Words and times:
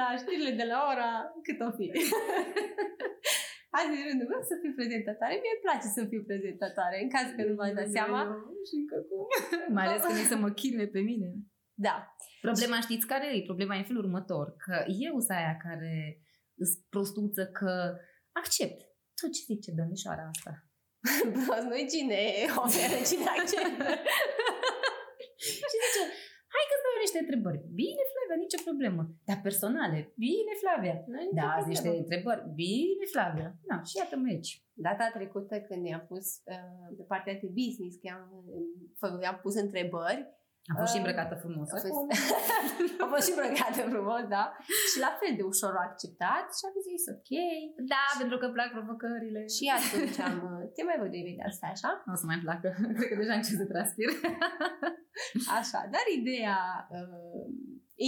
la 0.00 0.06
știrile 0.22 0.52
de 0.60 0.66
la 0.72 0.78
ora 0.92 1.10
cât 1.46 1.58
o 1.68 1.70
fi. 1.76 1.86
Azi 3.78 3.94
e 3.98 4.06
rândul 4.08 4.28
meu 4.32 4.42
să 4.50 4.54
fiu 4.62 4.72
prezentatoare. 4.80 5.34
Mie 5.42 5.54
îmi 5.54 5.64
place 5.66 5.88
să 5.96 6.02
fiu 6.10 6.22
prezentatoare, 6.30 6.96
în 7.04 7.10
caz 7.14 7.26
că 7.36 7.42
nu 7.48 7.54
v-ați 7.58 7.78
dat 7.80 7.90
seama. 7.98 8.20
Și 8.68 8.74
încă 8.80 8.96
cum. 9.08 9.22
Mai 9.76 9.84
ales 9.86 10.00
când 10.04 10.18
e 10.22 10.32
să 10.34 10.38
mă 10.44 10.50
chinuie 10.60 10.88
pe 10.96 11.02
mine. 11.10 11.28
Da. 11.86 11.94
Problema 12.48 12.78
știți 12.86 13.10
care 13.12 13.26
e? 13.36 13.48
Problema 13.50 13.74
e 13.74 13.82
în 13.82 13.90
felul 13.90 14.04
următor. 14.04 14.46
Că 14.64 14.74
eu 15.06 15.14
sunt 15.26 15.36
aia 15.38 15.54
care 15.66 15.94
îs 16.62 16.70
prostuță 16.92 17.42
că 17.58 17.72
accept 18.40 18.78
tot 19.18 19.30
ce 19.34 19.42
zice 19.50 19.70
domnișoara 19.78 20.24
asta. 20.34 20.52
Prost 21.46 21.66
nu 21.70 21.76
cine 21.92 22.20
oferă, 22.64 22.96
cine 23.10 23.28
acceptă. 23.36 23.90
și 25.44 25.50
zice, 25.72 25.72
hai 25.72 25.80
că 25.80 25.88
stau 25.90 26.03
niște 27.14 27.32
întrebări. 27.32 27.60
Bine, 27.80 28.02
Flavia, 28.12 28.36
nicio 28.44 28.60
problemă. 28.68 29.02
Dar 29.28 29.38
personale, 29.48 29.98
bine, 30.24 30.52
Flavia. 30.62 30.96
Da, 31.38 31.46
azi 31.56 31.68
niște 31.68 31.88
întrebări. 32.02 32.42
Bine, 32.62 33.04
Flavia. 33.14 33.48
Da, 33.70 33.76
și 33.88 33.96
iată-mă 34.00 34.26
aici. 34.32 34.52
Data 34.86 35.04
trecută 35.16 35.54
când 35.68 35.82
i-am 35.86 36.04
pus 36.10 36.26
uh, 36.52 36.88
pe 36.98 37.04
partea 37.12 37.34
de 37.42 37.48
business, 37.60 37.94
că 38.02 38.08
am, 38.16 38.24
uh, 39.10 39.22
i-am 39.24 39.38
pus 39.44 39.54
întrebări, 39.66 40.22
Am 40.70 40.76
fost 40.80 40.92
și 40.92 40.98
Uh, 40.98 41.02
îmbrăcată 41.02 41.34
frumos. 41.44 41.68
a 41.74 41.76
fost, 41.84 42.06
a 43.04 43.06
fost 43.12 43.24
și 43.26 43.32
îmbrăcată 43.34 43.80
frumos, 43.94 44.22
da? 44.36 44.44
Și 44.90 44.98
la 45.06 45.12
fel 45.20 45.32
de 45.38 45.44
ușor 45.52 45.72
o 45.76 45.82
acceptat 45.88 46.46
și 46.56 46.62
am 46.68 46.76
zis 46.88 47.02
ok. 47.14 47.30
Da, 47.92 48.04
pentru 48.20 48.36
că 48.38 48.44
îmi 48.46 48.56
plac 48.56 48.70
provocările. 48.76 49.42
Și 49.56 49.64
atunci 49.78 50.18
am, 50.28 50.36
uh, 50.50 50.62
te 50.74 50.82
mai 50.88 50.98
văd 51.02 51.12
imediat, 51.14 51.52
stai 51.58 51.74
așa? 51.76 51.90
O 52.12 52.16
să 52.20 52.26
mai 52.26 52.40
placă. 52.44 52.68
Cred 52.96 53.08
că 53.10 53.16
deja 53.22 53.34
încep 53.38 53.56
să 53.60 53.66
transpir. 53.72 54.10
Așa, 55.58 55.80
dar 55.94 56.04
ideea 56.20 56.58
uh, 56.96 57.46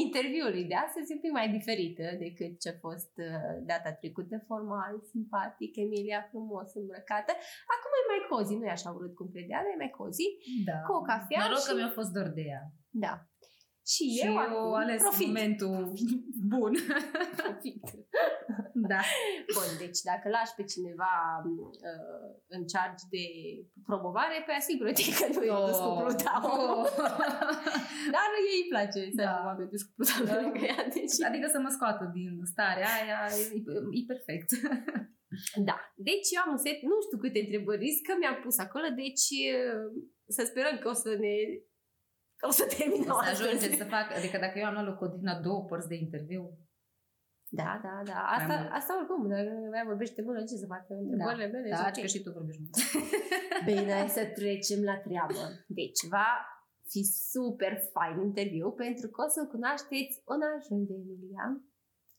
interviului 0.05 0.64
de 0.70 0.77
astăzi 0.86 1.08
e 1.08 1.17
un 1.17 1.25
pic 1.25 1.33
mai 1.39 1.48
diferită 1.56 2.06
decât 2.25 2.52
ce 2.62 2.69
a 2.70 2.77
fost 2.86 3.12
uh, 3.28 3.52
data 3.70 3.91
trecută, 4.00 4.36
formal, 4.50 4.95
simpatic, 5.12 5.73
Emilia 5.84 6.20
frumos 6.30 6.69
îmbrăcată. 6.80 7.33
Acum 7.75 7.92
e 7.95 7.95
mai 8.17 8.27
cozi, 8.31 8.55
nu 8.59 8.64
e 8.67 8.77
așa 8.78 8.91
urât 8.97 9.14
cum 9.19 9.28
credea, 9.34 9.59
dar 9.62 9.72
e 9.75 9.83
mai 9.84 9.92
cozi. 9.98 10.27
Da. 10.69 10.77
Cu 10.86 10.92
o 11.00 11.03
cafea 11.11 11.41
Noroc 11.42 11.61
și- 11.62 11.69
că 11.69 11.75
mi-a 11.75 11.92
fost 11.98 12.11
dor 12.17 12.28
de 12.39 12.45
ea. 12.53 12.62
Da. 13.05 13.14
Și, 13.92 14.05
Și 14.17 14.27
eu, 14.27 14.33
eu 14.33 14.39
acum 14.45 14.75
ales 14.83 15.00
profit. 15.06 15.27
momentul 15.27 15.77
bun. 16.55 16.73
profit. 17.41 17.83
da. 18.92 19.00
Bun, 19.56 19.69
deci 19.83 20.00
dacă 20.11 20.27
lași 20.36 20.55
pe 20.56 20.64
cineva 20.73 21.12
uh, 21.92 22.28
în 22.56 22.62
charge 22.73 23.05
de 23.17 23.25
promovare, 23.89 24.36
pe 24.47 24.53
asigură-te 24.61 25.03
că 25.19 25.25
nu 25.34 25.42
e 25.51 25.53
dus 25.69 25.78
cu 25.84 25.91
pluta. 26.01 26.34
Oh. 26.51 26.86
Dar 28.14 28.28
ei 28.51 28.58
îi 28.62 28.70
place 28.73 29.01
să 29.17 29.23
Da. 29.23 29.28
da. 29.30 29.42
oameni 29.48 29.73
dus 29.75 29.83
cu 29.86 29.92
pluta 29.97 30.17
pe 30.20 30.30
Da. 30.30 30.36
lângă 30.41 30.62
ea. 30.70 30.80
Deci, 30.97 31.17
Adică 31.28 31.47
să 31.55 31.58
mă 31.64 31.70
scoată 31.77 32.05
din 32.19 32.33
starea 32.55 32.89
aia, 32.98 33.20
e, 33.41 33.42
e 33.98 34.03
perfect. 34.12 34.48
Da. 35.69 35.77
Deci 36.09 36.29
eu 36.37 36.41
am 36.45 36.51
un 36.56 36.61
set, 36.65 36.79
nu 36.91 36.97
știu 37.06 37.19
câte 37.23 37.41
întrebări 37.45 37.83
risc, 37.87 38.01
că 38.09 38.12
mi-am 38.19 38.39
pus 38.45 38.56
acolo, 38.67 38.87
deci 39.03 39.27
uh, 39.61 39.87
să 40.37 40.42
sperăm 40.51 40.77
că 40.83 40.89
o 40.95 40.97
să 41.05 41.11
ne 41.25 41.34
o 42.48 42.51
să 42.59 42.65
terminăm 42.77 43.17
O 43.17 43.20
să 43.23 43.29
astăzi. 43.31 43.42
ajungem 43.42 43.73
să 43.83 43.84
fac, 43.97 44.07
adică 44.19 44.37
dacă 44.45 44.57
eu 44.59 44.67
am 44.69 44.75
luat 44.84 44.98
Codina 45.01 45.34
două 45.47 45.61
părți 45.70 45.91
de 45.92 45.97
interviu, 46.05 46.42
Da, 47.61 47.70
da, 47.87 47.95
da. 48.12 48.19
Asta, 48.37 48.53
Mai 48.55 48.61
mult. 48.62 48.73
asta 48.79 48.92
oricum, 48.98 49.20
dacă 49.34 49.51
mai 49.75 49.84
vorbește 49.92 50.20
mult, 50.27 50.37
ce 50.51 50.57
să 50.62 50.67
facă 50.75 50.91
întrebările 51.03 51.47
mele? 51.55 51.69
da, 51.75 51.77
sunt 51.77 51.95
că 51.97 52.01
ok. 52.07 52.12
și 52.14 52.23
tu 52.25 52.31
vorbești 52.39 52.62
mult. 52.64 52.77
Bine, 53.70 53.92
hai 53.98 54.09
să 54.19 54.25
trecem 54.39 54.81
la 54.91 54.97
treabă. 55.07 55.42
Deci 55.81 56.01
va 56.14 56.29
fi 56.92 57.03
super 57.33 57.73
fain 57.95 58.17
interviu 58.29 58.69
pentru 58.85 59.07
că 59.13 59.19
o 59.27 59.29
să 59.36 59.41
cunoașteți 59.55 60.14
un 60.33 60.41
angel 60.52 60.80
de 60.89 60.95
Emilia 61.02 61.46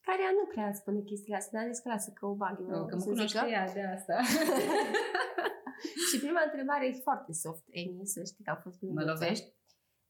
care 0.07 0.22
ea 0.25 0.34
nu 0.40 0.45
prea 0.53 0.68
spune 0.81 1.00
chestiile 1.09 1.38
astea, 1.38 1.53
dar 1.59 1.68
a 1.68 1.72
zis 1.72 1.81
că 1.84 1.90
lasă 1.90 2.09
că 2.18 2.25
o 2.31 2.35
bag 2.41 2.56
eu, 2.59 2.85
Că 2.90 2.95
mă 2.95 3.01
să 3.01 3.09
zică. 3.09 3.09
cunoște 3.13 3.40
ea 3.56 3.66
de 3.78 3.84
asta. 3.95 4.16
Și 6.09 6.16
prima 6.23 6.41
întrebare 6.50 6.84
e 6.88 7.06
foarte 7.09 7.31
soft, 7.44 7.66
Emi, 7.81 8.07
să 8.13 8.19
știi 8.31 8.44
că 8.45 8.51
a 8.53 8.59
fost 8.66 8.78
Mă 8.81 8.88
glumiță. 8.88 9.12
lovești? 9.12 9.47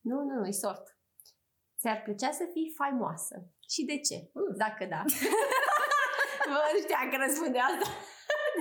Nu, 0.10 0.18
nu, 0.28 0.34
nu, 0.40 0.46
e 0.52 0.56
soft. 0.66 0.88
Ți-ar 1.80 2.00
plăcea 2.06 2.32
să 2.40 2.46
fii 2.54 2.74
faimoasă. 2.82 3.36
Și 3.74 3.82
de 3.92 3.98
ce? 4.08 4.18
Uh. 4.40 4.52
Dacă 4.64 4.84
da. 4.94 5.02
Bă, 6.50 6.60
nu 6.74 6.80
știam 6.86 7.06
că 7.12 7.18
răspunde 7.26 7.60
asta. 7.72 7.88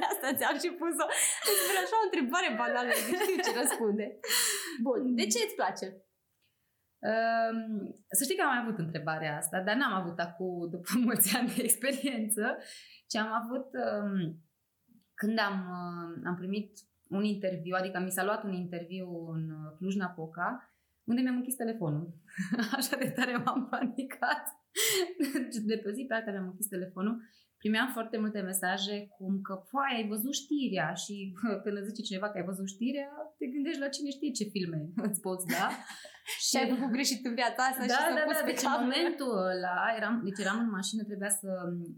De 0.01 0.05
asta 0.13 0.29
ți-am 0.39 0.57
și 0.63 0.71
pus-o. 0.81 1.07
Îți 1.49 1.61
spune 1.63 1.79
așa 1.85 1.97
o 2.01 2.07
întrebare 2.09 2.49
banală, 2.63 2.91
nu 3.11 3.17
știu 3.25 3.39
ce 3.47 3.53
răspunde. 3.63 4.07
Bun, 4.87 5.01
de 5.19 5.25
ce 5.33 5.39
îți 5.45 5.59
place? 5.61 5.87
Um, 6.99 7.95
să 8.11 8.25
știi 8.25 8.37
că 8.37 8.43
am 8.43 8.49
mai 8.49 8.63
avut 8.63 8.79
întrebarea 8.79 9.37
asta, 9.37 9.61
dar 9.61 9.77
n-am 9.77 9.93
avut 9.93 10.19
acum, 10.19 10.69
după 10.75 10.89
mulți 11.05 11.37
ani 11.37 11.53
de 11.57 11.63
experiență, 11.63 12.57
ci 13.07 13.17
am 13.17 13.33
avut 13.43 13.67
um, 13.73 14.45
când 15.15 15.39
am, 15.39 15.59
uh, 15.61 16.23
am 16.25 16.35
primit 16.37 16.79
un 17.09 17.25
interviu, 17.25 17.75
adică 17.79 17.99
mi 17.99 18.11
s-a 18.11 18.25
luat 18.25 18.45
un 18.45 18.53
interviu 18.53 19.29
în 19.35 19.51
uh, 19.51 19.77
Cluj-Napoca, 19.77 20.75
unde 21.05 21.21
mi-am 21.21 21.37
închis 21.37 21.55
telefonul. 21.55 22.15
Așa 22.77 22.97
de 22.97 23.11
tare 23.11 23.37
m-am 23.37 23.69
panicat. 23.69 24.45
De 25.67 25.77
pe 25.77 25.89
o 25.89 25.93
zi 25.93 26.05
pe 26.09 26.15
alta 26.15 26.31
mi-am 26.31 26.47
închis 26.47 26.67
telefonul. 26.67 27.23
Primeam 27.63 27.89
foarte 27.97 28.19
multe 28.19 28.41
mesaje 28.41 29.07
cum 29.17 29.41
că, 29.47 29.55
foai, 29.71 29.93
ai 29.97 30.09
văzut 30.09 30.35
știrea 30.35 30.93
și 31.03 31.15
când 31.63 31.77
îți 31.77 31.89
zice 31.89 32.03
cineva 32.09 32.29
că 32.31 32.39
ai 32.39 32.51
văzut 32.51 32.69
știrea, 32.69 33.11
te 33.39 33.47
gândești 33.47 33.81
la 33.85 33.89
cine 33.89 34.11
știe 34.11 34.31
ce 34.39 34.45
filme 34.55 34.81
îți 35.09 35.21
poți 35.21 35.47
da. 35.47 35.67
Și 36.47 36.57
ai 36.57 36.69
făcut 36.75 36.91
greșit 36.97 37.21
în 37.29 37.35
viața 37.41 37.63
asta 37.63 37.85
Da, 37.93 37.97
și 37.99 38.07
să 38.09 38.15
da, 38.19 38.25
pus 38.29 38.39
da, 38.39 38.45
pe 38.45 38.51
deci 38.51 38.63
în 38.63 38.69
cameră. 38.71 38.85
momentul 38.87 39.33
ăla, 39.53 39.79
eram, 39.99 40.15
deci 40.29 40.43
eram 40.45 40.59
în 40.65 40.71
mașină, 40.79 41.03
trebuia 41.11 41.33
să 41.43 41.51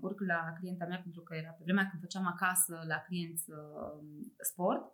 urc 0.06 0.18
la 0.32 0.40
clienta 0.58 0.84
mea 0.90 1.00
pentru 1.06 1.22
că 1.26 1.32
era 1.40 1.52
pe 1.56 1.66
vremea 1.66 1.88
când 1.88 2.02
făceam 2.04 2.26
acasă 2.34 2.74
la 2.92 2.98
clienți 3.06 3.44
uh, 3.58 3.96
sport 4.50 4.84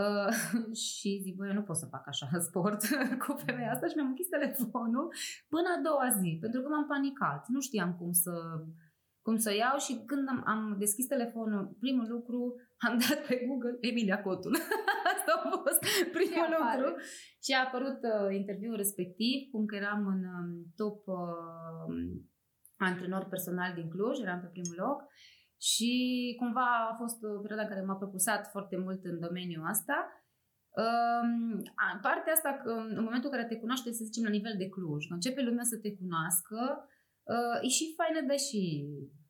uh, 0.00 0.30
și 0.86 1.10
zic, 1.24 1.34
băi, 1.36 1.48
eu 1.50 1.58
nu 1.60 1.68
pot 1.68 1.78
să 1.82 1.92
fac 1.94 2.04
așa 2.12 2.26
sport 2.48 2.80
cu 3.22 3.30
femeia 3.44 3.72
asta 3.72 3.86
și 3.86 3.96
mi-am 3.96 4.12
închis 4.12 4.28
telefonul 4.36 5.06
până 5.52 5.68
a 5.76 5.82
doua 5.88 6.08
zi, 6.20 6.30
pentru 6.44 6.58
că 6.60 6.68
m-am 6.68 6.86
panicat, 6.94 7.42
nu 7.54 7.60
știam 7.68 7.90
cum 8.00 8.10
să 8.24 8.34
cum 9.28 9.36
să 9.44 9.50
o 9.52 9.58
iau 9.62 9.76
și 9.86 9.94
când 10.10 10.24
am, 10.32 10.40
am 10.54 10.62
deschis 10.84 11.06
telefonul, 11.06 11.76
primul 11.82 12.06
lucru, 12.14 12.40
am 12.86 12.94
dat 13.02 13.18
pe 13.26 13.34
Google 13.46 13.76
Emilia 13.80 14.20
Cotul. 14.26 14.54
Asta 15.12 15.30
a 15.36 15.48
fost 15.54 15.80
primul 16.16 16.50
Și 16.50 16.56
apare. 16.58 16.80
lucru. 16.80 17.02
Și 17.44 17.50
a 17.54 17.64
apărut 17.66 18.00
uh, 18.12 18.28
interviul 18.40 18.76
respectiv, 18.76 19.36
cum 19.52 19.62
că 19.66 19.74
eram 19.82 20.00
în 20.14 20.20
um, 20.36 20.50
top 20.80 20.98
uh, 21.20 21.88
antrenor 22.88 23.24
personal 23.34 23.70
din 23.74 23.88
Cluj, 23.92 24.16
eram 24.18 24.40
pe 24.40 24.54
primul 24.56 24.76
loc 24.84 24.98
și 25.70 25.90
cumva 26.40 26.68
a 26.90 26.96
fost 27.02 27.18
o 27.22 27.40
perioadă 27.42 27.62
în 27.64 27.72
care 27.72 27.86
m-a 27.86 28.00
propulsat 28.02 28.42
foarte 28.54 28.76
mult 28.84 29.00
în 29.04 29.16
domeniul 29.26 29.68
ăsta. 29.74 29.96
Um, 30.82 31.32
a, 31.84 31.86
partea 32.06 32.32
asta, 32.32 32.50
că 32.62 32.70
în 32.70 33.02
momentul 33.06 33.30
în 33.30 33.36
care 33.36 33.48
te 33.48 33.60
cunoaște, 33.62 33.92
să 33.92 34.04
zicem, 34.04 34.24
la 34.28 34.36
nivel 34.38 34.54
de 34.58 34.68
Cluj, 34.68 35.02
că 35.06 35.14
începe 35.14 35.42
lumea 35.42 35.66
să 35.72 35.76
te 35.78 35.90
cunoască, 36.00 36.58
uh, 37.32 37.56
e 37.66 37.68
și 37.78 37.94
faină, 37.98 38.20
dar 38.28 38.38
și... 38.48 38.60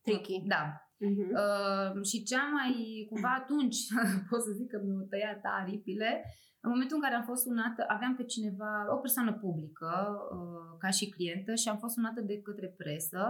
Tricky. 0.09 0.43
Da, 0.47 0.63
Mhm. 1.01 1.27
Uh, 1.43 2.05
și 2.11 2.23
cea 2.23 2.45
mai, 2.57 2.73
cumva 3.11 3.33
atunci, 3.43 3.79
pot 4.31 4.43
să 4.43 4.51
zic 4.59 4.69
că 4.71 4.81
mi-au 4.85 5.07
tăiat 5.11 5.41
aripile, 5.43 6.11
în 6.61 6.71
momentul 6.71 6.97
în 6.97 7.03
care 7.03 7.15
am 7.15 7.23
fost 7.31 7.43
sunată, 7.43 7.85
aveam 7.89 8.15
pe 8.17 8.25
cineva, 8.25 8.73
o 8.95 8.97
persoană 8.97 9.33
publică, 9.33 9.93
uh, 10.37 10.77
ca 10.79 10.91
și 10.91 11.09
clientă 11.09 11.55
și 11.55 11.69
am 11.69 11.79
fost 11.79 11.95
sunată 11.95 12.21
de 12.21 12.41
către 12.41 12.69
presă 12.81 13.23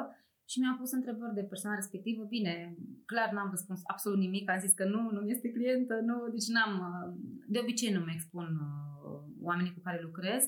și 0.50 0.60
mi-a 0.60 0.76
pus 0.78 0.90
întrebări 0.92 1.34
de 1.34 1.42
persoana 1.52 1.76
respectivă. 1.76 2.24
Bine, 2.24 2.76
clar 3.06 3.30
n-am 3.32 3.50
răspuns 3.50 3.80
absolut 3.84 4.18
nimic, 4.18 4.50
am 4.50 4.58
zis 4.58 4.72
că 4.72 4.84
nu, 4.84 5.00
nu 5.10 5.28
este 5.28 5.48
clientă, 5.50 5.94
nu, 6.08 6.16
deci 6.34 6.48
n-am, 6.54 6.72
uh, 6.88 7.06
de 7.46 7.58
obicei 7.58 7.92
nu 7.92 8.00
mi 8.00 8.12
expun 8.14 8.46
uh, 8.46 9.20
oamenii 9.40 9.74
cu 9.74 9.80
care 9.80 10.00
lucrez. 10.02 10.42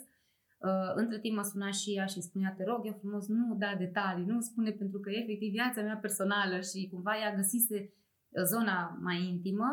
Uh, 0.68 0.92
între 0.94 1.18
timp 1.18 1.36
mă 1.36 1.42
suna 1.42 1.70
și 1.70 1.96
ea 1.96 2.06
și 2.06 2.20
spunea, 2.20 2.54
te 2.56 2.64
rog 2.64 2.86
eu 2.86 2.96
frumos, 2.98 3.26
nu 3.28 3.54
da 3.54 3.74
detalii, 3.78 4.24
nu 4.24 4.40
spune 4.40 4.70
pentru 4.70 5.00
că 5.00 5.10
e 5.10 5.22
efectiv 5.22 5.50
viața 5.50 5.82
mea 5.82 5.96
personală 5.96 6.60
și 6.60 6.88
cumva 6.92 7.18
ea 7.18 7.34
găsise 7.34 7.78
uh, 7.82 8.42
zona 8.44 8.98
mai 9.02 9.28
intimă 9.28 9.70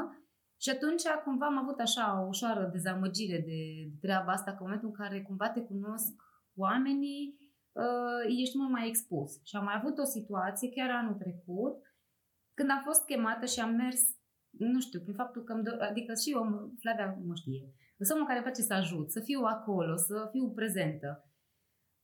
și 0.59 0.69
atunci 0.69 1.03
cumva 1.23 1.45
am 1.45 1.57
avut 1.57 1.79
așa 1.79 2.21
o 2.23 2.27
ușoară 2.27 2.69
dezamăgire 2.71 3.37
de, 3.37 3.59
de 3.91 3.97
treaba 4.01 4.31
asta, 4.31 4.51
că 4.51 4.57
în 4.59 4.65
momentul 4.65 4.87
în 4.87 4.93
care 4.93 5.21
cumva 5.21 5.49
te 5.49 5.61
cunosc 5.61 6.13
oamenii, 6.55 7.37
uh, 7.71 8.39
ești 8.41 8.57
mult 8.57 8.71
mai 8.71 8.87
expus. 8.87 9.31
Și 9.43 9.55
am 9.55 9.63
mai 9.63 9.75
avut 9.77 9.97
o 9.97 10.03
situație 10.03 10.69
chiar 10.69 10.89
anul 10.89 11.13
trecut, 11.13 11.75
când 12.53 12.69
am 12.69 12.81
fost 12.83 13.05
chemată 13.05 13.45
și 13.45 13.59
am 13.59 13.75
mers, 13.75 14.01
nu 14.57 14.79
știu, 14.79 14.99
prin 14.99 15.15
faptul 15.21 15.41
că, 15.43 15.53
îmi 15.53 15.65
do- 15.67 15.79
adică 15.89 16.11
și 16.21 16.31
eu, 16.31 16.41
Flavia 16.81 17.07
mă 17.29 17.35
știe, 17.41 17.63
sunt 17.97 18.15
omul 18.15 18.27
care 18.29 18.39
îmi 18.39 18.47
place 18.47 18.69
să 18.69 18.73
ajut, 18.73 19.07
să 19.15 19.19
fiu 19.27 19.41
acolo, 19.55 19.95
să 19.95 20.15
fiu 20.33 20.45
prezentă. 20.59 21.09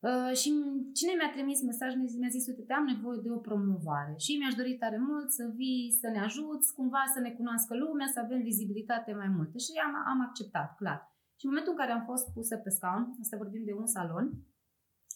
Uh, 0.07 0.33
și 0.41 0.49
cine 0.97 1.13
mi-a 1.15 1.31
trimis 1.35 1.59
mesaj 1.71 1.91
mi-a 2.19 2.35
zis, 2.35 2.43
uite, 2.47 2.63
te 2.67 2.73
am 2.73 2.87
nevoie 2.93 3.19
de 3.25 3.31
o 3.37 3.45
promovare 3.47 4.15
și 4.25 4.31
mi-aș 4.39 4.55
dori 4.61 4.73
tare 4.83 4.99
mult 5.09 5.29
să 5.37 5.43
vii, 5.59 5.97
să 6.01 6.07
ne 6.15 6.21
ajuți, 6.27 6.73
cumva 6.77 7.03
să 7.13 7.19
ne 7.19 7.31
cunoască 7.39 7.73
lumea, 7.83 8.07
să 8.13 8.19
avem 8.19 8.41
vizibilitate 8.49 9.11
mai 9.21 9.29
multă. 9.37 9.55
Și 9.65 9.71
am, 9.85 9.93
am 10.11 10.19
acceptat, 10.27 10.69
clar. 10.79 10.99
Și 11.37 11.45
în 11.45 11.51
momentul 11.51 11.73
în 11.73 11.79
care 11.81 11.91
am 11.97 12.05
fost 12.11 12.25
pusă 12.35 12.55
pe 12.63 12.69
scaun, 12.77 13.03
asta 13.23 13.41
vorbim 13.43 13.63
de 13.69 13.73
un 13.81 13.87
salon, 13.95 14.25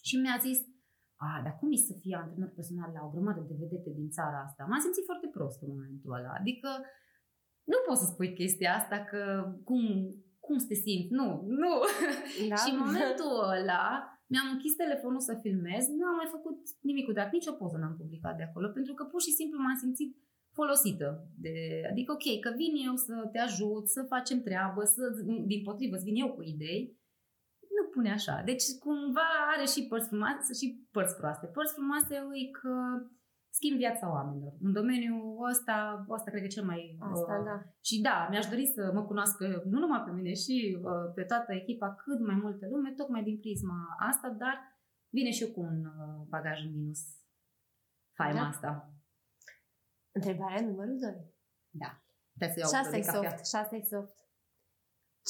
și 0.08 0.16
mi-a 0.24 0.38
zis, 0.48 0.60
a, 1.26 1.30
dar 1.46 1.54
cum 1.60 1.70
e 1.72 1.88
să 1.90 1.96
fie 2.02 2.16
antrenor 2.16 2.52
personal 2.60 2.90
la 2.98 3.06
o 3.06 3.14
grămadă 3.14 3.42
de 3.50 3.56
vedete 3.64 3.90
din 4.00 4.10
țara 4.18 4.38
asta? 4.48 4.62
M-am 4.70 4.84
simțit 4.86 5.06
foarte 5.10 5.28
prost 5.36 5.60
în 5.66 5.70
momentul 5.74 6.12
ăla. 6.18 6.32
Adică 6.42 6.70
nu 7.72 7.78
poți 7.86 8.02
să 8.02 8.08
spui 8.12 8.32
chestia 8.40 8.72
asta 8.80 8.98
că 9.12 9.22
cum, 9.70 9.84
cum 10.46 10.58
să 10.58 10.68
te 10.68 10.78
simți? 10.86 11.14
Nu, 11.20 11.28
nu. 11.62 11.74
Da. 12.52 12.56
și 12.62 12.70
în 12.74 12.80
momentul 12.86 13.34
ăla 13.56 13.86
mi-am 14.32 14.50
închis 14.54 14.74
telefonul 14.84 15.24
să 15.30 15.34
filmez, 15.44 15.84
nu 16.00 16.06
am 16.12 16.18
mai 16.22 16.30
făcut 16.36 16.58
nimic 16.90 17.06
cu 17.06 17.14
dat, 17.18 17.30
nici 17.32 17.52
o 17.52 17.60
poză 17.62 17.78
n-am 17.78 17.96
publicat 18.02 18.36
de 18.38 18.46
acolo, 18.48 18.68
pentru 18.78 18.94
că 18.94 19.04
pur 19.04 19.22
și 19.22 19.38
simplu 19.40 19.58
m-am 19.60 19.78
simțit 19.84 20.12
folosită. 20.58 21.08
De, 21.46 21.56
adică, 21.92 22.10
ok, 22.12 22.28
că 22.44 22.50
vin 22.62 22.74
eu 22.88 22.96
să 23.08 23.16
te 23.34 23.40
ajut, 23.48 23.86
să 23.96 24.12
facem 24.14 24.40
treabă, 24.48 24.82
să, 24.84 25.04
din 25.52 25.62
potrivă, 25.68 25.96
să 25.98 26.08
vin 26.10 26.22
eu 26.24 26.30
cu 26.34 26.44
idei, 26.54 26.82
nu 27.78 27.84
pune 27.94 28.12
așa. 28.12 28.36
Deci, 28.50 28.66
cumva 28.86 29.30
are 29.54 29.66
și 29.74 29.88
părți 29.90 30.08
frumoase 30.08 30.54
și 30.60 30.68
părți 30.96 31.18
proaste. 31.20 31.46
Părți 31.58 31.76
frumoase 31.78 32.14
e 32.44 32.46
că 32.62 32.74
schimb 33.58 33.78
viața 33.78 34.06
oamenilor. 34.18 34.54
În 34.66 34.72
domeniul 34.80 35.48
ăsta, 35.52 36.06
ăsta 36.16 36.30
cred 36.32 36.42
că 36.42 36.48
cel 36.56 36.66
mai... 36.72 36.82
Asta, 37.00 37.36
uh, 37.40 37.46
da. 37.50 37.56
Și 37.88 37.96
da, 38.08 38.28
mi-aș 38.30 38.46
dori 38.54 38.66
să 38.76 38.92
mă 38.94 39.04
cunoască 39.10 39.44
nu 39.72 39.78
numai 39.80 40.04
pe 40.06 40.12
mine 40.12 40.34
și 40.44 40.56
uh, 40.82 41.08
pe 41.16 41.24
toată 41.32 41.52
echipa, 41.62 41.96
cât 42.04 42.20
mai 42.30 42.38
multă 42.44 42.66
lume, 42.74 42.92
tocmai 42.92 43.24
din 43.24 43.38
prisma 43.40 43.80
asta, 44.10 44.30
dar 44.44 44.56
vine 45.18 45.32
și 45.32 45.44
eu 45.44 45.52
cu 45.56 45.62
un 45.70 45.78
uh, 45.86 46.18
bagaj 46.34 46.58
în 46.66 46.72
minus 46.78 47.02
faima 48.20 48.42
da. 48.42 48.48
asta. 48.48 48.70
Întrebarea 50.12 50.62
numărul 50.62 50.98
2. 51.00 51.12
Da. 51.70 51.92
Trebuie 52.38 52.58
să 52.58 52.60
iau 52.60 52.84
și 52.94 53.04
soft. 53.04 53.46
Și 53.50 53.56
asta 53.56 53.76
e 53.76 53.84
soft. 53.94 54.16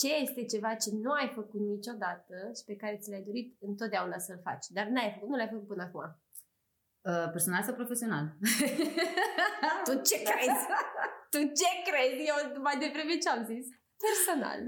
Ce 0.02 0.10
este 0.26 0.46
ceva 0.54 0.72
ce 0.76 0.90
nu 1.04 1.12
ai 1.12 1.30
făcut 1.40 1.62
niciodată 1.76 2.36
și 2.58 2.64
pe 2.66 2.76
care 2.76 2.98
ți 2.98 3.10
l-ai 3.10 3.24
dorit 3.30 3.58
întotdeauna 3.60 4.18
să-l 4.18 4.40
faci, 4.44 4.68
dar 4.68 4.86
n-ai 4.88 5.12
făcut, 5.14 5.30
nu 5.30 5.36
l-ai 5.36 5.52
făcut 5.54 5.68
până 5.68 5.84
acum? 5.84 6.06
Uh, 7.09 7.30
personal 7.31 7.63
sau 7.63 7.74
profesional? 7.74 8.25
tu 9.86 9.94
ce 10.07 10.18
crezi? 10.30 10.65
tu 11.31 11.38
ce 11.38 11.71
crezi? 11.88 12.27
Eu 12.31 12.62
mai 12.62 12.77
devreme 12.77 13.18
ce 13.18 13.30
am 13.30 13.44
zis? 13.45 13.68
Personal. 14.06 14.62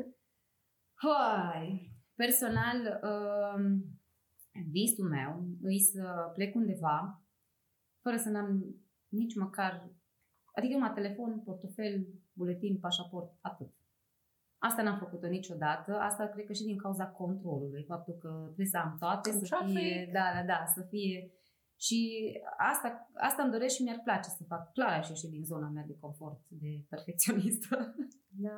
Hai. 0.93 1.93
Personal, 2.15 2.79
uh, 3.03 3.59
visul 4.71 5.07
meu 5.09 5.31
e 5.63 5.77
să 5.77 6.31
plec 6.33 6.55
undeva 6.55 7.23
fără 8.01 8.17
să 8.17 8.29
n-am 8.29 8.75
nici 9.07 9.35
măcar 9.35 9.89
Adică 10.59 10.73
numai 10.73 10.93
telefon, 10.93 11.41
portofel, 11.45 12.07
buletin, 12.33 12.79
pașaport, 12.79 13.37
atât. 13.41 13.71
Asta 14.57 14.81
n-am 14.81 14.97
făcut-o 14.97 15.27
niciodată. 15.27 15.99
Asta 15.99 16.27
cred 16.27 16.45
că 16.45 16.53
și 16.53 16.63
din 16.63 16.77
cauza 16.77 17.07
controlului. 17.07 17.83
Faptul 17.83 18.13
că 18.13 18.41
trebuie 18.45 18.65
să 18.65 18.77
am 18.77 18.95
toate, 18.99 19.31
să 19.31 19.63
fie, 19.65 20.09
da, 20.13 20.31
da, 20.35 20.43
da, 20.45 20.65
să 20.75 20.81
fie 20.89 21.31
și 21.85 21.99
asta, 22.71 23.09
asta 23.13 23.41
îmi 23.43 23.51
doresc 23.51 23.75
și 23.75 23.83
mi-ar 23.83 24.01
place 24.03 24.29
să 24.37 24.43
fac. 24.47 24.71
Clar 24.73 24.93
aș 24.99 25.09
ieși 25.09 25.27
din 25.27 25.43
zona 25.43 25.69
mea 25.75 25.83
de 25.87 25.97
confort, 25.99 26.39
de 26.47 26.71
perfecționistă. 26.89 27.95
Da, 28.27 28.57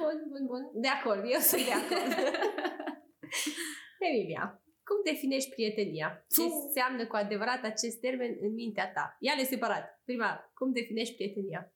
bun, 0.00 0.18
bun, 0.32 0.46
bun. 0.46 0.62
De 0.74 0.88
acord, 0.88 1.22
eu 1.34 1.40
sunt 1.40 1.64
de 1.64 1.72
acord. 1.80 2.10
Emilia, 4.08 4.62
cum 4.88 4.98
definești 5.04 5.50
prietenia? 5.50 6.08
Ce 6.34 6.42
înseamnă 6.42 7.06
cu 7.06 7.16
adevărat 7.16 7.62
acest 7.64 8.00
termen 8.00 8.32
în 8.40 8.52
mintea 8.52 8.92
ta? 8.92 9.16
Ia-le 9.20 9.44
separat. 9.44 10.00
Prima, 10.04 10.50
cum 10.54 10.72
definești 10.72 11.14
prietenia? 11.14 11.72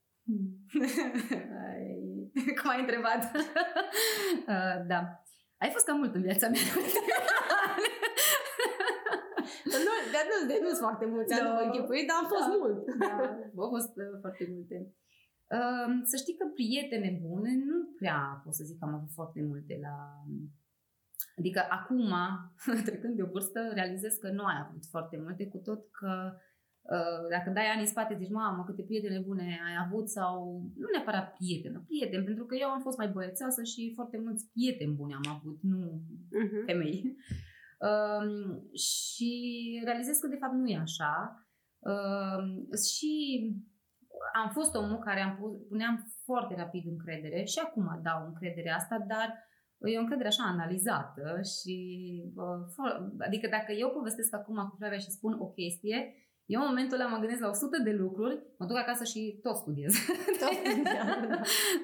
cum 2.58 2.70
ai 2.70 2.80
întrebat? 2.80 3.22
uh, 4.52 4.78
da. 4.86 5.00
Ai 5.56 5.70
fost 5.70 5.84
cam 5.84 5.98
mult 5.98 6.14
în 6.14 6.22
viața 6.22 6.48
mea. 6.48 6.60
Nu, 9.86 9.92
dar 10.14 10.24
nu, 10.30 10.36
de 10.50 10.56
nu 10.64 10.70
sunt 10.76 10.86
foarte 10.88 11.06
mulți 11.14 11.32
ani 11.34 11.48
no. 11.48 11.54
închipui, 11.66 12.06
dar 12.08 12.16
am 12.20 12.28
fost 12.34 12.48
da. 12.50 12.54
mult. 12.60 12.78
Da, 13.04 13.14
au 13.64 13.68
fost 13.76 13.92
uh, 14.02 14.14
foarte 14.24 14.44
multe. 14.52 14.76
Uh, 15.56 15.88
să 16.10 16.16
știi 16.22 16.38
că 16.40 16.46
prietene 16.58 17.10
bune 17.24 17.52
nu 17.68 17.78
prea 17.98 18.40
pot 18.44 18.54
să 18.54 18.64
zic 18.68 18.78
că 18.78 18.84
am 18.84 18.94
avut 18.94 19.12
foarte 19.18 19.40
multe 19.50 19.74
la... 19.86 19.96
Adică 21.38 21.60
acum, 21.78 22.10
trecând 22.88 23.14
de 23.16 23.22
o 23.22 23.32
vârstă, 23.34 23.60
realizez 23.74 24.14
că 24.22 24.28
nu 24.30 24.44
ai 24.44 24.58
avut 24.64 24.84
foarte 24.94 25.16
multe, 25.24 25.46
cu 25.52 25.58
tot 25.58 25.80
că 25.98 26.12
uh, 26.96 27.22
dacă 27.34 27.50
dai 27.50 27.66
ani 27.72 27.84
în 27.84 27.92
spate, 27.94 28.16
zici, 28.20 28.38
mamă, 28.40 28.64
câte 28.64 28.82
prietene 28.82 29.20
bune 29.28 29.46
ai 29.68 29.76
avut 29.84 30.06
sau 30.08 30.34
nu 30.82 30.88
neapărat 30.92 31.26
prietene, 31.36 31.82
prieteni, 31.86 32.24
pentru 32.24 32.44
că 32.44 32.54
eu 32.60 32.68
am 32.68 32.80
fost 32.80 32.98
mai 32.98 33.08
băiețoasă 33.08 33.62
și 33.62 33.92
foarte 33.94 34.18
mulți 34.24 34.50
prieteni 34.52 34.96
buni 34.98 35.18
am 35.20 35.28
avut, 35.36 35.58
nu 35.62 35.80
uh-huh. 36.40 36.64
femei. 36.66 37.16
Um, 37.88 38.32
și 38.74 39.32
realizez 39.84 40.16
că 40.18 40.26
de 40.26 40.40
fapt 40.40 40.52
nu 40.52 40.66
e 40.66 40.76
așa. 40.76 41.46
Um, 41.78 42.46
și 42.92 43.12
am 44.42 44.50
fost 44.50 44.74
omul 44.74 44.98
care 44.98 45.20
am 45.20 45.36
pus, 45.36 45.52
puneam 45.68 46.12
foarte 46.24 46.54
rapid 46.54 46.84
încredere 46.86 47.44
și 47.44 47.58
acum 47.64 48.00
dau 48.02 48.26
încredere 48.26 48.70
asta, 48.70 49.04
dar 49.08 49.28
e 49.78 49.96
o 49.98 50.00
încredere 50.00 50.28
așa 50.28 50.44
analizată 50.46 51.40
și 51.54 51.76
uh, 52.34 52.60
adică 53.18 53.46
dacă 53.50 53.72
eu 53.72 53.88
povestesc 53.90 54.34
acum 54.34 54.56
cu 54.68 54.76
Flavia 54.78 54.98
și 54.98 55.10
spun 55.18 55.32
o 55.38 55.46
chestie, 55.46 56.14
eu 56.46 56.60
în 56.60 56.66
momentul 56.66 57.00
ăla 57.00 57.08
mă 57.08 57.18
gândesc 57.18 57.40
la 57.40 57.48
100 57.48 57.82
de 57.82 57.92
lucruri, 57.92 58.42
mă 58.58 58.66
duc 58.66 58.76
acasă 58.76 59.04
și 59.04 59.38
tot 59.42 59.56
studiez. 59.56 59.92
Tot 60.40 60.82
da. 60.82 61.04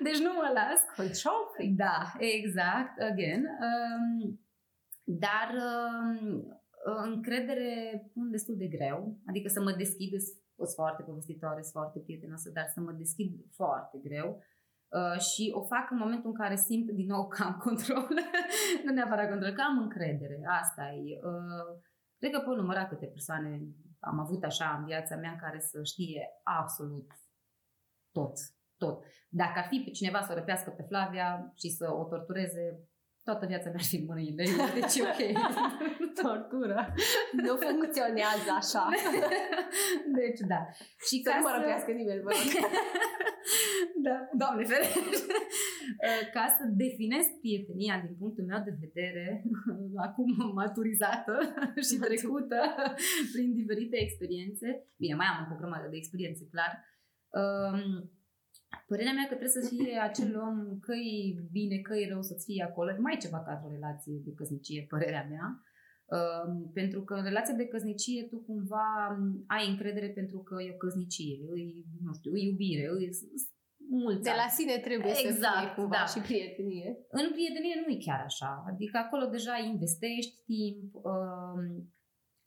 deci 0.06 0.21
nu 0.27 0.33
mă 0.33 0.49
las. 0.59 0.81
Control 0.97 1.43
Da, 1.77 1.99
exact, 2.19 2.94
again. 3.11 3.43
Um, 3.67 4.48
dar 5.08 5.49
uh, 5.55 7.02
încredere 7.05 7.70
pun 8.12 8.31
destul 8.31 8.56
de 8.56 8.66
greu, 8.66 9.19
adică 9.26 9.49
să 9.49 9.60
mă 9.60 9.72
deschid, 9.72 10.12
sunt 10.20 10.69
foarte 10.75 11.02
povestitoare, 11.02 11.62
sunt 11.62 11.72
foarte 11.72 11.99
prietenoasă, 11.99 12.50
dar 12.50 12.66
să 12.75 12.81
mă 12.81 12.93
deschid 12.93 13.32
foarte 13.50 13.99
greu. 13.99 14.43
Uh, 14.99 15.20
și 15.20 15.52
o 15.55 15.62
fac 15.62 15.90
în 15.90 15.99
momentul 15.99 16.31
în 16.31 16.37
care 16.37 16.56
simt 16.56 16.90
din 16.90 17.06
nou 17.06 17.28
că 17.28 17.43
am 17.43 17.56
control, 17.66 18.08
nu 18.84 18.93
neapărat 18.93 19.28
control, 19.28 19.52
că 19.52 19.62
am 19.62 19.78
încredere. 19.78 20.40
Asta 20.60 20.82
e. 20.82 21.19
Uh, 21.31 21.70
cred 22.19 22.32
că 22.32 22.40
pot 22.40 22.56
număra 22.56 22.87
câte 22.87 23.06
persoane 23.06 23.60
am 24.00 24.19
avut 24.19 24.44
așa 24.44 24.76
în 24.78 24.84
viața 24.84 25.16
mea 25.16 25.37
care 25.37 25.60
să 25.60 25.82
știe 25.82 26.28
absolut 26.43 27.06
tot, 28.12 28.32
tot. 28.76 29.05
Dacă 29.28 29.58
ar 29.58 29.66
fi 29.69 29.82
pe 29.84 29.90
cineva 29.90 30.20
să 30.22 30.32
o 30.32 30.34
răpească 30.34 30.70
pe 30.70 30.82
Flavia 30.82 31.53
și 31.55 31.69
să 31.69 31.93
o 31.93 32.05
tortureze, 32.05 32.88
toată 33.29 33.44
viața 33.53 33.69
mea 33.73 33.81
ar 33.82 33.89
fi 33.91 33.97
în 34.01 34.06
mâinile 34.08 34.43
ei, 34.51 34.56
deci 34.79 34.97
ok. 35.06 35.20
Tortură. 36.23 36.79
Nu 37.44 37.53
funcționează 37.67 38.51
așa. 38.61 38.85
deci 40.19 40.41
da. 40.53 40.61
Și 41.06 41.17
să 41.25 41.31
nu 41.37 41.43
mă 41.47 41.53
răpească 41.56 41.91
nimeni, 41.99 42.25
vă 42.27 42.31
rog. 42.37 42.49
da, 44.06 44.17
doamne 44.41 44.63
ferește. 44.70 45.35
Ca 46.35 46.44
să 46.56 46.63
definesc 46.85 47.31
prietenia 47.44 47.97
din 48.05 48.15
punctul 48.20 48.44
meu 48.51 48.61
de 48.69 48.75
vedere, 48.85 49.27
acum 50.06 50.29
maturizată 50.61 51.35
și 51.87 51.94
trecută 52.06 52.58
prin 53.32 53.49
diferite 53.61 53.97
experiențe, 54.06 54.69
bine, 55.01 55.15
mai 55.20 55.29
am 55.31 55.53
o 55.55 55.58
grămadă 55.61 55.87
de 55.91 55.99
experiențe, 56.03 56.43
clar, 56.53 56.73
um, 57.41 57.82
Părerea 58.87 59.13
mea 59.13 59.27
că 59.29 59.34
trebuie 59.34 59.58
să 59.60 59.69
fie 59.75 59.98
acel 60.08 60.31
om 60.48 60.79
că 60.87 60.94
e 60.94 61.48
bine, 61.53 61.77
că 61.79 61.94
e 61.96 62.08
rău 62.13 62.22
să-ți 62.22 62.44
fie 62.44 62.63
acolo. 62.69 62.91
Mai 62.98 63.17
ceva 63.20 63.41
ca 63.43 63.63
o 63.67 63.70
relație 63.77 64.20
de 64.25 64.32
căsnicie, 64.32 64.87
părerea 64.89 65.27
mea. 65.32 65.46
Uh, 66.17 66.46
pentru 66.72 67.01
că 67.05 67.15
în 67.15 67.25
relația 67.25 67.55
de 67.55 67.67
căsnicie 67.67 68.22
tu 68.31 68.39
cumva 68.39 68.89
ai 69.46 69.69
încredere 69.70 70.08
pentru 70.08 70.39
că 70.39 70.55
e 70.63 70.75
o 70.75 70.82
căsnicie, 70.84 71.34
e, 71.34 71.63
nu 72.06 72.13
știu, 72.19 72.37
e 72.37 72.48
iubire, 72.51 72.82
e 72.82 73.10
mulți 73.89 74.22
De 74.22 74.34
la 74.43 74.48
sine 74.58 74.77
trebuie 74.89 75.10
exact, 75.10 75.19
să 75.19 75.32
fie 75.32 75.34
exact, 75.37 75.75
cumva 75.79 76.01
da. 76.03 76.10
și 76.13 76.19
prietenie. 76.29 76.89
În 77.20 77.27
prietenie 77.37 77.75
nu 77.82 77.93
e 77.93 78.05
chiar 78.06 78.20
așa. 78.31 78.65
Adică 78.70 78.96
acolo 78.98 79.25
deja 79.37 79.55
investești 79.72 80.34
timp, 80.51 80.94
uh, 81.10 81.60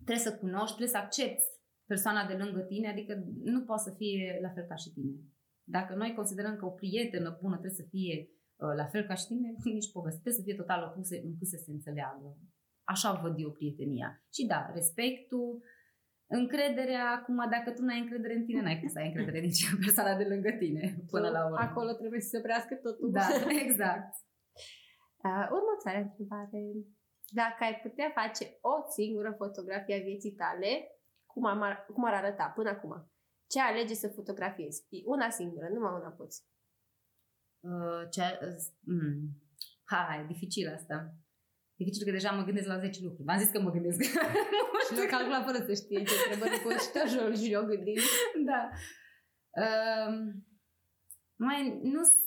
trebuie 0.06 0.28
să 0.28 0.38
cunoști, 0.44 0.75
trebuie 0.75 0.96
să 0.96 1.04
accepti 1.06 1.44
persoana 1.92 2.24
de 2.28 2.36
lângă 2.42 2.60
tine, 2.60 2.88
adică 2.90 3.13
nu 3.44 3.62
poate 3.68 3.84
să 3.88 3.92
fie 3.98 4.40
la 4.42 4.50
fel 4.56 4.66
ca 4.72 4.75
și 4.75 4.90
tine. 4.98 5.16
Dacă 5.78 5.92
noi 5.96 6.13
considerăm 6.20 6.56
că 6.56 6.66
o 6.66 6.78
prietenă 6.82 7.38
bună 7.42 7.58
trebuie 7.58 7.82
să 7.82 7.88
fie 7.94 8.16
uh, 8.28 8.74
la 8.82 8.86
fel 8.94 9.04
ca 9.10 9.16
și 9.22 9.25
tine, 9.28 9.50
nici 9.78 9.92
poveste. 9.92 10.22
Trebuie 10.22 10.42
să 10.42 10.48
fie 10.48 10.62
total 10.62 10.82
opuse 10.90 11.16
încât 11.28 11.48
să 11.54 11.58
se 11.63 11.72
înțeleagă. 11.72 12.28
Așa 12.94 13.20
văd 13.24 13.36
eu 13.38 13.51
prietenia. 13.51 14.10
Și 14.36 14.46
da, 14.51 14.60
respectul, 14.74 15.63
încrederea, 16.40 17.06
acum 17.18 17.40
dacă 17.56 17.70
tu 17.72 17.82
nu 17.84 17.92
ai 17.94 18.04
încredere 18.04 18.34
în 18.36 18.46
tine, 18.46 18.62
n-ai 18.62 18.80
cum 18.80 18.88
să 18.88 19.00
ai 19.00 19.08
încredere 19.08 19.40
nici 19.40 19.70
în 19.74 19.80
persoana 19.86 20.18
de 20.22 20.25
lângă 20.32 20.51
tine 20.62 20.84
până 21.13 21.30
la 21.36 21.42
urmă. 21.46 21.58
Acolo 21.68 21.92
trebuie 22.01 22.22
să 22.22 22.30
se 22.32 22.38
oprească 22.38 22.74
totul. 22.75 23.12
Da, 23.12 23.28
exact. 23.66 24.13
Uh, 25.28 25.46
următoarea 25.58 26.06
întrebare. 26.08 26.62
Dacă 27.42 27.60
ai 27.63 27.75
putea 27.86 28.10
face 28.20 28.44
o 28.72 28.74
singură 28.98 29.32
fotografie 29.42 29.96
a 29.96 30.08
vieții 30.10 30.38
tale, 30.42 30.72
cum 31.25 31.46
ar, 31.46 31.86
cum 31.94 32.04
ar 32.06 32.13
arăta 32.13 32.51
până 32.56 32.70
acum? 32.70 33.11
Ce 33.51 33.60
alege 33.60 33.93
să 33.93 34.08
fotografiezi? 34.08 34.86
E 34.89 35.01
una 35.05 35.29
singură, 35.29 35.67
numai 35.74 35.93
una 36.00 36.10
poți. 36.10 36.38
Uh, 37.60 38.03
ce, 38.13 38.22
uh, 38.22 38.62
mm, 38.79 39.20
hai, 39.84 40.25
dificil 40.27 40.67
asta. 40.77 41.15
dificil 41.75 42.05
că 42.05 42.12
deja 42.12 42.31
mă 42.31 42.43
gândesc 42.43 42.67
la 42.67 42.79
10 42.79 43.03
lucruri. 43.03 43.27
V-am 43.27 43.39
zis 43.39 43.50
că 43.50 43.60
mă 43.62 43.72
gândesc. 43.72 44.00
și 44.86 44.98
l-a 44.98 45.08
calculat 45.15 45.43
fără 45.46 45.60
să 45.67 45.74
știe 45.74 46.03
ce 46.03 46.15
trebuie 46.27 46.62
cu 46.63 46.70
și 46.70 46.91
tot 46.93 47.08
jurul 47.13 47.36
și 47.36 47.51
eu 47.51 47.65
gândit. 47.65 48.00
Da. 48.50 48.62
Uh, 49.63 50.12
mai, 51.36 51.79
nu 51.84 52.01
sunt 52.03 52.20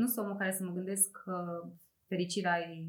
nu 0.00 0.06
sunt 0.06 0.24
omul 0.24 0.36
care 0.36 0.52
să 0.52 0.64
mă 0.64 0.72
gândesc 0.72 1.10
că 1.10 1.36
fericirea 2.08 2.58
e 2.58 2.86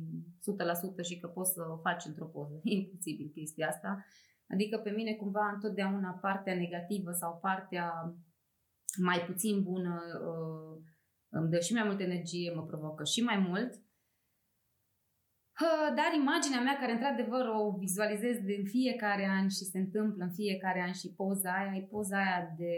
100% 1.01 1.03
și 1.09 1.19
că 1.19 1.27
poți 1.27 1.53
să 1.53 1.61
o 1.73 1.77
faci 1.77 2.05
într-o 2.05 2.25
poză. 2.25 2.59
E 2.63 2.71
imposibil 2.79 3.31
chestia 3.33 3.67
asta. 3.67 4.05
Adică 4.49 4.77
pe 4.77 4.89
mine 4.89 5.13
cumva 5.13 5.51
întotdeauna 5.53 6.19
partea 6.21 6.55
negativă 6.55 7.11
sau 7.11 7.39
partea 7.41 8.15
mai 8.97 9.19
puțin 9.19 9.63
bună 9.63 10.01
uh, 10.27 10.83
îmi 11.29 11.49
dă 11.49 11.59
și 11.59 11.73
mai 11.73 11.83
multă 11.83 12.03
energie, 12.03 12.53
mă 12.55 12.63
provocă 12.63 13.03
și 13.03 13.21
mai 13.23 13.37
mult. 13.37 13.73
Uh, 15.63 15.89
dar 15.99 16.09
imaginea 16.23 16.61
mea, 16.61 16.77
care 16.79 16.91
într-adevăr 16.91 17.45
o 17.47 17.77
vizualizez 17.77 18.37
din 18.37 18.63
fiecare 18.65 19.25
an 19.39 19.47
și 19.47 19.63
se 19.71 19.77
întâmplă 19.77 20.23
în 20.23 20.31
fiecare 20.31 20.81
an 20.81 20.93
și 20.93 21.13
poza 21.15 21.51
aia, 21.51 21.73
e 21.75 21.81
poza 21.81 22.17
aia 22.17 22.53
de 22.57 22.73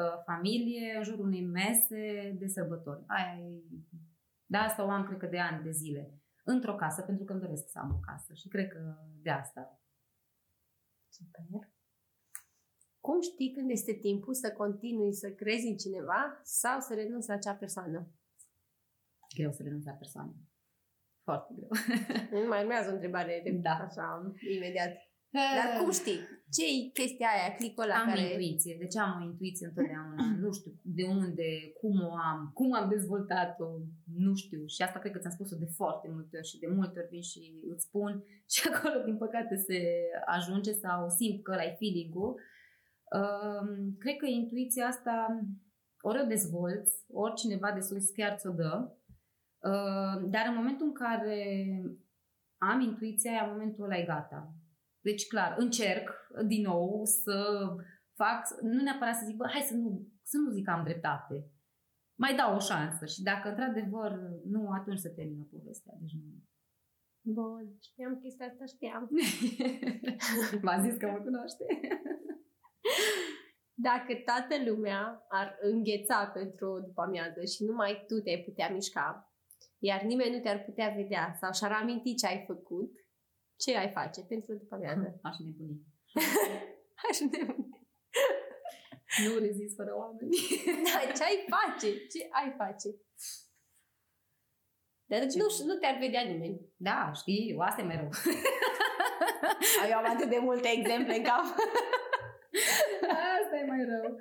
uh, 0.00 0.16
familie 0.24 0.94
în 0.96 1.02
jurul 1.02 1.26
unei 1.26 1.46
mese 1.46 2.36
de 2.38 2.46
sărbători. 2.46 3.04
Aia 3.06 3.38
e... 3.38 3.62
De 4.46 4.56
asta 4.56 4.84
o 4.84 4.90
am, 4.90 5.04
cred 5.04 5.18
că, 5.18 5.26
de 5.26 5.38
ani, 5.38 5.62
de 5.62 5.70
zile. 5.70 6.14
Într-o 6.44 6.74
casă, 6.74 7.02
pentru 7.02 7.24
că 7.24 7.32
îmi 7.32 7.40
doresc 7.40 7.68
să 7.68 7.78
am 7.78 7.90
o 7.90 7.98
casă 7.98 8.32
și 8.34 8.48
cred 8.48 8.68
că 8.68 8.78
de 9.22 9.30
asta. 9.30 9.80
Super. 11.20 11.68
Cum 13.00 13.20
știi 13.20 13.52
când 13.52 13.70
este 13.70 13.92
timpul 13.92 14.34
să 14.34 14.52
continui 14.52 15.14
să 15.14 15.30
crezi 15.30 15.66
în 15.66 15.76
cineva 15.76 16.40
sau 16.42 16.80
să 16.80 16.94
renunți 16.94 17.28
la 17.28 17.34
acea 17.34 17.54
persoană? 17.54 18.10
Greu 19.36 19.52
să 19.52 19.62
renunți 19.62 19.86
la 19.86 19.92
persoană. 19.92 20.34
Foarte 21.22 21.54
greu. 21.56 21.68
Mai 22.48 22.60
urmează 22.60 22.90
o 22.90 22.92
întrebare 22.92 23.40
de 23.44 23.50
da. 23.50 23.70
așa, 23.70 24.32
imediat. 24.56 25.09
Dar 25.32 25.80
cum 25.80 25.90
știi? 25.90 26.18
ce 26.54 26.62
e 26.66 26.90
chestia 26.98 27.28
aia, 27.34 27.54
clicul 27.54 27.84
ăla 27.84 27.94
am 27.94 28.06
care... 28.06 28.20
intuiție. 28.20 28.76
De 28.78 28.86
ce 28.86 28.98
am 28.98 29.20
o 29.20 29.24
intuiție 29.24 29.66
întotdeauna? 29.66 30.24
nu 30.44 30.52
știu 30.52 30.72
de 30.82 31.04
unde, 31.04 31.48
cum 31.80 31.94
o 32.08 32.12
am, 32.30 32.50
cum 32.54 32.72
am 32.74 32.88
dezvoltat-o, 32.88 33.68
nu 34.24 34.34
știu. 34.34 34.66
Și 34.66 34.82
asta 34.82 34.98
cred 34.98 35.12
că 35.12 35.18
ți-am 35.18 35.32
spus-o 35.32 35.56
de 35.56 35.68
foarte 35.80 36.08
multe 36.12 36.36
ori 36.36 36.46
și 36.46 36.58
de 36.58 36.66
multe 36.66 36.98
ori 36.98 37.08
vin 37.08 37.22
și 37.22 37.40
îți 37.72 37.84
spun 37.84 38.24
și 38.52 38.68
acolo, 38.68 39.04
din 39.04 39.16
păcate, 39.16 39.56
se 39.56 39.80
ajunge 40.26 40.72
sau 40.72 41.08
simt 41.08 41.42
că 41.42 41.50
ăla 41.52 41.64
e 41.64 41.76
feeling-ul. 41.78 42.40
Uh, 43.18 43.68
cred 43.98 44.16
că 44.16 44.26
intuiția 44.26 44.86
asta 44.86 45.44
ori 46.00 46.22
o 46.22 46.26
dezvolți, 46.26 47.04
ori 47.12 47.34
cineva 47.34 47.72
de 47.72 47.80
sus 47.80 48.10
chiar 48.10 48.36
ți-o 48.38 48.50
dă, 48.50 48.90
uh, 49.58 50.30
dar 50.30 50.44
în 50.48 50.54
momentul 50.54 50.86
în 50.86 50.92
care 50.92 51.42
am 52.58 52.80
intuiția, 52.80 53.44
în 53.44 53.50
momentul 53.50 53.84
ăla 53.84 53.98
e 53.98 54.04
gata. 54.04 54.54
Deci, 55.00 55.26
clar, 55.26 55.54
încerc 55.58 56.10
din 56.46 56.62
nou 56.62 57.04
să 57.04 57.60
fac, 58.14 58.40
nu 58.62 58.82
neapărat 58.82 59.16
să 59.16 59.24
zic, 59.26 59.36
bă, 59.36 59.46
hai 59.52 59.60
să 59.60 59.74
nu, 59.74 60.06
să 60.22 60.36
nu 60.36 60.50
zic 60.50 60.64
că 60.64 60.70
am 60.70 60.84
dreptate. 60.84 61.50
Mai 62.14 62.36
dau 62.36 62.54
o 62.54 62.58
șansă 62.58 63.06
și 63.06 63.22
dacă 63.22 63.48
într-adevăr 63.48 64.12
nu, 64.44 64.68
atunci 64.78 64.98
se 64.98 65.08
termină 65.08 65.46
povestea. 65.50 65.94
Deci 66.00 66.12
nu. 66.12 66.40
Bun, 67.22 67.76
știam 67.82 68.20
chestia 68.22 68.46
asta, 68.46 68.64
știam. 68.64 69.10
V-am 70.64 70.82
zis 70.86 70.96
că 70.96 71.06
mă 71.06 71.18
cunoaște. 71.18 71.64
Dacă 73.88 74.12
toată 74.24 74.70
lumea 74.70 75.26
ar 75.28 75.58
îngheța 75.60 76.30
pentru 76.34 76.66
o 76.66 76.80
după 76.80 77.02
amiază 77.02 77.44
și 77.44 77.64
numai 77.64 78.04
tu 78.06 78.20
te-ai 78.20 78.42
putea 78.46 78.70
mișca, 78.70 79.34
iar 79.78 80.02
nimeni 80.02 80.34
nu 80.34 80.40
te-ar 80.40 80.64
putea 80.64 80.94
vedea 80.96 81.36
sau 81.40 81.52
și-ar 81.52 81.72
aminti 81.72 82.14
ce 82.14 82.26
ai 82.26 82.44
făcut, 82.46 82.92
ce 83.62 83.76
ai 83.76 83.90
face 83.90 84.20
pentru 84.28 84.54
după 84.54 84.74
amiază? 84.74 85.18
Aș 85.22 85.36
nebuni. 85.38 85.80
Aș 87.08 87.18
nebuni. 87.18 87.78
Nu 89.24 89.38
rezist 89.38 89.74
fără 89.76 89.92
oameni. 89.96 90.36
da, 90.86 91.12
ce 91.12 91.22
ai 91.22 91.38
face? 91.54 92.06
Ce 92.06 92.28
ai 92.30 92.54
face? 92.56 92.88
Dar 95.10 95.18
deci 95.18 95.34
nu, 95.34 95.46
nu 95.66 95.74
te-ar 95.74 95.96
vedea 95.98 96.22
nimeni. 96.22 96.60
Da, 96.76 97.12
știi, 97.14 97.56
asta 97.58 97.80
e 97.80 97.84
mereu. 97.84 98.10
Eu 99.90 99.98
am 99.98 100.14
atât 100.14 100.28
de 100.28 100.38
multe 100.40 100.68
exemple 100.68 101.16
în 101.16 101.22
cap. 101.22 101.44
asta 103.42 103.56
e 103.56 103.66
mai 103.66 103.84
rău. 103.84 104.18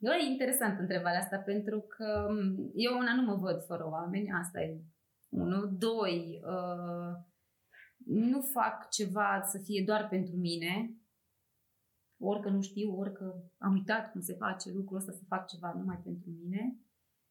Uh, 0.00 0.18
e 0.18 0.30
interesant 0.30 0.78
întrebarea 0.78 1.18
asta 1.18 1.36
pentru 1.36 1.80
că 1.80 2.26
um, 2.28 2.70
eu 2.74 2.98
una 2.98 3.14
nu 3.14 3.22
mă 3.22 3.34
văd 3.34 3.64
fără 3.64 3.88
oameni, 3.90 4.32
asta 4.32 4.60
e 4.60 4.80
unul. 5.28 5.76
Doi, 5.78 6.40
uh, 6.44 7.16
nu 8.04 8.40
fac 8.40 8.88
ceva 8.90 9.42
să 9.44 9.58
fie 9.58 9.82
doar 9.86 10.08
pentru 10.08 10.36
mine, 10.36 10.94
orică 12.18 12.48
nu 12.48 12.62
știu, 12.62 12.98
orică 12.98 13.52
am 13.58 13.72
uitat 13.72 14.10
cum 14.10 14.20
se 14.20 14.34
face 14.34 14.70
lucrul 14.72 14.96
ăsta, 14.96 15.12
să 15.12 15.22
fac 15.28 15.46
ceva 15.46 15.74
numai 15.76 16.00
pentru 16.04 16.30
mine. 16.30 16.78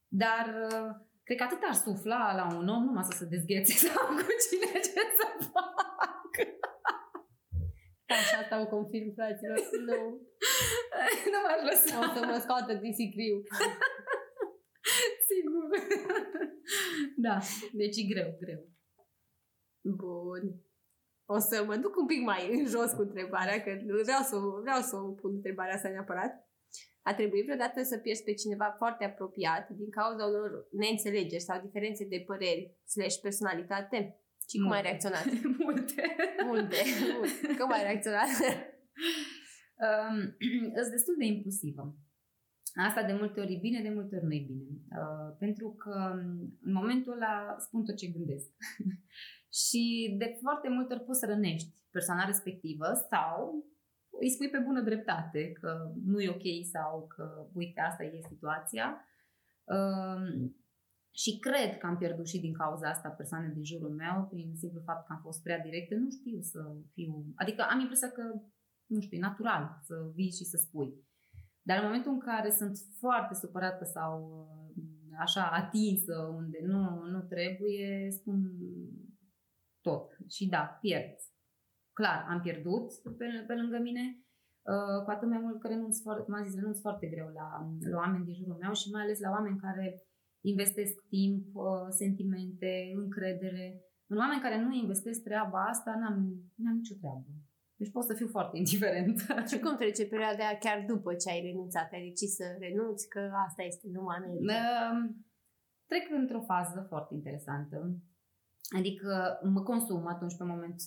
Dar 0.07 0.45
uh, 0.71 0.95
cred 1.23 1.37
că 1.37 1.43
atât 1.43 1.59
ar 1.61 1.73
sufla 1.73 2.35
la 2.35 2.55
un 2.57 2.67
om, 2.67 2.83
numai 2.83 3.03
să 3.03 3.17
se 3.17 3.25
dezghețe 3.25 3.73
sau 3.87 4.07
cu 4.07 4.31
cine 4.45 4.79
ce 4.79 5.01
să 5.17 5.49
fac. 5.53 5.81
Așa 8.05 8.37
asta 8.37 8.61
o 8.61 8.67
confirm, 8.67 9.13
fraților. 9.13 9.57
Nu. 9.87 9.99
nu 11.33 11.39
m-aș 11.43 11.61
lăsa. 11.69 11.99
O 11.99 12.07
să 12.13 12.25
mă 12.25 12.37
scoată 12.41 12.73
din 12.73 12.93
sicriu. 12.93 13.43
Sigur. 15.29 15.69
da, 17.25 17.37
deci 17.71 17.97
e 17.97 18.03
greu, 18.13 18.37
greu. 18.39 18.61
Bun. 19.81 20.62
O 21.25 21.37
să 21.37 21.63
mă 21.67 21.75
duc 21.75 21.95
un 21.95 22.05
pic 22.05 22.21
mai 22.21 22.41
în 22.57 22.65
jos 22.65 22.91
cu 22.91 23.01
întrebarea, 23.01 23.61
că 23.63 23.71
vreau 24.03 24.21
să, 24.21 24.35
vreau 24.61 24.81
să 24.81 24.95
o 24.95 25.11
pun 25.11 25.31
întrebarea 25.33 25.73
asta 25.73 25.89
neapărat. 25.89 26.47
A 27.01 27.13
trebuit 27.13 27.43
vreodată 27.43 27.83
să 27.83 27.97
pierzi 27.97 28.23
pe 28.23 28.33
cineva 28.33 28.75
foarte 28.77 29.03
apropiat 29.05 29.69
din 29.69 29.89
cauza 29.89 30.25
unor 30.25 30.67
neînțelegeri 30.71 31.47
sau 31.47 31.61
diferențe 31.61 32.05
de 32.05 32.23
păreri 32.27 32.75
slash 32.85 33.17
personalitate? 33.21 34.17
Și 34.49 34.57
cum 34.61 34.71
ai 34.71 34.81
reacționat? 34.81 35.25
Multe. 35.65 36.15
Multe. 36.45 36.79
Multe. 37.13 37.57
Cum 37.59 37.71
ai 37.71 37.83
reacționat? 37.83 38.29
um, 39.85 40.17
sunt 40.83 40.93
destul 40.97 41.15
de 41.17 41.25
impulsivă. 41.25 41.83
Asta 42.87 43.03
de 43.03 43.13
multe 43.13 43.39
ori 43.39 43.53
e 43.53 43.65
bine, 43.67 43.81
de 43.81 43.93
multe 43.93 44.15
ori 44.15 44.25
nu 44.25 44.33
e 44.33 44.45
bine. 44.47 44.67
Uh, 44.99 45.35
pentru 45.39 45.67
că 45.81 45.93
în 46.61 46.71
momentul 46.73 47.13
ăla 47.13 47.55
spun 47.59 47.85
tot 47.85 47.95
ce 47.95 48.07
gândesc. 48.07 48.49
și 49.53 50.15
de 50.17 50.37
foarte 50.41 50.69
multe 50.69 50.93
ori 50.93 51.03
poți 51.03 51.19
să 51.19 51.25
rănești 51.25 51.73
persoana 51.91 52.25
respectivă 52.25 52.85
sau 53.09 53.65
îi 54.19 54.29
spui 54.29 54.49
pe 54.49 54.63
bună 54.65 54.81
dreptate 54.81 55.51
că 55.51 55.91
nu 56.05 56.21
e 56.21 56.29
ok 56.29 56.65
sau 56.71 57.07
că 57.07 57.47
uite 57.53 57.81
asta 57.81 58.03
e 58.03 58.27
situația. 58.29 59.05
Uh, 59.63 60.51
și 61.15 61.39
cred 61.39 61.77
că 61.77 61.85
am 61.85 61.97
pierdut 61.97 62.27
și 62.27 62.39
din 62.39 62.53
cauza 62.53 62.89
asta 62.89 63.09
persoane 63.09 63.51
din 63.53 63.63
jurul 63.63 63.89
meu, 63.89 64.27
prin 64.29 64.55
simplu 64.55 64.81
fapt 64.85 65.07
că 65.07 65.13
am 65.13 65.21
fost 65.21 65.43
prea 65.43 65.59
directă, 65.59 65.95
nu 65.95 66.09
știu 66.09 66.41
să 66.41 66.75
fiu... 66.93 67.33
Adică 67.35 67.65
am 67.69 67.79
impresia 67.79 68.11
că, 68.11 68.23
nu 68.85 68.99
știu, 68.99 69.17
e 69.17 69.19
natural 69.19 69.79
să 69.83 70.11
vii 70.13 70.31
și 70.31 70.43
să 70.43 70.57
spui. 70.57 70.93
Dar 71.61 71.77
în 71.77 71.85
momentul 71.85 72.11
în 72.11 72.19
care 72.19 72.51
sunt 72.51 72.77
foarte 72.99 73.33
supărată 73.33 73.85
sau 73.85 74.13
uh, 74.75 75.17
așa 75.19 75.49
atinsă 75.49 76.15
unde 76.35 76.59
nu, 76.65 77.03
nu 77.05 77.19
trebuie, 77.19 78.07
spun 78.11 78.51
tot. 79.87 80.05
Și 80.35 80.43
da, 80.55 80.63
pierd. 80.81 81.15
Clar, 81.99 82.19
am 82.29 82.39
pierdut 82.41 82.87
pe, 83.17 83.25
pe 83.47 83.53
lângă 83.61 83.77
mine, 83.87 84.03
uh, 84.71 84.99
cu 85.03 85.09
atât 85.15 85.27
mai 85.29 85.41
mult 85.45 85.59
că 85.59 85.67
renunț 85.67 86.01
foarte, 86.01 86.31
m-am 86.31 86.45
zis, 86.45 86.55
renunț 86.55 86.79
foarte 86.79 87.07
greu 87.13 87.29
la, 87.39 87.47
la 87.91 87.97
oameni 87.97 88.25
din 88.25 88.33
jurul 88.39 88.57
meu 88.63 88.73
și 88.73 88.91
mai 88.91 89.01
ales 89.01 89.19
la 89.19 89.29
oameni 89.29 89.63
care 89.65 89.87
investesc 90.53 90.95
timp, 91.15 91.43
uh, 91.55 91.87
sentimente, 91.89 92.73
încredere. 92.95 93.65
În 94.11 94.17
oameni 94.17 94.41
care 94.41 94.57
nu 94.61 94.73
investesc 94.73 95.23
treaba 95.23 95.59
asta, 95.73 95.91
n-am, 96.01 96.17
n-am 96.55 96.75
nicio 96.75 96.95
treabă. 97.01 97.31
Deci 97.79 97.91
pot 97.91 98.03
să 98.03 98.13
fiu 98.13 98.27
foarte 98.27 98.57
indiferent. 98.57 99.17
Și 99.49 99.59
cum 99.59 99.75
trece 99.75 100.05
perioada 100.05 100.57
chiar 100.59 100.85
după 100.87 101.13
ce 101.13 101.29
ai 101.29 101.41
renunțat? 101.47 101.91
Ai 101.91 102.07
decis 102.09 102.35
să 102.35 102.45
renunți, 102.59 103.07
că 103.13 103.21
asta 103.47 103.61
este 103.63 103.87
numai 103.91 104.17
uh, 104.19 105.09
Trec 105.89 106.05
într-o 106.21 106.41
fază 106.41 106.85
foarte 106.89 107.13
interesantă. 107.13 107.77
Adică 108.77 109.39
mă 109.43 109.61
consum 109.61 110.07
atunci 110.07 110.37
pe 110.37 110.43
moment 110.43 110.81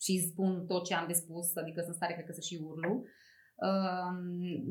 și 0.00 0.28
spun 0.30 0.66
tot 0.66 0.84
ce 0.84 0.94
am 0.94 1.06
de 1.06 1.12
spus, 1.12 1.56
adică 1.56 1.80
sunt 1.82 1.94
stare, 1.94 2.12
cred 2.12 2.26
că 2.26 2.32
să 2.32 2.40
și 2.40 2.60
urlu. 2.62 3.04
Uh, 3.68 4.10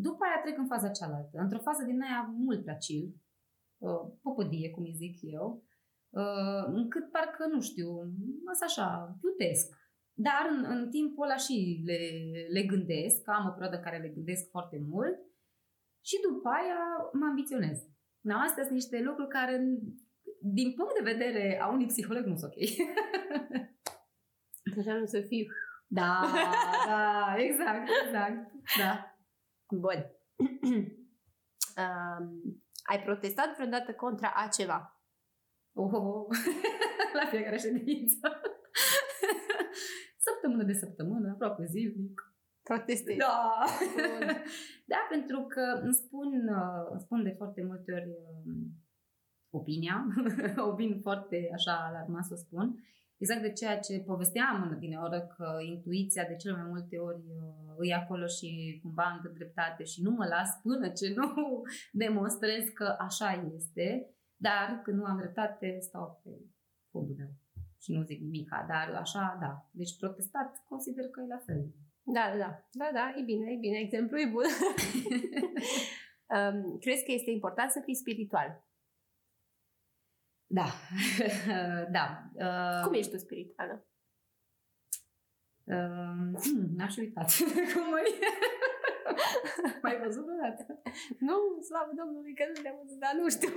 după 0.07 0.21
aia 0.23 0.41
trec 0.43 0.57
în 0.57 0.67
faza 0.67 0.89
cealaltă. 0.89 1.37
Într-o 1.39 1.65
fază 1.67 1.83
din 1.83 2.01
aia 2.01 2.33
mult 2.45 2.63
prea 2.63 2.77
chill, 2.77 3.15
uh, 3.77 4.03
popădie, 4.21 4.69
cum 4.69 4.83
îi 4.83 4.99
zic 5.03 5.15
eu, 5.21 5.63
uh, 6.09 6.63
încât 6.65 7.11
parcă, 7.11 7.47
nu 7.53 7.61
știu, 7.61 7.89
asta 8.51 8.65
așa, 8.65 9.17
plutesc. 9.21 9.67
Dar 10.13 10.43
în, 10.49 10.59
în 10.73 10.89
timpul 10.89 11.23
ăla 11.23 11.35
și 11.35 11.81
le, 11.85 11.99
le 12.55 12.63
gândesc, 12.63 13.27
am 13.29 13.47
o 13.47 13.51
perioadă 13.51 13.75
în 13.75 13.83
care 13.83 13.97
le 13.97 14.15
gândesc 14.17 14.49
foarte 14.49 14.77
mult 14.89 15.17
și 16.09 16.15
după 16.27 16.47
aia 16.49 16.81
mă 17.19 17.25
ambiționez. 17.25 17.77
No, 18.27 18.35
astea 18.35 18.63
sunt 18.63 18.75
niște 18.81 19.01
lucruri 19.01 19.35
care 19.37 19.55
din 20.41 20.73
punct 20.73 20.93
de 20.93 21.11
vedere 21.11 21.59
a 21.61 21.67
unui 21.67 21.85
psiholog, 21.85 22.25
nu 22.25 22.35
sunt 22.35 22.51
ok. 22.51 22.61
Așa 24.77 24.93
nu 24.93 25.05
să 25.05 25.21
fiu. 25.21 25.45
Da, 25.87 26.21
da, 26.87 27.35
exact, 27.37 27.89
exact. 28.05 28.51
Da. 28.77 29.17
Bun. 29.69 30.05
um, 31.81 32.61
ai 32.83 33.01
protestat 33.03 33.55
vreodată 33.55 33.93
contra 33.93 34.33
a 34.35 34.47
ceva? 34.47 35.01
Oh, 35.73 35.93
oh, 35.93 36.03
oh. 36.03 36.27
La 37.13 37.25
fiecare 37.29 37.57
ședință. 37.57 38.41
săptămână 40.27 40.63
de 40.63 40.73
săptămână, 40.73 41.29
aproape 41.31 41.65
zilnic. 41.65 42.21
Protestezi. 42.63 43.17
Da. 43.17 43.63
da, 44.91 44.99
pentru 45.09 45.45
că 45.45 45.79
îmi 45.83 45.93
spun, 45.93 46.47
uh, 46.47 46.87
îmi 46.91 47.01
spun 47.01 47.23
de 47.23 47.33
foarte 47.37 47.63
multe 47.63 47.93
ori 47.93 48.09
um, 48.45 48.86
opinia, 49.49 50.05
opin 50.71 50.99
foarte 51.01 51.49
așa 51.53 51.71
alarmat 51.71 52.25
să 52.25 52.33
o 52.33 52.37
spun, 52.37 52.83
exact 53.17 53.41
de 53.41 53.51
ceea 53.51 53.79
ce 53.79 53.99
povesteam 53.99 54.77
din 54.79 54.97
oră 54.97 55.19
că 55.37 55.57
intuiția 55.65 56.23
de 56.23 56.35
cele 56.35 56.53
mai 56.53 56.67
multe 56.67 56.97
ori 56.97 57.23
uh, 57.27 57.75
îi 57.77 57.93
acolo 57.93 58.25
și 58.25 58.79
cumva 58.81 59.21
îmi 59.23 59.33
dreptate 59.33 59.83
și 59.83 60.01
nu 60.01 60.11
mă 60.11 60.25
las 60.25 60.49
până 60.61 60.89
ce 60.89 61.13
nu 61.15 61.61
demonstrez 62.03 62.63
că 62.73 62.95
așa 62.99 63.51
este, 63.55 64.09
dar 64.35 64.81
când 64.83 64.97
nu 64.97 65.05
am 65.05 65.17
dreptate 65.17 65.77
stau 65.79 66.21
pe 66.23 66.29
fondul 66.91 67.15
meu 67.17 67.29
și 67.81 67.91
nu 67.91 68.01
zic 68.03 68.19
nimic, 68.21 68.49
dar 68.49 68.87
așa, 68.99 69.37
da. 69.41 69.69
Deci 69.71 69.97
protestat 69.97 70.63
consider 70.69 71.05
că 71.09 71.21
e 71.21 71.27
la 71.27 71.41
fel. 71.45 71.73
Da, 72.03 72.23
da, 72.31 72.37
da. 72.37 72.51
Da, 72.71 72.89
da, 72.93 73.13
e 73.19 73.21
bine, 73.23 73.51
e 73.51 73.57
bine. 73.59 73.77
Exemplu 73.77 74.17
e 74.19 74.29
bun. 74.31 74.43
um, 76.35 76.77
crezi 76.77 77.05
că 77.05 77.11
este 77.11 77.31
important 77.31 77.71
să 77.71 77.81
fii 77.83 77.95
spiritual? 77.95 78.66
Da. 80.47 80.67
da. 81.97 82.05
Uh, 82.33 82.83
Cum 82.85 82.93
ești 82.93 83.11
tu 83.11 83.17
spirituală? 83.17 83.87
Uh, 85.63 86.39
hmm, 86.43 86.65
n-aș 86.75 86.95
uitat. 86.97 87.29
Cum 87.73 87.97
e? 87.97 88.03
Mai 89.83 89.99
văzut 90.03 90.27
o 90.27 90.35
dată? 90.43 90.81
Nu, 91.19 91.35
slavă 91.67 91.91
Domnului 91.97 92.33
că 92.33 92.43
nu 92.47 92.61
le-am 92.61 92.77
văzut, 92.81 92.99
dar 92.99 93.13
nu 93.21 93.29
știu. 93.29 93.53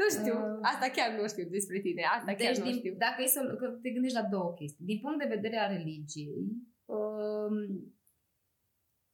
nu 0.00 0.06
știu. 0.16 0.36
Uh, 0.38 0.58
Asta 0.62 0.88
chiar 0.96 1.10
nu 1.20 1.28
știu 1.28 1.46
despre 1.48 1.78
tine. 1.80 2.02
Asta 2.02 2.32
deci 2.32 2.40
chiar 2.42 2.56
nu 2.56 2.64
din, 2.64 2.74
știu. 2.74 2.94
Dacă 2.94 3.22
e 3.22 3.26
să 3.26 3.56
că 3.60 3.66
te 3.82 3.90
gândești 3.90 4.18
la 4.20 4.28
două 4.34 4.52
chestii. 4.54 4.84
Din 4.84 5.00
punct 5.00 5.18
de 5.18 5.34
vedere 5.34 5.56
a 5.58 5.72
religiei, 5.76 6.46
um, 6.84 7.56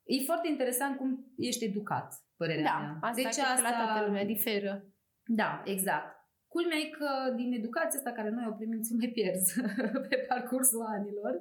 e 0.05 0.25
foarte 0.25 0.49
interesant 0.49 0.97
cum 0.97 1.33
ești 1.37 1.65
educat, 1.65 2.09
părerea 2.37 2.65
Da, 2.73 2.79
mea. 2.79 2.99
asta 3.01 3.23
deci 3.23 3.35
cred 3.35 3.45
că 3.45 3.51
asta 3.51 3.71
la 3.71 3.85
toată 3.85 4.07
lumea 4.07 4.25
diferă. 4.25 4.87
Da, 5.25 5.63
exact. 5.65 6.18
Culmea 6.55 6.79
e 6.85 6.97
că 6.99 7.11
din 7.41 7.51
educația 7.53 7.99
asta 7.99 8.13
care 8.19 8.31
noi 8.31 8.47
o 8.49 8.59
primim 8.59 8.83
să 8.83 8.93
mai 8.99 9.11
pierzi 9.17 9.61
pe 10.09 10.17
parcursul 10.29 10.83
anilor. 10.97 11.35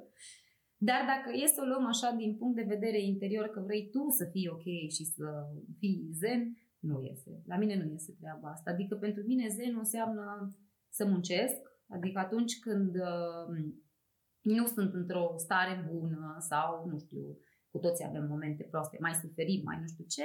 Dar 0.88 1.00
dacă 1.12 1.28
e 1.42 1.46
să 1.46 1.60
o 1.62 1.68
luăm 1.70 1.86
așa 1.86 2.10
din 2.22 2.36
punct 2.36 2.56
de 2.56 2.72
vedere 2.74 3.00
interior, 3.00 3.46
că 3.48 3.60
vrei 3.60 3.88
tu 3.94 4.02
să 4.18 4.24
fii 4.32 4.48
ok 4.54 4.66
și 4.96 5.04
să 5.14 5.26
fii 5.78 6.08
zen, 6.20 6.40
nu 6.78 7.02
iese. 7.02 7.42
La 7.46 7.56
mine 7.56 7.76
nu 7.76 7.90
iese 7.90 8.12
treaba 8.20 8.48
asta. 8.50 8.70
Adică 8.70 8.94
pentru 8.96 9.22
mine 9.26 9.48
zen 9.48 9.74
înseamnă 9.76 10.56
să 10.88 11.06
muncesc, 11.06 11.60
adică 11.88 12.18
atunci 12.18 12.58
când 12.58 12.94
uh, 12.94 13.46
nu 14.40 14.66
sunt 14.66 14.94
într-o 14.94 15.34
stare 15.36 15.88
bună 15.90 16.36
sau, 16.38 16.86
nu 16.90 16.98
știu, 16.98 17.38
cu 17.70 17.78
toții 17.78 18.04
avem 18.08 18.26
momente 18.28 18.62
proaste, 18.70 18.96
mai 19.00 19.14
suferim, 19.14 19.62
mai 19.64 19.78
nu 19.80 19.86
știu 19.86 20.04
ce, 20.04 20.24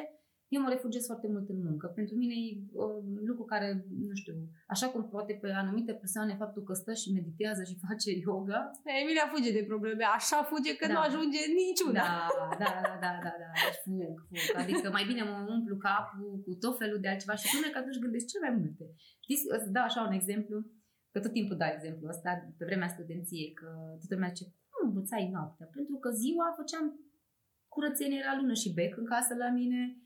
eu 0.56 0.62
mă 0.62 0.70
refugiez 0.76 1.04
foarte 1.12 1.28
mult 1.34 1.48
în 1.54 1.60
muncă. 1.68 1.86
Pentru 2.00 2.16
mine 2.22 2.36
e 2.46 2.48
uh, 2.84 3.00
lucru 3.30 3.44
care, 3.54 3.68
nu 4.08 4.14
știu, 4.22 4.36
așa 4.74 4.88
cum 4.92 5.02
poate 5.16 5.34
pe 5.42 5.50
anumite 5.64 5.94
persoane 6.04 6.34
faptul 6.44 6.64
că 6.68 6.74
stă 6.74 6.94
și 7.02 7.16
meditează 7.18 7.62
și 7.70 7.82
face 7.88 8.10
yoga. 8.28 8.60
Emilia 9.02 9.28
fuge 9.34 9.52
de 9.58 9.64
probleme, 9.72 10.04
așa 10.18 10.40
fuge 10.52 10.72
că 10.80 10.86
Da. 10.88 10.94
nu 10.94 11.00
ajunge 11.08 11.42
niciuna. 11.64 12.06
Da, 12.10 12.28
da, 12.62 12.70
da, 12.84 12.90
da, 13.04 13.12
da, 13.26 13.32
da, 13.42 13.50
deci 13.66 13.80
fug, 13.86 14.16
fug. 14.28 14.46
Adică 14.62 14.86
mai 14.98 15.06
bine 15.10 15.22
mă 15.30 15.36
umplu 15.56 15.76
capul 15.88 16.32
cu 16.46 16.52
tot 16.64 16.76
felul 16.82 17.00
de 17.04 17.10
altceva 17.10 17.36
și 17.42 17.48
până 17.54 17.68
că 17.72 17.78
atunci 17.80 18.04
gândesc 18.06 18.26
cel 18.32 18.42
mai 18.46 18.54
multe. 18.62 18.86
Știți, 19.26 19.44
o 19.56 19.58
să 19.64 19.70
dau 19.78 19.86
așa 19.88 20.02
un 20.08 20.16
exemplu, 20.20 20.56
că 21.12 21.18
tot 21.20 21.34
timpul 21.38 21.58
dau 21.62 21.72
exemplu 21.78 22.06
ăsta 22.14 22.30
pe 22.58 22.64
vremea 22.70 22.94
studenției, 22.96 23.50
că 23.60 23.68
toată 24.00 24.14
lumea 24.16 24.32
zice, 24.34 24.46
cum 24.72 24.82
învățai 24.90 25.24
noaptea? 25.36 25.68
Pentru 25.78 25.96
că 26.04 26.10
ziua 26.24 26.48
făceam 26.60 26.86
curățenie 27.74 28.22
la 28.30 28.38
lună 28.40 28.54
și 28.62 28.74
bec 28.78 28.92
în 29.02 29.08
casă 29.14 29.34
la 29.44 29.50
mine, 29.60 29.82
uh, 29.88 30.04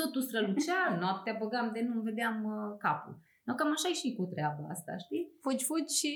totul 0.00 0.22
strălucea, 0.22 0.80
noaptea 1.00 1.36
băgam 1.40 1.70
de 1.74 1.80
nu 1.80 2.00
vedeam 2.00 2.36
uh, 2.44 2.76
capul. 2.84 3.14
No, 3.44 3.54
cam 3.54 3.70
așa 3.76 3.88
e 3.88 4.00
și 4.02 4.16
cu 4.16 4.24
treaba 4.32 4.64
asta, 4.74 4.92
știi? 5.04 5.24
Fugi, 5.42 5.64
fugi 5.70 5.94
și... 6.00 6.12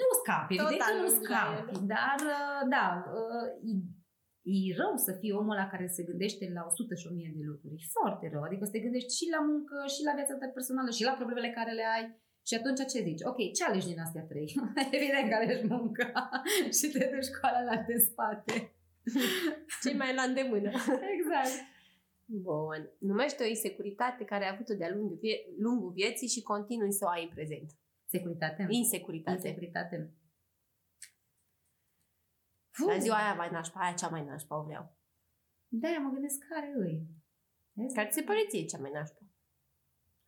Nu 0.00 0.06
scapi, 0.20 0.56
Tot 0.56 0.66
evident 0.66 0.90
că 0.90 0.94
nu 0.96 1.04
ajungi 1.04 1.30
la 1.34 1.42
scapi, 1.44 1.74
ele. 1.74 1.86
dar 1.94 2.18
uh, 2.36 2.60
da, 2.74 2.86
uh, 3.18 3.46
e, 3.70 3.72
e 4.68 4.78
rău 4.80 4.92
să 5.06 5.12
fii 5.20 5.36
omul 5.40 5.54
ăla 5.56 5.66
care 5.72 5.86
se 5.96 6.02
gândește 6.08 6.44
la 6.56 6.62
100 6.66 6.94
și 7.00 7.06
1000 7.10 7.36
de 7.38 7.44
lucruri. 7.50 7.74
E 7.76 7.94
foarte 7.98 8.26
rău, 8.32 8.42
adică 8.44 8.64
să 8.64 8.74
te 8.74 8.84
gândești 8.86 9.12
și 9.18 9.26
la 9.34 9.40
muncă, 9.50 9.76
și 9.94 10.00
la 10.08 10.12
viața 10.18 10.34
ta 10.40 10.48
personală, 10.58 10.90
și 10.98 11.06
la 11.08 11.18
problemele 11.18 11.50
care 11.58 11.72
le 11.80 11.86
ai. 11.96 12.04
Și 12.48 12.54
atunci 12.58 12.82
ce 12.92 13.06
zici? 13.08 13.26
Ok, 13.30 13.38
ce 13.56 13.62
alegi 13.64 13.90
din 13.90 14.04
astea 14.04 14.24
trei? 14.30 14.48
Evident 14.96 15.26
că 15.28 15.34
alegi 15.36 15.66
munca 15.72 16.12
și 16.78 16.86
te 16.92 17.02
duci 17.12 17.32
cu 17.36 17.42
ala 17.58 17.74
în 17.92 18.00
spate. 18.08 18.54
Ce 19.82 19.90
mai 20.00 20.12
la 20.18 20.24
îndemână. 20.30 20.70
Exact. 21.16 21.54
Bun. 22.32 22.90
Numește 22.98 23.42
o 23.42 23.46
insecuritate 23.46 24.24
care 24.24 24.44
ai 24.44 24.50
avut-o 24.52 24.74
de-a 24.74 24.90
lungul, 24.94 25.16
vie- 25.16 25.44
lungul 25.58 25.92
vieții 25.92 26.28
și 26.28 26.42
continui 26.42 26.92
să 26.92 27.04
o 27.04 27.08
ai 27.08 27.22
în 27.22 27.28
prezent. 27.28 27.70
Securitate. 28.06 28.66
Insecuritate. 28.68 29.36
Insecuritate. 29.36 30.14
La 32.86 32.98
ziua 32.98 33.16
aia 33.16 33.34
mai 33.34 33.50
nașpa, 33.50 33.80
aia 33.80 33.92
cea 33.94 34.08
mai 34.08 34.24
nașpa 34.24 34.58
o 34.58 34.62
vreau. 34.64 34.96
Da, 35.68 35.88
mă 35.98 36.10
gândesc 36.10 36.38
care 36.48 36.72
îi. 36.76 37.06
Vezi? 37.72 37.94
Care 37.94 38.08
ți 38.08 38.14
se 38.14 38.22
pare 38.22 38.46
ție 38.48 38.64
cea 38.64 38.78
mai 38.78 38.90
nașpa? 38.90 39.20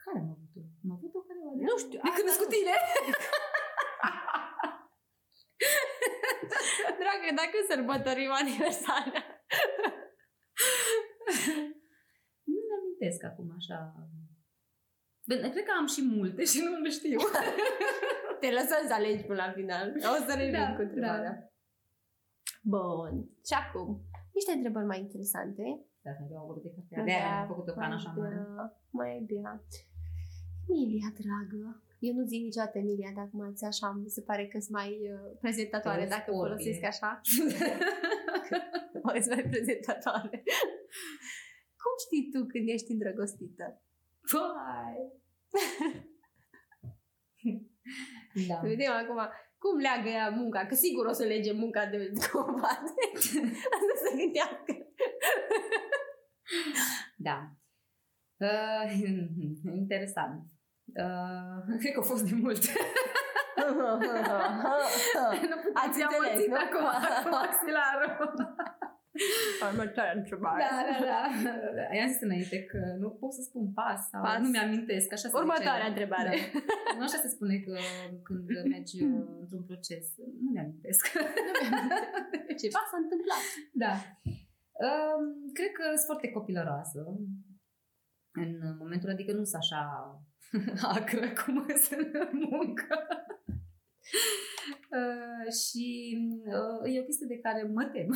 Care 0.05 0.19
am 0.19 0.31
avut-o? 0.31 0.61
Am 0.85 0.93
avut-o 0.97 1.19
care 1.21 1.39
Nu 1.69 1.79
știu. 1.79 2.01
De 2.03 2.11
când 2.17 2.29
asta 2.29 2.43
cu 2.43 2.49
nu. 2.51 2.57
tine? 2.57 2.75
Dragă, 7.01 7.29
dacă 7.35 7.57
sărbătorim 7.69 8.31
aniversarea. 8.33 9.25
Nu-mi 13.03 13.11
amintesc 13.11 13.25
acum 13.31 13.49
așa. 13.61 13.79
Bine, 15.29 15.49
Cred 15.55 15.65
că 15.69 15.73
am 15.81 15.87
și 15.95 16.03
multe 16.17 16.43
și 16.53 16.59
nu 16.65 16.73
le 16.85 16.91
știu. 16.99 17.19
Te 18.41 18.49
lăsăm 18.59 18.83
să 18.89 18.95
alegi 18.95 19.25
până 19.29 19.41
la 19.45 19.53
final. 19.59 19.87
O 20.15 20.17
să 20.27 20.33
revin 20.37 20.53
Da, 20.61 20.75
cu 20.77 20.81
întrebarea. 20.87 21.35
Bun. 22.75 23.13
Și 23.49 23.55
acum, 23.63 23.89
niște 24.39 24.53
întrebări 24.53 24.91
mai 24.93 25.01
interesante. 25.07 25.63
Da, 26.05 26.11
eu 26.31 26.37
am 26.39 26.51
avut 26.51 26.63
de 26.63 26.71
cafea. 26.77 27.05
De 27.05 27.11
aia 27.21 27.41
am 27.41 27.47
făcut 27.53 27.69
o 27.69 27.73
cană 27.81 27.95
așa 27.95 28.13
mare. 28.17 28.35
bea, 28.35 28.81
mai 29.01 29.13
bea. 29.31 29.53
Emilia, 30.69 31.09
dragă, 31.21 31.61
eu 32.07 32.13
nu 32.19 32.25
zic 32.31 32.41
niciodată 32.43 32.79
Emilia, 32.79 33.11
dar 33.17 33.25
acum 33.25 33.55
ți 33.59 33.65
așa, 33.65 33.87
mi 34.03 34.09
se 34.17 34.23
pare 34.29 34.45
că 34.47 34.59
sunt 34.59 34.77
mai 34.81 34.91
uh, 35.15 35.37
prezentatoare, 35.45 36.03
Te 36.03 36.09
dacă 36.15 36.27
spor 36.31 36.47
folosesc 36.47 36.79
bine. 36.79 36.87
așa. 36.93 37.11
O 39.07 39.09
mai 39.13 39.47
prezentatoare. 39.51 40.43
Cum 41.83 41.95
știi 42.05 42.29
tu 42.33 42.39
când 42.53 42.69
ești 42.69 42.93
îndrăgostită? 42.93 43.83
Vai! 44.33 44.99
da. 48.49 48.55
Să 48.61 48.67
vedem 48.67 48.93
acum 48.93 49.19
cum 49.63 49.79
leagă 49.79 50.09
ea 50.09 50.29
munca, 50.31 50.67
că 50.67 50.75
sigur 50.75 51.07
o 51.07 51.13
să 51.13 51.25
lege 51.25 51.53
munca 51.53 51.87
de 51.87 52.13
combate. 52.33 52.93
Asta 53.77 53.95
să 54.05 54.17
gândească. 54.17 54.73
Da. 57.17 57.51
Uh, 58.37 58.93
interesant. 59.75 60.43
Uh, 60.87 61.77
cred 61.79 61.93
că 61.93 61.99
a 61.99 62.03
fost 62.03 62.25
de 62.31 62.35
mult. 62.35 62.65
nu 65.51 65.57
puteți 65.63 65.75
Ați 65.75 66.03
am 66.03 66.09
înțeles, 66.09 66.33
pățit 66.33 66.49
nu? 66.49 66.57
acum 66.57 66.85
cu 67.23 67.29
maxilarul. 67.29 68.35
Următoarea 69.73 70.15
întrebare. 70.21 70.63
Da, 70.65 70.77
da, 71.47 71.55
da. 71.79 71.85
I-am 71.97 72.09
zis 72.13 72.21
înainte 72.29 72.59
că 72.71 72.79
nu 73.03 73.09
pot 73.21 73.33
să 73.39 73.43
spun 73.49 73.65
pas 73.79 74.01
sau 74.11 74.23
Pas. 74.23 74.39
nu 74.43 74.49
mi-amintesc. 74.49 75.13
Așa 75.13 75.29
se 75.29 75.37
Următoarea 75.43 75.89
zice. 75.89 75.93
întrebare. 75.93 76.33
Da. 76.55 76.95
Nu 76.97 77.03
așa 77.09 77.19
se 77.25 77.29
spune 77.37 77.57
că 77.67 77.75
când 78.27 78.43
mergi 78.75 78.97
uh, 79.05 79.25
într-un 79.43 79.63
proces. 79.71 80.05
Nu 80.43 80.49
mi-amintesc. 80.55 81.03
Ceva 82.63 82.81
s-a 82.91 82.99
întâmplat. 83.05 83.43
Da. 83.85 83.93
Um, 84.87 85.25
cred 85.57 85.71
că 85.79 85.85
sunt 85.95 86.09
foarte 86.11 86.29
copilăroasă 86.37 86.99
în 88.43 88.51
momentul, 88.79 89.11
adică 89.11 89.33
nu 89.33 89.45
sunt 89.45 89.61
așa 89.63 89.81
acră 90.99 91.27
cum 91.45 91.57
sunt 91.87 92.11
în 92.15 92.31
muncă. 92.51 92.95
Uh, 94.99 95.47
și 95.63 95.87
uh, 96.57 96.95
e 96.95 97.03
o 97.03 97.09
chestie 97.09 97.33
de 97.33 97.43
care 97.47 97.63
mă 97.77 97.85
tem. 97.95 98.09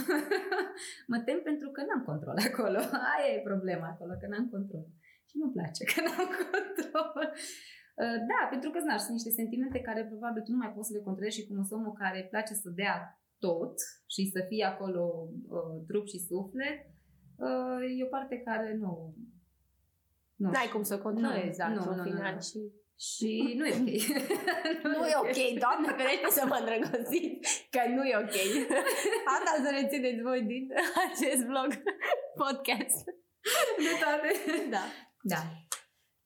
mă 1.13 1.19
tem 1.27 1.39
pentru 1.51 1.69
că 1.75 1.81
n-am 1.83 2.03
control 2.11 2.37
acolo. 2.49 2.79
Aia 3.13 3.31
e 3.35 3.51
problema 3.51 3.87
acolo, 3.89 4.13
că 4.21 4.27
n-am 4.29 4.49
control. 4.55 4.87
Și 5.29 5.35
nu-mi 5.39 5.57
place 5.57 5.83
că 5.91 5.99
n-am 6.07 6.31
control. 6.51 7.25
Uh, 8.03 8.19
da, 8.31 8.41
pentru 8.53 8.69
că, 8.71 8.79
sunt 9.05 9.17
niște 9.19 9.31
sentimente 9.41 9.81
care 9.89 10.11
probabil 10.13 10.43
tu 10.43 10.51
nu 10.51 10.63
mai 10.63 10.73
poți 10.75 10.89
să 10.89 10.95
le 10.97 11.07
controlezi 11.09 11.37
și 11.39 11.47
cum 11.47 11.57
sunt 11.57 11.81
omul 11.81 12.01
care 12.03 12.19
îi 12.19 12.31
place 12.33 12.55
să 12.55 12.69
dea 12.83 12.97
tot 13.39 13.75
și 14.07 14.23
să 14.35 14.41
fie 14.49 14.65
acolo 14.65 15.03
uh, 15.57 15.77
trup 15.87 16.07
și 16.07 16.19
suflet, 16.19 16.79
uh, 17.37 17.99
e 17.99 18.05
o 18.05 18.15
parte 18.17 18.37
care 18.49 18.75
nu... 18.75 19.15
nu 20.37 20.51
N-ai 20.51 20.69
cum 20.73 20.83
să 20.83 20.99
controlezi, 20.99 21.61
nu, 21.69 21.75
nu, 21.75 21.95
nu, 21.95 22.03
final 22.03 22.35
nu. 22.35 22.41
și... 22.41 22.59
Și 22.99 23.55
nu 23.57 23.67
e 23.67 23.75
ok. 23.75 23.91
nu, 24.83 24.91
nu 24.99 25.07
e 25.07 25.17
ok, 25.25 25.39
doamne 25.65 25.89
ferește 25.99 26.31
să 26.31 26.47
mă 26.47 26.57
îndrăgostiți, 26.61 27.69
că 27.71 27.81
nu 27.89 28.05
e 28.05 28.17
ok. 28.17 28.37
Asta 29.35 29.53
să 29.65 29.71
rețineți 29.81 30.23
voi 30.23 30.43
din 30.43 30.65
acest 31.07 31.43
vlog, 31.51 31.69
podcast. 32.43 33.05
De 33.87 33.93
toate. 34.03 34.29
Da. 34.71 34.85
Da. 35.33 35.41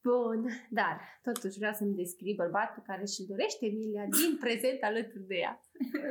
Bun, 0.03 0.41
dar 0.71 0.95
totuși 1.23 1.59
vreau 1.59 1.73
să-mi 1.73 1.95
descrii 1.95 2.41
bărbatul 2.43 2.83
care 2.87 3.05
și 3.15 3.27
dorește 3.31 3.67
Emilia 3.67 4.05
din 4.19 4.37
prezent 4.45 4.83
alături 4.83 5.27
de 5.31 5.35
ea. 5.35 5.61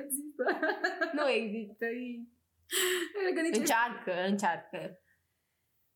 Există. 0.04 0.44
Nu 1.18 1.30
există. 1.30 1.86
Încearcă, 3.60 4.14
încearcă. 4.32 4.80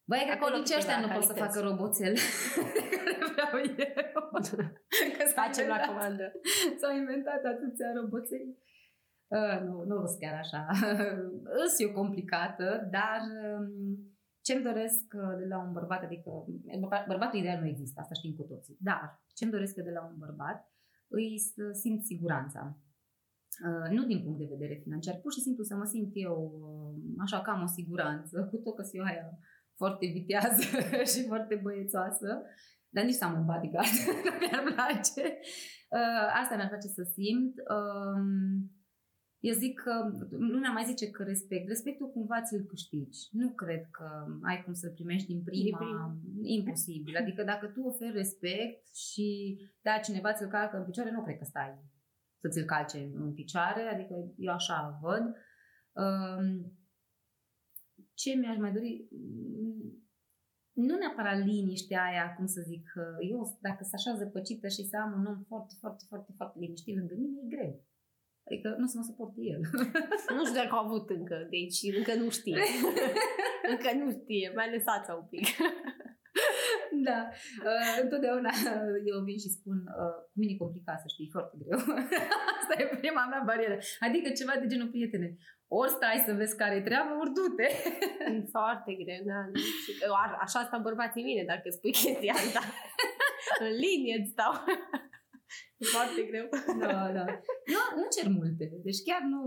Băi, 0.10 0.30
acolo 0.36 0.58
nici 0.58 0.78
ăștia 0.78 1.00
nu 1.00 1.08
pot 1.14 1.24
să 1.24 1.34
facă 1.34 1.60
roboțel 1.60 2.14
vreau 3.34 3.56
eu. 3.78 4.24
Că 5.18 5.24
Facem 5.42 5.68
la 5.68 5.80
comandă. 5.88 6.32
S-au 6.80 6.96
inventat 6.96 7.44
atâția 7.54 7.90
roboței. 8.00 8.46
Uh, 9.28 9.58
nu, 9.68 9.84
nu 9.90 10.06
sunt 10.06 10.20
chiar 10.20 10.36
așa. 10.44 10.62
Îs 11.64 11.80
eu 11.80 11.92
complicată, 11.92 12.88
dar 12.92 13.22
um, 13.60 13.68
ce-mi 14.42 14.64
doresc 14.64 15.06
uh, 15.22 15.36
de 15.42 15.46
la 15.46 15.58
un 15.66 15.72
bărbat, 15.72 16.04
adică 16.04 16.30
bărbatul 17.08 17.40
ideal 17.40 17.60
nu 17.60 17.68
există, 17.68 18.00
asta 18.00 18.14
știm 18.14 18.34
cu 18.36 18.44
toții, 18.44 18.78
dar 18.80 19.24
ce-mi 19.34 19.52
doresc 19.52 19.76
de 19.76 19.92
la 19.98 20.04
un 20.10 20.16
bărbat 20.18 20.72
îi 21.08 21.40
să 21.40 21.64
simt 21.72 22.04
siguranța. 22.04 22.78
Uh, 23.68 23.90
nu 23.96 24.04
din 24.06 24.24
punct 24.24 24.40
de 24.40 24.54
vedere 24.56 24.80
financiar, 24.84 25.16
pur 25.16 25.32
și 25.32 25.42
simplu 25.42 25.64
să 25.64 25.76
mă 25.76 25.86
simt 25.86 26.12
eu 26.14 26.38
uh, 26.62 27.22
așa 27.24 27.42
ca 27.42 27.52
am 27.52 27.62
o 27.62 27.66
siguranță, 27.66 28.48
cu 28.52 28.58
tot 28.58 28.76
că 28.76 28.82
sunt 28.82 28.96
eu 28.96 29.04
aia 29.04 29.40
foarte 29.76 30.06
vitează 30.06 30.64
și 31.12 31.26
foarte 31.28 31.56
băiețoasă, 31.64 32.42
dar 32.90 33.04
nici 33.04 33.14
să 33.14 33.26
am 33.26 33.40
un 33.40 33.46
bodyguard, 33.46 33.96
nu 34.28 34.32
mi-ar 34.40 34.64
place. 34.74 35.40
Asta 36.42 36.56
mi-ar 36.56 36.68
place 36.68 36.88
să 36.88 37.04
simt. 37.16 37.54
Um, 37.76 38.72
eu 39.50 39.54
zic 39.54 39.80
că 39.80 39.94
lumea 40.30 40.72
mai 40.72 40.84
zice 40.84 41.10
că 41.10 41.24
respect. 41.24 41.68
Respectul 41.68 42.12
cumva 42.12 42.42
ți-l 42.42 42.66
câștigi. 42.66 43.20
Nu 43.32 43.50
cred 43.50 43.84
că 43.92 44.08
ai 44.44 44.64
cum 44.64 44.74
să-l 44.74 44.92
primești 44.92 45.28
din 45.28 45.44
prima. 45.44 45.64
Din 45.64 45.76
prima. 45.78 46.18
Imposibil. 46.42 47.16
Adică 47.18 47.44
dacă 47.44 47.66
tu 47.68 47.82
oferi 47.82 48.12
respect 48.12 48.96
și 48.96 49.58
da, 49.82 49.98
cineva 49.98 50.34
ți-l 50.34 50.48
calcă 50.48 50.78
în 50.78 50.84
picioare, 50.84 51.12
nu 51.12 51.24
cred 51.24 51.38
că 51.38 51.44
stai 51.44 51.80
să 52.42 52.48
ți-l 52.48 52.66
calce 52.66 53.12
în 53.14 53.34
picioare. 53.34 53.82
Adică 53.94 54.14
eu 54.38 54.54
așa 54.54 55.00
văd. 55.02 55.24
Um, 55.92 56.48
ce 58.14 58.34
mi-aș 58.34 58.58
mai 58.58 58.72
dori? 58.72 59.08
Nu 60.72 60.96
neapărat 60.98 61.38
liniștea 61.46 62.04
aia, 62.04 62.34
cum 62.36 62.46
să 62.46 62.62
zic, 62.72 62.86
eu 63.30 63.58
dacă 63.62 63.84
se 63.84 63.96
așează 63.96 64.26
păcită 64.26 64.68
și 64.68 64.84
să 64.90 64.96
am 64.98 65.12
un 65.20 65.26
om 65.26 65.44
foarte, 65.48 65.74
foarte, 65.80 66.04
foarte, 66.10 66.32
foarte 66.38 66.60
liniștit 66.60 66.96
lângă 66.98 67.14
mine, 67.18 67.40
e 67.44 67.56
greu. 67.56 67.74
Adică 68.48 68.76
nu 68.80 68.86
să 68.88 68.98
mă 68.98 69.04
suporte 69.04 69.40
el. 69.54 69.62
nu 70.38 70.44
știu 70.46 70.60
dacă 70.62 70.74
au 70.76 70.86
avut 70.86 71.10
încă, 71.10 71.38
deci 71.56 71.80
încă 71.98 72.14
nu 72.22 72.30
știe. 72.30 72.62
încă 73.72 73.90
nu 74.00 74.08
știe, 74.18 74.52
mai 74.56 74.68
lăsați 74.74 75.12
un 75.20 75.28
pic. 75.34 75.46
da. 77.08 77.20
Uh, 77.70 77.94
întotdeauna 78.04 78.52
eu 79.12 79.18
vin 79.28 79.40
și 79.44 79.56
spun, 79.58 79.78
uh, 80.02 80.16
cu 80.30 80.36
mine 80.40 80.54
e 80.54 80.64
complicat 80.66 81.00
să 81.02 81.08
știi, 81.14 81.34
foarte 81.36 81.56
greu. 81.62 81.80
Asta 82.60 82.74
e 82.78 82.98
prima 83.04 83.24
mea 83.32 83.44
barieră. 83.50 83.78
Adică 84.08 84.28
ceva 84.40 84.54
de 84.62 84.70
genul, 84.72 84.94
prietene, 84.94 85.30
ori 85.80 85.96
stai 85.98 86.24
să 86.26 86.32
vezi 86.34 86.60
care 86.62 86.76
e 86.76 86.88
treaba, 86.90 87.20
ori 87.22 87.34
du-te. 87.38 87.68
foarte 88.56 88.92
greu, 89.02 89.22
da. 89.32 89.40
Așa 90.46 90.60
stau 90.64 90.82
bărbații 90.82 91.24
mine, 91.24 91.44
dacă 91.52 91.70
spui 91.70 91.92
chestia 91.92 92.34
asta. 92.34 92.62
În 93.66 93.72
linie 93.84 94.16
îți 94.20 94.32
stau. 94.36 94.54
E 95.82 95.86
foarte 95.96 96.22
greu. 96.30 96.46
Da, 96.84 96.94
da. 97.18 97.26
Nu, 97.74 97.82
nu 98.00 98.06
cer 98.16 98.28
multe. 98.40 98.66
Deci 98.88 99.02
chiar 99.08 99.22
nu... 99.34 99.40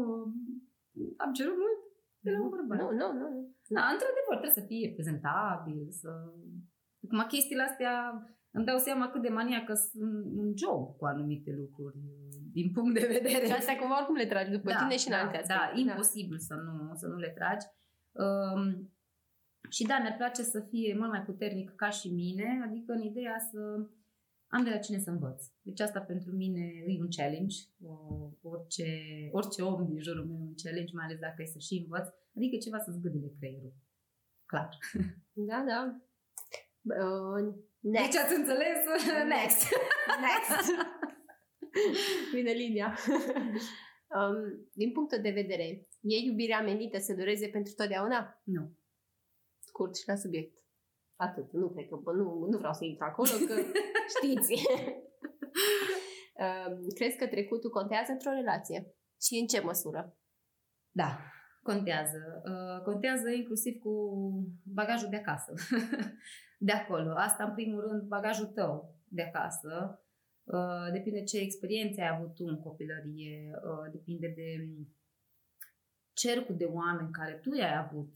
Am 1.24 1.32
cerut 1.38 1.56
mult 1.62 1.78
de 2.24 2.30
la 2.30 2.38
un 2.42 2.48
bărbat. 2.54 2.78
Nu, 2.80 2.88
nu, 3.00 3.08
nu. 3.20 3.28
Da, 3.76 3.82
într-adevăr, 3.94 4.36
trebuie 4.40 4.60
să 4.60 4.68
fie 4.70 4.94
prezentabil, 4.96 5.80
să... 6.00 6.10
Acum, 7.04 7.20
chestiile 7.34 7.62
astea 7.62 7.94
îmi 8.56 8.68
dau 8.68 8.78
seama 8.78 9.10
cât 9.10 9.22
de 9.22 9.36
maniacă 9.40 9.74
sunt 9.74 10.24
un 10.42 10.48
job 10.62 10.96
cu 10.98 11.04
anumite 11.12 11.50
lucruri 11.62 12.00
din 12.58 12.68
punct 12.76 12.92
de 13.00 13.06
vedere. 13.16 13.44
Și 13.46 13.52
astea 13.52 13.78
cumva 13.78 13.96
oricum 13.98 14.16
le 14.16 14.26
tragi 14.26 14.50
după 14.50 14.70
da, 14.70 14.78
tine 14.78 14.96
și 14.96 15.08
în 15.08 15.14
da, 15.16 15.20
alte 15.22 15.42
Da, 15.46 15.54
da, 15.54 15.80
imposibil 15.80 16.38
să 16.38 16.54
nu, 16.54 16.94
să 16.94 17.06
nu 17.06 17.16
le 17.24 17.32
tragi. 17.38 17.66
Um, 18.24 18.62
și 19.70 19.82
da, 19.90 19.98
ne 19.98 20.14
place 20.18 20.42
să 20.42 20.60
fie 20.70 20.96
mult 20.98 21.10
mai 21.10 21.22
puternic 21.22 21.74
ca 21.74 21.90
și 21.90 22.08
mine, 22.22 22.48
adică 22.66 22.92
în 22.92 23.02
ideea 23.02 23.38
să 23.50 23.60
am 24.54 24.64
de 24.64 24.70
la 24.70 24.78
cine 24.78 24.98
să 24.98 25.10
învăț. 25.10 25.40
Deci 25.62 25.80
asta 25.80 26.00
pentru 26.00 26.30
mine 26.32 26.64
e 26.86 27.00
un 27.00 27.10
challenge. 27.16 27.56
Orice, 28.42 28.88
orice 29.30 29.62
om 29.62 29.86
din 29.86 30.00
jurul 30.02 30.24
meu 30.26 30.36
e 30.36 30.50
un 30.52 30.60
challenge, 30.62 30.94
mai 30.94 31.04
ales 31.04 31.18
dacă 31.18 31.42
e 31.42 31.46
să 31.46 31.58
și 31.58 31.82
învăț. 31.82 32.06
Adică 32.36 32.56
ceva 32.56 32.78
să 32.78 32.90
zgâdile 32.90 33.30
creierul. 33.38 33.74
Clar. 34.46 34.68
Da, 35.50 35.64
da. 35.70 35.80
Uh, 37.02 37.54
next. 37.80 38.10
Deci 38.10 38.20
ați 38.22 38.36
înțeles? 38.40 38.78
Next. 39.34 39.60
Next. 40.26 40.66
Vine 42.34 42.52
linia. 42.52 42.98
um, 44.16 44.68
din 44.72 44.92
punctul 44.92 45.20
de 45.22 45.30
vedere, 45.30 45.88
e 46.00 46.16
iubirea 46.24 46.62
menită 46.62 46.98
să 46.98 47.14
dureze 47.14 47.48
pentru 47.48 47.72
totdeauna? 47.72 48.40
Nu. 48.44 48.72
Scurt 49.58 49.96
și 49.96 50.08
la 50.08 50.16
subiect. 50.16 50.54
Atât. 51.16 51.52
Nu 51.52 51.68
cred 51.70 51.88
că, 51.88 52.12
nu, 52.12 52.46
nu 52.50 52.58
vreau 52.58 52.72
să 52.72 52.84
intru 52.84 53.04
acolo, 53.04 53.30
că 53.46 53.54
știți. 54.16 54.54
Crezi 56.94 57.16
că 57.16 57.26
trecutul 57.26 57.70
contează 57.70 58.12
într-o 58.12 58.30
relație? 58.30 58.94
Și 59.22 59.34
în 59.40 59.46
ce 59.46 59.60
măsură? 59.60 60.18
Da, 60.90 61.18
contează. 61.62 62.42
Uh, 62.44 62.82
contează 62.82 63.28
inclusiv 63.30 63.80
cu 63.82 63.92
bagajul 64.62 65.08
de 65.08 65.16
acasă. 65.16 65.52
de 66.68 66.72
acolo. 66.72 67.14
Asta, 67.16 67.44
în 67.44 67.54
primul 67.54 67.80
rând, 67.80 68.02
bagajul 68.02 68.46
tău 68.46 68.94
de 69.08 69.22
acasă. 69.22 70.00
Uh, 70.46 70.92
depinde 70.92 71.22
ce 71.22 71.38
experiențe 71.38 72.00
ai 72.00 72.16
avut 72.16 72.34
tu 72.34 72.44
în 72.44 72.60
copilărie, 72.60 73.50
uh, 73.54 73.90
depinde 73.92 74.32
de 74.36 74.68
cercul 76.12 76.56
de 76.56 76.64
oameni 76.64 77.10
care 77.10 77.32
tu 77.32 77.50
ai 77.50 77.76
avut 77.76 78.12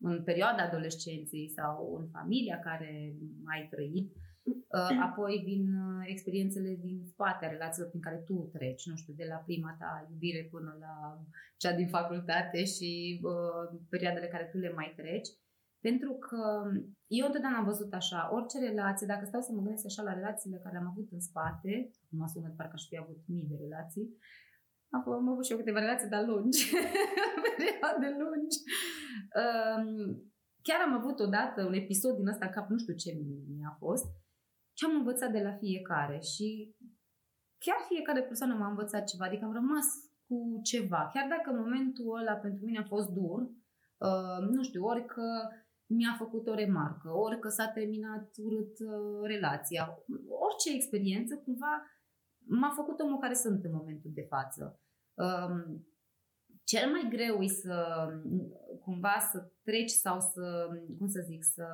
în 0.00 0.22
perioada 0.24 0.62
adolescenței 0.62 1.48
sau 1.48 1.96
în 2.00 2.08
familia 2.08 2.58
care 2.58 3.14
ai 3.44 3.68
trăit. 3.70 4.12
Uh, 4.48 4.98
apoi 5.00 5.42
vin 5.44 5.74
uh, 5.74 6.04
experiențele 6.06 6.78
din 6.80 7.02
spate 7.06 7.44
a 7.44 7.48
relațiilor 7.48 7.88
prin 7.88 8.00
care 8.00 8.16
tu 8.16 8.50
treci, 8.52 8.86
nu 8.86 8.96
știu, 8.96 9.12
de 9.16 9.24
la 9.28 9.36
prima 9.36 9.76
ta 9.78 10.06
iubire 10.10 10.48
până 10.50 10.76
la 10.80 11.24
cea 11.56 11.72
din 11.72 11.88
facultate 11.88 12.64
și 12.64 13.20
uh, 13.22 13.80
perioadele 13.88 14.26
care 14.26 14.48
tu 14.52 14.58
le 14.58 14.72
mai 14.72 14.92
treci. 14.96 15.28
Pentru 15.80 16.12
că 16.26 16.42
eu 17.06 17.26
întotdeauna 17.26 17.58
am 17.58 17.70
văzut 17.72 17.92
așa, 17.92 18.28
orice 18.32 18.58
relație, 18.58 19.06
dacă 19.06 19.24
stau 19.24 19.40
să 19.40 19.52
mă 19.52 19.62
gândesc 19.62 19.84
așa 19.86 20.02
la 20.02 20.12
relațiile 20.12 20.60
care 20.64 20.76
am 20.76 20.88
avut 20.92 21.08
în 21.10 21.20
spate, 21.20 21.90
mă 22.08 22.26
sună 22.32 22.54
parcă 22.56 22.72
aș 22.74 22.84
fi 22.88 22.98
avut 22.98 23.20
mii 23.26 23.50
de 23.50 23.56
relații, 23.64 24.06
am, 24.94 25.12
am 25.12 25.28
avut 25.28 25.44
și 25.44 25.52
eu 25.52 25.58
câteva 25.58 25.78
relații, 25.78 26.08
dar 26.08 26.24
lungi, 26.26 26.62
perioade 27.46 28.08
lungi. 28.22 28.58
Um, 29.40 29.86
chiar 30.62 30.80
am 30.86 30.92
avut 30.92 31.18
odată 31.20 31.64
un 31.64 31.72
episod 31.72 32.16
din 32.16 32.28
ăsta 32.28 32.46
în 32.46 32.52
cap, 32.52 32.68
nu 32.68 32.78
știu 32.78 32.94
ce 32.94 33.10
mi-a 33.56 33.74
fost, 33.78 34.06
ce 34.76 34.84
am 34.86 34.94
învățat 34.94 35.30
de 35.32 35.42
la 35.42 35.54
fiecare 35.62 36.18
și 36.20 36.76
chiar 37.64 37.78
fiecare 37.88 38.22
persoană 38.22 38.54
m-a 38.54 38.68
învățat 38.68 39.04
ceva, 39.04 39.24
adică 39.26 39.44
am 39.44 39.52
rămas 39.52 39.86
cu 40.26 40.60
ceva. 40.62 41.10
Chiar 41.12 41.26
dacă 41.28 41.58
momentul 41.58 42.18
ăla 42.18 42.34
pentru 42.34 42.64
mine 42.64 42.78
a 42.78 42.92
fost 42.94 43.08
dur, 43.08 43.40
uh, 44.06 44.38
nu 44.54 44.62
știu, 44.62 44.84
ori 44.84 45.04
că 45.06 45.26
mi-a 45.88 46.14
făcut 46.18 46.46
o 46.46 46.54
remarcă, 46.54 47.08
ori 47.10 47.38
că 47.38 47.48
s-a 47.48 47.68
terminat 47.68 48.30
urât 48.36 48.78
uh, 48.78 49.20
relația, 49.22 49.98
orice 50.48 50.74
experiență 50.74 51.36
cumva 51.36 51.82
m-a 52.48 52.72
făcut 52.74 53.00
omul 53.00 53.18
care 53.18 53.34
sunt 53.34 53.64
în 53.64 53.72
momentul 53.72 54.10
de 54.14 54.26
față. 54.28 54.80
Um, 55.14 55.86
cel 56.64 56.90
mai 56.90 57.06
greu 57.10 57.42
e 57.42 57.48
să 57.48 58.08
cumva 58.80 59.16
să 59.32 59.50
treci 59.62 59.90
sau 59.90 60.20
să, 60.20 60.68
cum 60.98 61.08
să 61.08 61.20
zic, 61.26 61.44
să 61.44 61.66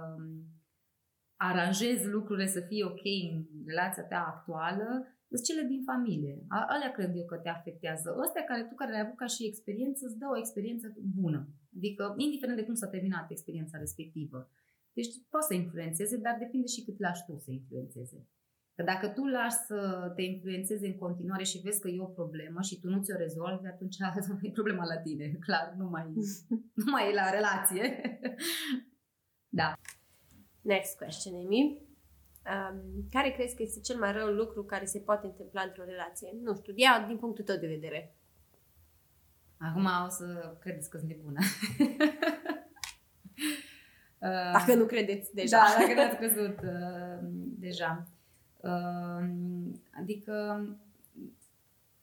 aranjezi 1.37 2.07
lucrurile 2.07 2.47
să 2.47 2.61
fie 2.61 2.85
ok 2.85 3.05
în 3.33 3.45
relația 3.67 4.05
ta 4.05 4.25
actuală, 4.35 4.89
sunt 5.29 5.47
cele 5.47 5.63
din 5.63 5.83
familie. 5.85 6.45
Alea 6.49 6.91
cred 6.93 7.17
eu 7.17 7.25
că 7.25 7.37
te 7.37 7.49
afectează. 7.49 8.17
Astea 8.27 8.45
care 8.45 8.63
tu 8.65 8.75
care 8.75 8.91
le-ai 8.91 9.05
avut 9.05 9.17
ca 9.17 9.27
și 9.27 9.47
experiență 9.47 10.07
îți 10.07 10.19
dă 10.19 10.27
o 10.33 10.39
experiență 10.39 10.95
bună. 11.21 11.49
Adică, 11.77 12.15
indiferent 12.17 12.59
de 12.59 12.65
cum 12.65 12.75
s-a 12.75 12.87
terminat 12.87 13.31
experiența 13.31 13.79
respectivă. 13.79 14.51
Deci 14.93 15.09
poate 15.29 15.47
să 15.47 15.55
influențeze, 15.55 16.17
dar 16.17 16.37
depinde 16.39 16.67
și 16.67 16.85
cât 16.85 16.99
lași 16.99 17.25
tu 17.25 17.37
să 17.37 17.51
influențeze. 17.51 18.29
Că 18.75 18.83
dacă 18.83 19.09
tu 19.09 19.25
lași 19.25 19.57
să 19.67 20.13
te 20.17 20.23
influențeze 20.23 20.87
în 20.87 20.99
continuare 20.99 21.45
și 21.45 21.59
vezi 21.59 21.81
că 21.81 21.89
e 21.89 22.01
o 22.01 22.17
problemă 22.21 22.61
și 22.61 22.81
tu 22.81 22.89
nu 22.89 23.03
ți-o 23.03 23.17
rezolvi, 23.17 23.67
atunci 23.67 23.97
e 24.43 24.51
problema 24.51 24.85
la 24.85 24.97
tine. 24.97 25.39
Clar, 25.41 25.75
nu 25.79 25.89
mai, 25.89 26.13
nu 26.85 26.91
mai 26.91 27.11
e 27.11 27.15
la 27.15 27.31
relație. 27.31 27.85
da. 29.61 29.73
Next 30.61 30.97
question, 30.97 31.35
Amy. 31.35 31.83
Um, 32.53 33.09
care 33.11 33.31
crezi 33.31 33.57
că 33.57 33.63
este 33.63 33.81
cel 33.81 33.99
mai 33.99 34.13
rău 34.13 34.29
lucru 34.29 34.65
care 34.65 34.85
se 34.85 34.99
poate 34.99 35.27
întâmpla 35.27 35.63
într-o 35.63 35.85
relație? 35.85 36.29
Nu 36.43 36.55
știu, 36.55 36.73
ia 36.77 37.05
din 37.07 37.17
punctul 37.17 37.45
tău 37.45 37.57
de 37.57 37.67
vedere. 37.67 38.17
Acum 39.69 39.89
o 40.07 40.09
să 40.09 40.57
credeți 40.61 40.91
că 40.91 40.99
sunt 40.99 41.11
nebună. 41.11 41.41
Dacă 44.53 44.75
nu 44.75 44.85
credeți 44.85 45.35
deja. 45.35 45.57
Da, 45.57 45.85
dacă 45.87 45.95
n-ați 45.95 46.17
crezut 46.23 46.59
uh, 46.63 47.19
deja. 47.59 48.07
Uh, 48.61 49.25
adică 50.01 50.67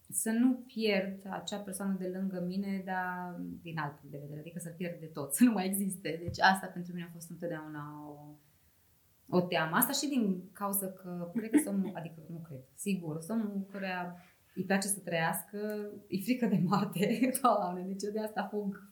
să 0.10 0.30
nu 0.30 0.54
pierd 0.54 1.26
acea 1.30 1.58
persoană 1.58 1.96
de 2.00 2.12
lângă 2.14 2.44
mine, 2.48 2.82
dar 2.86 3.40
din 3.62 3.78
alt 3.78 3.96
punct 3.96 4.12
de 4.12 4.22
vedere, 4.22 4.40
adică 4.40 4.60
să 4.60 4.70
pierd 4.70 5.00
de 5.00 5.06
tot, 5.06 5.34
să 5.36 5.44
nu 5.44 5.52
mai 5.52 5.66
existe. 5.66 6.20
Deci 6.24 6.40
asta 6.40 6.68
pentru 6.68 6.94
mine 6.94 7.06
a 7.10 7.14
fost 7.14 7.30
întotdeauna 7.30 8.06
o, 8.08 9.38
o 9.38 9.42
teamă. 9.42 9.76
Asta 9.76 9.92
și 9.92 10.08
din 10.08 10.50
cauza 10.54 10.88
că 10.88 11.32
cred 11.36 11.50
că 11.50 11.60
sunt, 11.64 11.96
adică 11.96 12.22
nu 12.30 12.38
cred, 12.38 12.62
sigur, 12.76 13.22
sunt 13.22 13.44
omul 13.44 13.68
care 13.72 14.14
îi 14.54 14.64
place 14.66 14.88
să 14.88 15.00
trăiască, 15.00 15.90
e 16.08 16.22
frică 16.22 16.46
de 16.46 16.62
moarte, 16.66 17.32
doamne, 17.42 17.82
deci 17.82 18.04
eu 18.04 18.12
de 18.12 18.20
asta 18.20 18.48
fug 18.52 18.90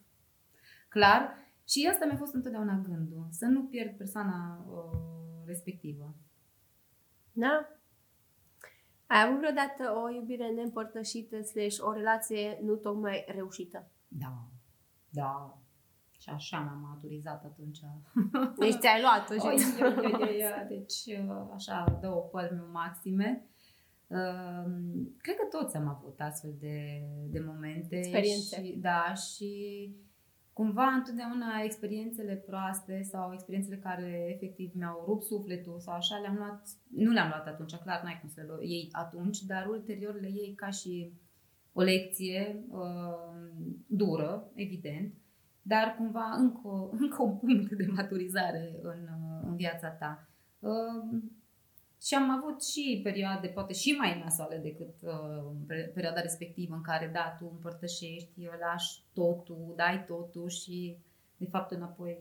clar. 0.88 1.34
Și 1.68 1.88
asta 1.92 2.04
mi-a 2.06 2.16
fost 2.16 2.34
întotdeauna 2.34 2.82
gândul, 2.88 3.26
să 3.30 3.46
nu 3.46 3.64
pierd 3.64 3.96
persoana 3.96 4.66
uh, 4.68 5.46
respectivă. 5.46 6.14
Da? 7.32 7.68
Ai 9.06 9.22
avut 9.26 9.38
vreodată 9.38 9.92
o 10.04 10.10
iubire 10.10 10.50
neîmpărtășită 10.50 11.42
slash 11.42 11.78
o 11.78 11.92
relație 11.92 12.58
nu 12.62 12.74
tocmai 12.74 13.24
reușită? 13.28 13.90
Da, 14.08 14.48
da. 15.08 15.58
Și 16.18 16.28
așa 16.28 16.58
m-am 16.58 16.88
maturizat 16.88 17.44
atunci. 17.44 17.80
Deci 18.58 18.78
ți-ai 18.78 19.00
luat-o 19.00 19.34
și... 19.40 19.46
Oi, 19.46 19.56
oi, 19.80 20.14
oi, 20.20 20.42
oi, 20.44 20.66
deci 20.68 21.18
așa, 21.54 21.98
două 22.00 22.20
pălmi 22.20 22.62
maxime. 22.72 23.48
Uh, 24.10 24.70
cred 25.16 25.36
că 25.36 25.56
toți 25.58 25.76
am 25.76 25.88
avut 25.88 26.20
astfel 26.20 26.54
de, 26.60 27.02
de 27.30 27.40
momente. 27.46 27.96
Experiențe. 27.96 28.64
Și, 28.64 28.76
da, 28.80 29.14
și 29.14 29.50
cumva 30.52 30.84
întotdeauna 30.84 31.60
experiențele 31.62 32.34
proaste 32.34 33.02
sau 33.02 33.32
experiențele 33.32 33.76
care 33.76 34.30
efectiv 34.34 34.70
mi-au 34.74 35.04
rupt 35.06 35.24
sufletul 35.24 35.80
sau 35.80 35.94
așa 35.94 36.18
le-am 36.18 36.36
luat, 36.36 36.68
nu 36.88 37.10
le-am 37.10 37.28
luat 37.28 37.46
atunci, 37.46 37.74
clar 37.74 38.02
n-ai 38.02 38.18
cum 38.20 38.28
să 38.28 38.40
le 38.40 38.66
iei 38.66 38.88
atunci, 38.92 39.42
dar 39.42 39.66
ulterior 39.66 40.20
le 40.20 40.28
iei 40.28 40.54
ca 40.54 40.70
și 40.70 41.12
o 41.72 41.82
lecție 41.82 42.64
uh, 42.68 43.50
dură, 43.86 44.50
evident, 44.54 45.14
dar 45.62 45.94
cumva 45.98 46.34
încă, 46.38 46.88
încă 47.02 47.22
un 47.22 47.36
punct 47.36 47.72
de 47.72 47.86
maturizare 47.86 48.78
în, 48.82 49.02
uh, 49.02 49.40
în 49.42 49.56
viața 49.56 49.88
ta. 49.88 50.28
Uh, 50.58 51.22
și 52.02 52.14
am 52.14 52.30
avut 52.30 52.64
și 52.64 53.00
perioade, 53.02 53.48
poate 53.48 53.72
și 53.72 53.92
mai 53.92 54.20
nasoale 54.24 54.56
decât 54.56 54.94
uh, 55.02 55.52
perioada 55.94 56.20
respectivă 56.20 56.74
în 56.74 56.82
care, 56.82 57.10
da, 57.12 57.36
tu 57.38 57.48
împărtășești, 57.52 58.48
lași 58.60 59.02
totul, 59.12 59.72
dai 59.76 60.04
totul 60.04 60.48
și, 60.48 60.96
de 61.36 61.46
fapt, 61.46 61.70
înapoi 61.70 62.18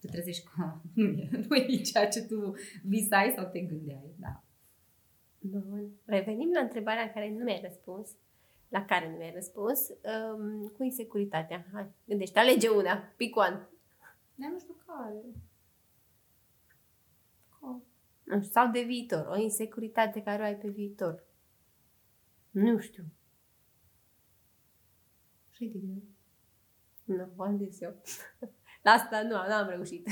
te 0.00 0.06
trezești 0.08 0.46
că 0.46 0.74
nu 0.94 1.08
e, 1.08 1.28
nu 1.48 1.56
e 1.56 1.80
ceea 1.82 2.08
ce 2.08 2.22
tu 2.22 2.54
visai 2.82 3.32
sau 3.36 3.44
te 3.44 3.60
gândeai, 3.60 4.14
da. 4.16 4.42
Bun. 5.38 5.90
Revenim 6.04 6.50
la 6.52 6.60
întrebarea 6.60 7.12
care 7.12 7.30
nu 7.30 7.44
mi-ai 7.44 7.60
răspuns, 7.62 8.10
la 8.68 8.84
care 8.84 9.10
nu 9.10 9.16
mi-ai 9.16 9.32
răspuns, 9.34 9.88
um, 9.88 10.66
cu 10.76 10.82
insecuritatea. 10.82 11.66
Hai, 11.72 11.86
gândește, 12.04 12.38
alege 12.38 12.68
una, 12.68 13.12
pick 13.16 13.36
one. 13.36 13.68
Da, 14.34 14.48
nu 14.48 14.58
știu 14.58 14.76
care. 14.86 15.22
Nu 18.22 18.40
știu, 18.40 18.50
sau 18.52 18.70
de 18.70 18.80
viitor, 18.82 19.26
o 19.26 19.36
insecuritate 19.36 20.22
care 20.22 20.42
o 20.42 20.44
ai 20.44 20.56
pe 20.56 20.68
viitor. 20.68 21.24
Nu 22.50 22.78
știu. 22.78 23.04
Și 25.50 25.64
de 25.64 25.78
greu. 25.78 26.02
Nu, 27.04 27.32
v-am 27.36 27.56
zis 27.56 27.80
eu. 27.80 28.02
La 28.84 28.90
asta 28.90 29.22
nu, 29.22 29.30
n-am 29.30 29.68
reușit. 29.68 30.08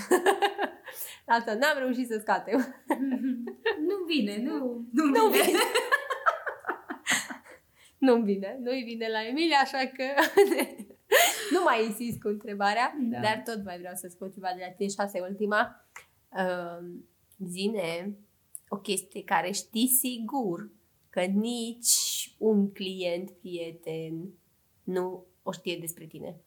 La 1.26 1.34
asta 1.34 1.54
n-am 1.54 1.78
reușit 1.78 2.06
să 2.08 2.18
scatem. 2.20 2.84
nu 3.88 4.04
vine, 4.06 4.42
nu, 4.42 4.86
nu, 4.92 5.04
nu 5.04 5.28
vine. 5.28 5.44
vine. 5.44 5.58
nu 7.98 8.22
vine, 8.22 8.58
nu-i 8.60 8.82
vine 8.82 9.08
la 9.08 9.26
Emilia, 9.26 9.58
așa 9.58 9.78
că 9.78 10.04
nu 11.50 11.62
mai 11.62 11.84
insist 11.84 12.20
cu 12.20 12.28
întrebarea, 12.28 12.96
da. 12.98 13.20
dar 13.20 13.42
tot 13.44 13.64
mai 13.64 13.78
vreau 13.78 13.94
să 13.94 14.08
scot 14.08 14.32
ceva 14.32 14.52
de 14.56 14.64
la 14.66 14.72
tine 14.72 14.88
și 14.88 14.94
asta 14.98 15.18
e 15.18 15.20
ultima. 15.20 15.86
Uh, 16.28 17.00
zine 17.46 18.16
o 18.68 18.76
chestie 18.76 19.24
care 19.24 19.50
știi 19.50 19.88
sigur 19.88 20.70
că 21.10 21.20
nici 21.20 22.34
un 22.38 22.72
client, 22.72 23.30
prieten 23.30 24.28
nu 24.82 25.26
o 25.42 25.52
știe 25.52 25.78
despre 25.78 26.06
tine. 26.06 26.40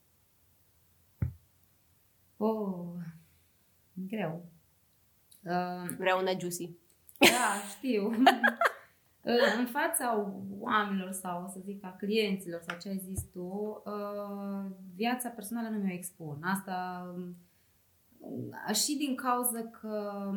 Oh, 2.37 2.93
greu. 3.93 4.45
Uh, 5.43 5.95
Vreau 5.97 6.19
una 6.19 6.37
juicy. 6.39 6.69
Da, 7.19 7.61
știu. 7.77 8.07
uh, 8.09 9.55
în 9.57 9.65
fața 9.65 10.33
oamenilor 10.59 11.11
sau, 11.11 11.47
să 11.47 11.59
zic, 11.63 11.83
a 11.85 11.95
clienților 11.97 12.61
sau 12.67 12.77
ce 12.77 12.89
ai 12.89 12.97
zis 12.97 13.23
tu, 13.31 13.81
uh, 13.85 14.71
viața 14.95 15.29
personală 15.29 15.69
nu 15.69 15.77
mi-o 15.77 15.93
expun. 15.93 16.43
Asta 16.43 17.07
uh, 18.19 18.75
și 18.75 18.97
din 18.97 19.15
cauza 19.15 19.61
că 19.61 20.31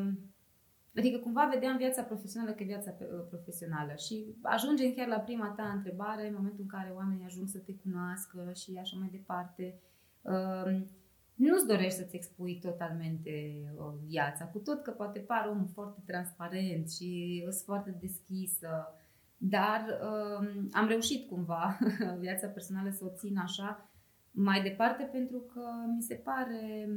Adică 0.96 1.18
cumva 1.18 1.48
vedeam 1.52 1.76
viața 1.76 2.02
profesională 2.02 2.52
ca 2.52 2.64
viața 2.64 2.94
uh, 3.00 3.06
profesională 3.28 3.94
și 3.94 4.24
ajungem 4.42 4.92
chiar 4.92 5.06
la 5.06 5.18
prima 5.18 5.48
ta 5.56 5.72
întrebare, 5.74 6.28
în 6.28 6.34
momentul 6.34 6.62
în 6.62 6.68
care 6.68 6.92
oamenii 6.94 7.24
ajung 7.24 7.48
să 7.48 7.58
te 7.58 7.74
cunoască 7.74 8.52
și 8.54 8.76
așa 8.80 8.96
mai 8.98 9.08
departe. 9.10 9.80
Um, 10.22 10.86
nu-ți 11.34 11.66
dorești 11.66 11.98
să-ți 11.98 12.16
expui 12.16 12.58
totalmente 12.58 13.30
uh, 13.78 13.92
viața, 14.06 14.44
cu 14.44 14.58
tot 14.58 14.82
că 14.82 14.90
poate 14.90 15.18
par 15.18 15.48
om 15.48 15.66
foarte 15.66 16.02
transparent 16.06 16.90
și 16.90 17.40
sunt 17.42 17.64
foarte 17.64 17.96
deschisă, 18.00 18.68
dar 19.36 19.80
um, 20.02 20.68
am 20.72 20.88
reușit 20.88 21.28
cumva 21.28 21.78
viața 22.24 22.46
personală 22.46 22.90
să 22.90 23.04
o 23.04 23.14
țin 23.16 23.38
așa 23.38 23.90
mai 24.30 24.62
departe 24.62 25.08
pentru 25.12 25.38
că 25.38 25.60
mi 25.96 26.02
se 26.02 26.14
pare 26.14 26.88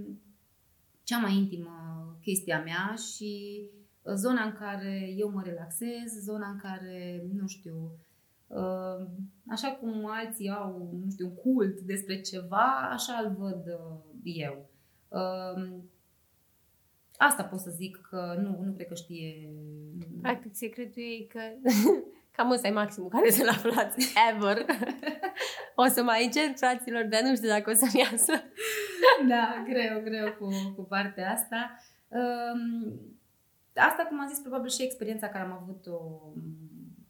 cea 1.04 1.18
mai 1.18 1.36
intimă 1.36 1.74
chestia 2.22 2.62
mea 2.64 2.96
și 2.96 3.62
zona 4.16 4.44
în 4.44 4.54
care 4.54 5.14
eu 5.18 5.30
mă 5.30 5.42
relaxez, 5.46 6.22
zona 6.22 6.50
în 6.50 6.58
care, 6.58 7.24
nu 7.34 7.48
știu, 7.48 7.92
uh, 8.48 9.08
așa 9.48 9.72
cum 9.72 10.06
alții 10.06 10.50
au, 10.50 11.00
nu 11.04 11.10
știu, 11.10 11.26
un 11.26 11.36
cult 11.36 11.80
despre 11.80 12.22
ceva, 12.22 12.90
așa 12.92 13.14
îl 13.26 13.36
văd 13.38 13.66
uh, 13.68 14.20
eu. 14.24 14.70
Uh, 15.08 15.80
asta 17.18 17.44
pot 17.44 17.60
să 17.60 17.70
zic 17.70 18.08
că 18.10 18.38
nu, 18.42 18.64
nu 18.64 18.72
cred 18.72 18.88
că 18.88 18.94
știe. 18.94 19.50
Practic, 20.22 20.56
secretul 20.56 21.02
e 21.02 21.24
că 21.24 21.40
cam 22.36 22.52
ăsta 22.52 22.68
e 22.68 22.72
maximul 22.72 23.10
care 23.10 23.30
să-l 23.30 23.48
aflați 23.48 24.14
ever. 24.32 24.66
o 25.76 25.86
să 25.86 26.04
mai 26.04 26.26
încerc, 26.26 26.58
fraților, 26.58 27.06
dar 27.06 27.22
nu 27.22 27.36
știu 27.36 27.48
dacă 27.48 27.70
o 27.70 27.74
să-mi 27.74 28.04
iasă. 28.12 28.34
da, 29.28 29.66
greu, 29.70 30.02
greu 30.04 30.32
cu, 30.40 30.74
cu 30.76 30.82
partea 30.82 31.32
asta. 31.32 31.78
Um, 32.08 33.18
asta, 33.80 34.06
cum 34.08 34.20
am 34.20 34.28
zis, 34.28 34.40
probabil 34.40 34.70
și 34.70 34.84
experiența 34.84 35.28
care 35.28 35.44
am 35.44 35.60
avut-o 35.62 36.00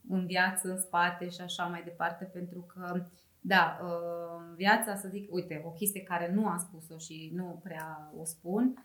în 0.10 0.25
viață, 0.25 0.71
în 0.71 0.79
spate 0.79 1.29
și 1.29 1.41
așa 1.41 1.63
mai 1.63 1.84
departe, 1.84 2.25
pentru 2.25 2.60
că, 2.62 3.05
da, 3.41 3.79
uh, 3.84 4.53
viața, 4.55 4.95
să 4.95 5.08
zic, 5.08 5.34
uite, 5.34 5.62
o 5.65 5.69
chestie 5.69 6.03
care 6.03 6.34
nu 6.34 6.47
am 6.47 6.58
spus-o 6.58 6.97
și 6.97 7.32
nu 7.36 7.60
prea 7.63 8.12
o 8.17 8.25
spun, 8.25 8.84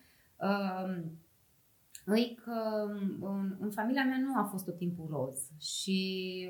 e 2.07 2.35
că 2.35 2.89
în, 3.21 3.57
în 3.59 3.71
familia 3.71 4.05
mea 4.05 4.19
nu 4.19 4.39
a 4.39 4.45
fost 4.45 4.65
tot 4.65 4.77
timpul 4.77 5.07
roz 5.11 5.51
și 5.59 6.01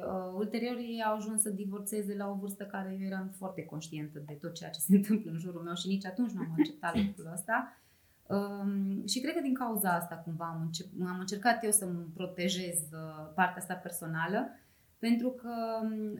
uh, 0.07 0.33
ulterior 0.35 0.77
ei 0.77 1.03
au 1.07 1.16
ajuns 1.16 1.42
să 1.42 1.51
divorțeze 1.51 2.16
la 2.16 2.29
o 2.31 2.35
vârstă 2.35 2.64
care 2.64 2.97
eu 3.01 3.07
eram 3.07 3.29
foarte 3.37 3.64
conștientă 3.64 4.23
de 4.27 4.33
tot 4.33 4.55
ceea 4.55 4.70
ce 4.70 4.81
se 4.81 4.94
întâmplă 4.97 5.31
în 5.31 5.38
jurul 5.38 5.62
meu 5.62 5.75
și 5.75 5.88
nici 5.88 6.07
atunci 6.07 6.31
nu 6.31 6.40
am 6.40 6.55
acceptat 6.59 6.97
lucrul 7.07 7.33
ăsta. 7.33 7.79
Um, 8.27 9.07
și 9.07 9.21
cred 9.21 9.35
că 9.35 9.41
din 9.41 9.55
cauza 9.55 9.93
asta 9.93 10.15
cumva 10.15 10.45
am, 10.45 10.61
înce- 10.61 10.91
am 11.07 11.19
încercat 11.19 11.65
eu 11.65 11.71
să-mi 11.71 12.07
protejez 12.15 12.79
uh, 12.93 13.33
partea 13.35 13.57
asta 13.57 13.75
personală, 13.75 14.49
pentru 14.99 15.31
că 15.31 15.55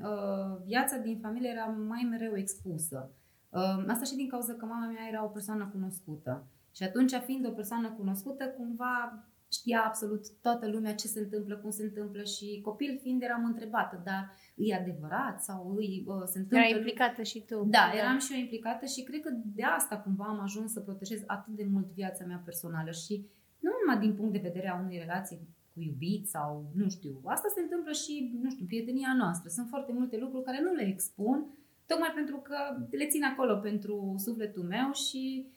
uh, 0.03 0.63
viața 0.65 0.97
din 0.97 1.19
familie 1.19 1.51
era 1.51 1.65
mai 1.65 2.07
mereu 2.11 2.37
expusă. 2.37 3.11
Uh, 3.49 3.85
asta 3.87 4.05
și 4.05 4.15
din 4.15 4.29
cauza 4.29 4.53
că 4.53 4.65
mama 4.65 4.87
mea 4.87 5.09
era 5.09 5.25
o 5.25 5.29
persoană 5.29 5.69
cunoscută. 5.73 6.47
Și 6.75 6.83
atunci, 6.83 7.13
fiind 7.25 7.47
o 7.47 7.51
persoană 7.51 7.91
cunoscută, 7.91 8.45
cumva 8.45 9.25
știa 9.57 9.81
absolut 9.87 10.23
toată 10.47 10.67
lumea 10.69 10.95
ce 10.95 11.07
se 11.07 11.21
întâmplă, 11.21 11.57
cum 11.57 11.71
se 11.71 11.83
întâmplă 11.83 12.23
și 12.23 12.61
copil 12.63 12.99
fiind 13.03 13.23
eram 13.23 13.45
întrebată, 13.45 14.03
dar 14.05 14.23
e 14.55 14.75
adevărat 14.75 15.43
sau 15.43 15.75
îi, 15.77 16.05
uh, 16.07 16.23
se 16.25 16.39
întâmplă... 16.39 16.67
Era 16.69 16.77
implicată 16.77 17.23
și 17.23 17.41
tu. 17.49 17.65
Da, 17.65 17.85
eram 18.01 18.19
și 18.19 18.33
eu 18.33 18.41
implicată 18.41 18.87
și 18.87 19.03
cred 19.03 19.21
că 19.21 19.31
de 19.59 19.63
asta 19.63 19.97
cumva 19.99 20.25
am 20.25 20.41
ajuns 20.41 20.73
să 20.73 20.81
protejez 20.81 21.23
atât 21.27 21.55
de 21.55 21.67
mult 21.71 21.87
viața 21.87 22.25
mea 22.25 22.43
personală 22.45 22.91
și 22.91 23.15
nu 23.59 23.71
numai 23.81 24.07
din 24.07 24.15
punct 24.17 24.33
de 24.33 24.47
vedere 24.49 24.69
a 24.69 24.81
unei 24.85 24.99
relații 24.99 25.41
cu 25.75 25.81
iubit 25.81 26.29
sau 26.29 26.71
nu 26.75 26.89
știu. 26.89 27.21
Asta 27.25 27.49
se 27.55 27.61
întâmplă 27.61 27.93
și, 27.93 28.39
nu 28.43 28.51
știu, 28.51 28.65
prietenia 28.67 29.15
noastră. 29.17 29.49
Sunt 29.49 29.69
foarte 29.69 29.93
multe 29.93 30.17
lucruri 30.17 30.45
care 30.45 30.61
nu 30.63 30.73
le 30.73 30.87
expun, 30.87 31.39
tocmai 31.87 32.13
pentru 32.15 32.37
că 32.37 32.57
le 32.91 33.07
țin 33.07 33.25
acolo 33.25 33.55
pentru 33.57 34.15
sufletul 34.19 34.63
meu 34.63 34.93
și 34.93 35.47
uh, 35.47 35.53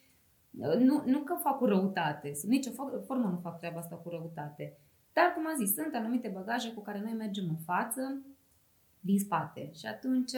nu, 0.58 1.04
nu 1.06 1.20
că 1.20 1.36
fac 1.44 1.58
cu 1.58 1.66
răutate, 1.66 2.34
sub 2.34 2.50
nicio 2.50 2.72
formă 3.06 3.30
nu 3.30 3.40
fac 3.42 3.60
treaba 3.60 3.80
asta 3.80 3.96
cu 3.96 4.10
răutate. 4.10 4.78
Dar, 5.14 5.34
cum 5.36 5.48
am 5.48 5.56
zis, 5.58 5.74
sunt 5.74 5.96
anumite 5.96 6.28
bagaje 6.28 6.72
cu 6.72 6.82
care 6.82 7.00
noi 7.04 7.14
mergem 7.14 7.46
în 7.50 7.58
față, 7.66 8.22
din 9.00 9.20
spate. 9.20 9.72
Și 9.80 9.86
atunci, 9.86 10.32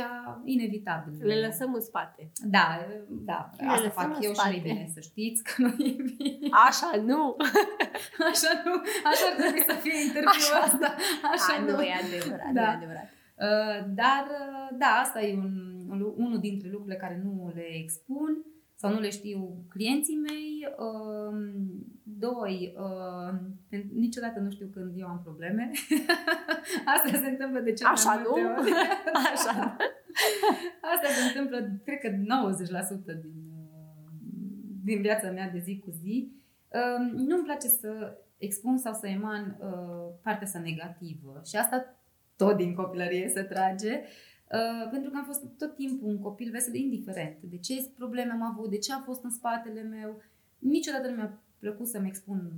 inevitabil. 0.43 1.25
Le 1.25 1.39
lăsăm 1.45 1.73
în 1.73 1.82
spate. 1.82 2.32
Da, 2.55 2.67
da. 3.08 3.49
Le 3.58 3.65
asta 3.67 3.89
fac 3.89 4.17
eu 4.21 4.34
spate. 4.34 4.53
și 4.53 4.62
bine, 4.62 4.89
să 4.93 4.99
știți 4.99 5.43
că 5.43 5.62
nu 5.62 5.67
e 5.67 5.95
bine. 6.17 6.47
Așa 6.67 6.91
nu. 7.10 7.36
Așa 8.32 8.51
nu. 8.65 8.73
Așa 9.12 9.25
ar 9.29 9.36
trebui 9.39 9.63
să 9.67 9.75
fie 9.84 9.97
interviul 10.05 10.27
Așa. 10.27 10.62
ăsta. 10.65 10.95
Așa 11.34 11.53
A, 11.58 11.60
nu. 11.65 11.75
nu. 11.75 11.82
e 11.82 11.93
adevărat. 12.05 12.51
Da. 12.53 12.62
Da. 12.62 12.71
E 12.71 12.75
adevărat. 12.75 13.08
Uh, 13.45 13.77
dar, 14.01 14.23
uh, 14.41 14.77
da, 14.77 14.86
asta 15.03 15.21
e 15.21 15.38
un, 15.38 15.53
unul 16.15 16.39
dintre 16.39 16.69
lucrurile 16.69 16.99
care 16.99 17.21
nu 17.23 17.51
le 17.53 17.65
expun 17.84 18.45
sau 18.82 18.94
nu 18.94 19.00
le 19.00 19.10
știu 19.10 19.65
clienții 19.70 20.15
mei. 20.15 20.68
Uh, 20.78 21.52
doi, 22.04 22.76
uh, 22.78 23.34
niciodată 23.94 24.39
nu 24.39 24.50
știu 24.50 24.68
când 24.74 25.00
eu 25.00 25.08
am 25.08 25.22
probleme. 25.24 25.72
Asta 26.96 27.18
se 27.18 27.30
întâmplă 27.30 27.60
de 27.60 27.74
cel 27.74 27.88
Așa 27.88 28.13
mai 28.13 28.24
multe 28.26 28.42
nu? 28.42 28.50
ori. 28.50 28.72
Așa. 29.34 29.78
Asta 30.94 31.08
se 31.08 31.28
întâmplă, 31.28 31.80
cred 31.86 32.00
că 32.00 32.10
90% 32.10 33.22
din, 33.22 33.52
uh, 33.74 34.12
din 34.84 35.02
viața 35.02 35.32
mea 35.32 35.50
de 35.50 35.60
zi 35.60 35.80
cu 35.80 35.89
zi. 35.89 36.32
Uh, 36.68 37.12
nu-mi 37.28 37.44
place 37.44 37.68
să 37.68 38.18
expun 38.38 38.78
sau 38.78 38.94
să 38.94 39.08
eman 39.08 39.58
uh, 39.60 40.13
partea 40.22 40.48
sa 40.48 40.60
negativă 40.60 41.42
și 41.46 41.56
asta 41.56 41.96
tot 42.36 42.56
din 42.56 42.74
copilărie 42.74 43.28
se 43.28 43.42
trage. 43.42 44.02
Uh, 44.02 44.29
pentru 44.91 45.09
că 45.09 45.17
am 45.17 45.23
fost 45.23 45.43
tot 45.57 45.75
timpul 45.75 46.07
un 46.07 46.19
copil 46.19 46.51
vesel, 46.51 46.75
indiferent 46.75 47.38
de 47.41 47.57
ce 47.57 47.91
probleme 47.95 48.31
am 48.31 48.41
avut, 48.41 48.69
de 48.69 48.77
ce 48.77 48.93
a 48.93 48.99
fost 48.99 49.23
în 49.23 49.29
spatele 49.29 49.81
meu. 49.81 50.21
Niciodată 50.59 51.09
nu 51.09 51.15
mi-a 51.15 51.41
plăcut 51.59 51.88
să-mi 51.88 52.07
expun 52.07 52.51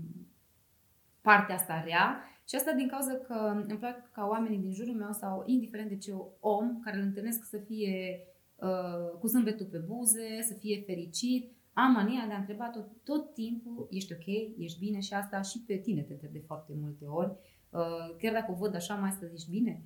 partea 1.22 1.56
asta 1.56 1.84
rea 1.84 2.24
și 2.48 2.56
asta 2.56 2.74
din 2.74 2.88
cauza 2.88 3.14
că 3.14 3.64
îmi 3.68 3.78
plac 3.80 4.12
ca 4.12 4.28
oamenii 4.28 4.58
din 4.58 4.74
jurul 4.74 4.96
meu 4.96 5.12
sau 5.12 5.44
indiferent 5.46 5.90
de 5.90 5.98
ce 5.98 6.14
om 6.40 6.80
care 6.80 6.98
îl 6.98 7.04
întâlnesc 7.04 7.44
să 7.44 7.58
fie 7.58 8.20
uh, 8.56 9.18
cu 9.20 9.28
zâmbetul 9.28 9.66
pe 9.66 9.78
buze, 9.78 10.42
să 10.42 10.54
fie 10.54 10.84
fericit. 10.86 11.52
Am 11.74 11.92
mania 11.92 12.26
de 12.28 12.34
a 12.34 12.38
întreba 12.38 12.70
tot, 12.70 12.88
tot 13.04 13.34
timpul, 13.34 13.88
ești 13.90 14.14
ok, 14.14 14.26
ești 14.58 14.80
bine 14.80 15.00
și 15.00 15.14
asta 15.14 15.42
și 15.42 15.60
pe 15.68 15.76
tine 15.76 16.02
te 16.02 16.14
întreb 16.14 16.32
de 16.32 16.44
foarte 16.46 16.74
multe 16.82 17.06
ori. 17.06 17.32
Uh, 17.70 18.16
chiar 18.18 18.34
dacă 18.34 18.52
o 18.52 18.56
văd 18.56 18.76
așa 18.76 18.96
mai 18.96 19.10
astăzi, 19.10 19.34
ești 19.34 19.50
bine? 19.50 19.84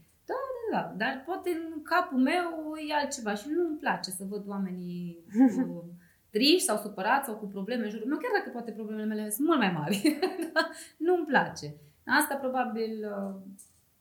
Da, 0.71 0.78
da, 0.78 0.82
da, 0.88 0.93
dar 0.97 1.23
poate 1.25 1.49
în 1.49 1.82
capul 1.82 2.17
meu 2.17 2.73
e 2.89 2.93
altceva 2.93 3.34
și 3.34 3.47
nu 3.49 3.67
îmi 3.67 3.78
place 3.78 4.10
să 4.10 4.23
văd 4.30 4.47
oamenii 4.47 5.23
uh, 5.39 5.84
triști 6.36 6.67
sau 6.67 6.78
supărați 6.78 7.25
sau 7.25 7.36
cu 7.36 7.45
probleme 7.45 7.84
în 7.84 7.89
jurul 7.89 8.08
meu, 8.08 8.17
chiar 8.17 8.32
dacă 8.38 8.49
poate 8.49 8.71
problemele 8.71 9.08
mele 9.08 9.30
sunt 9.30 9.47
mult 9.47 9.60
mai 9.60 9.71
mari. 9.71 10.19
nu 11.06 11.15
îmi 11.15 11.25
place. 11.25 11.75
Asta 12.06 12.36
probabil 12.36 12.91
uh, 12.91 13.36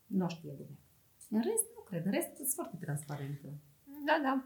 nu 0.05 0.27
știe 0.29 0.51
lumea. 0.51 0.77
În 1.29 1.41
rest, 1.41 1.65
nu 1.75 1.81
cred. 1.81 2.05
În 2.05 2.11
rest, 2.11 2.35
sunt 2.35 2.47
foarte 2.47 2.77
transparentă. 2.81 3.47
Da, 4.05 4.19
da. 4.23 4.43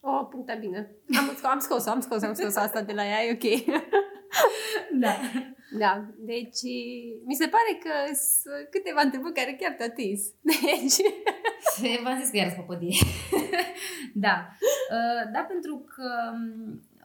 O, 0.00 0.24
puncta 0.24 0.54
bine. 0.54 0.90
Am, 1.18 1.36
sc- 1.36 1.50
am 1.50 1.58
scos-o, 1.58 1.90
am 1.90 2.00
scos-o, 2.00 2.26
am 2.26 2.34
scos 2.34 2.56
asta 2.56 2.82
de 2.82 2.92
la 2.92 3.04
ea, 3.04 3.24
e 3.24 3.32
ok. 3.32 3.64
Da. 5.00 5.14
Da, 5.78 6.06
deci 6.18 6.62
mi 7.24 7.34
se 7.34 7.46
pare 7.46 7.72
că 7.82 8.14
sunt 8.14 8.68
câteva 8.70 9.00
întrebări 9.00 9.34
care 9.34 9.56
chiar 9.60 9.72
te-au 9.72 9.88
atins. 9.88 10.20
Deci, 10.40 10.98
V-am 12.04 12.18
zis 12.20 12.30
că 12.30 12.36
iarăși 12.36 12.56
păpădie. 12.56 12.96
da. 14.26 14.36
Uh, 14.96 15.22
da, 15.32 15.40
pentru 15.48 15.84
că, 15.94 16.10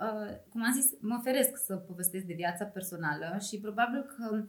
uh, 0.06 0.30
cum 0.50 0.64
am 0.64 0.72
zis, 0.72 0.88
mă 1.02 1.20
feresc 1.24 1.58
să 1.66 1.76
povestesc 1.76 2.26
de 2.26 2.34
viața 2.34 2.66
personală 2.66 3.38
și 3.48 3.60
probabil 3.60 4.02
că 4.02 4.46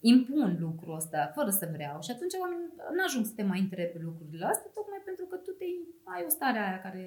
impun 0.00 0.56
lucrul 0.60 0.94
ăsta 0.94 1.30
fără 1.34 1.50
să 1.50 1.68
vreau 1.72 2.00
și 2.00 2.10
atunci 2.10 2.34
oamenii 2.40 2.70
nu 2.96 3.02
ajung 3.06 3.24
să 3.24 3.32
te 3.36 3.42
mai 3.42 3.60
întrebe 3.60 3.98
lucrurile 4.08 4.46
astea 4.46 4.70
tocmai 4.74 5.00
pentru 5.04 5.24
că 5.26 5.36
tu 5.36 5.50
te 5.50 5.64
ai 6.14 6.22
o 6.26 6.28
stare 6.36 6.58
aia 6.58 6.80
care, 6.80 7.02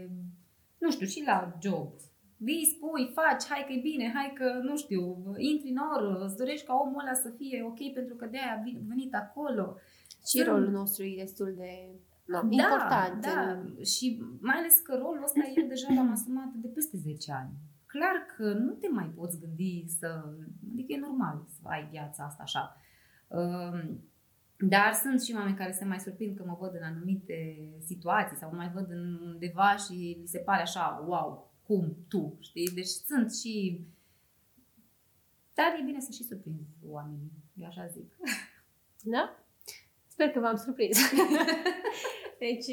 nu 0.77 0.91
știu, 0.91 1.05
și 1.05 1.23
la 1.25 1.57
job. 1.63 1.89
Vii, 2.37 2.71
spui, 2.73 3.11
faci, 3.13 3.43
hai 3.49 3.63
că 3.67 3.71
e 3.73 3.87
bine, 3.91 4.11
hai 4.15 4.33
că, 4.39 4.47
nu 4.69 4.75
știu, 4.77 5.01
intri 5.37 5.69
în 5.69 5.81
oră, 5.95 6.25
îți 6.25 6.37
dorești 6.37 6.65
ca 6.65 6.73
omul 6.73 7.01
ăla 7.03 7.13
să 7.13 7.29
fie 7.37 7.63
ok 7.63 7.93
pentru 7.93 8.15
că 8.15 8.25
de-aia 8.25 8.53
a 8.55 8.63
venit 8.87 9.13
acolo. 9.15 9.77
Și 10.25 10.43
rolul 10.43 10.69
nostru 10.71 11.03
e 11.03 11.15
destul 11.23 11.53
de 11.57 11.89
no, 12.25 12.39
Da, 12.41 12.47
important. 12.51 13.21
Da, 13.21 13.51
în- 13.51 13.83
și 13.83 14.23
mai 14.39 14.55
ales 14.57 14.79
că 14.79 14.95
rolul 14.95 15.23
ăsta 15.23 15.39
eu 15.55 15.67
deja 15.67 15.87
l-am 15.95 16.11
asumat 16.11 16.51
de 16.53 16.67
peste 16.67 16.97
10 16.97 17.31
ani. 17.31 17.51
Clar 17.85 18.25
că 18.37 18.53
nu 18.53 18.71
te 18.71 18.87
mai 18.87 19.05
poți 19.15 19.39
gândi 19.39 19.85
să... 19.87 20.23
Adică 20.73 20.93
e 20.93 20.99
normal 20.99 21.45
să 21.47 21.59
ai 21.63 21.87
viața 21.91 22.23
asta 22.23 22.43
așa. 22.43 22.77
Um, 23.27 23.99
Dar 24.57 24.93
sunt 24.93 25.21
și 25.21 25.33
oameni 25.35 25.55
care 25.55 25.71
se 25.71 25.85
mai 25.85 25.99
surprind 25.99 26.37
că 26.37 26.43
mă 26.45 26.57
văd 26.59 26.75
în 26.75 26.83
anumite 26.83 27.57
situații 27.85 28.37
sau 28.37 28.49
mă 28.49 28.55
mai 28.55 28.71
văd 28.73 28.89
în 28.89 29.19
undeva 29.23 29.75
și 29.75 30.17
li 30.21 30.27
se 30.27 30.39
pare 30.39 30.61
așa, 30.61 31.03
wow, 31.07 31.51
cum 31.63 31.95
tu, 32.07 32.37
știi? 32.39 32.71
Deci 32.73 32.87
sunt 32.87 33.33
și... 33.33 33.81
Dar 35.53 35.65
e 35.79 35.83
bine 35.85 35.99
să 35.99 36.11
și 36.11 36.23
surprinzi 36.23 36.69
oamenii, 36.87 37.31
eu 37.55 37.67
așa 37.67 37.87
zic. 37.87 38.17
Da? 39.03 39.44
Sper 40.15 40.29
că 40.29 40.39
v-am 40.39 40.55
surprins. 40.55 40.97
deci, 42.45 42.65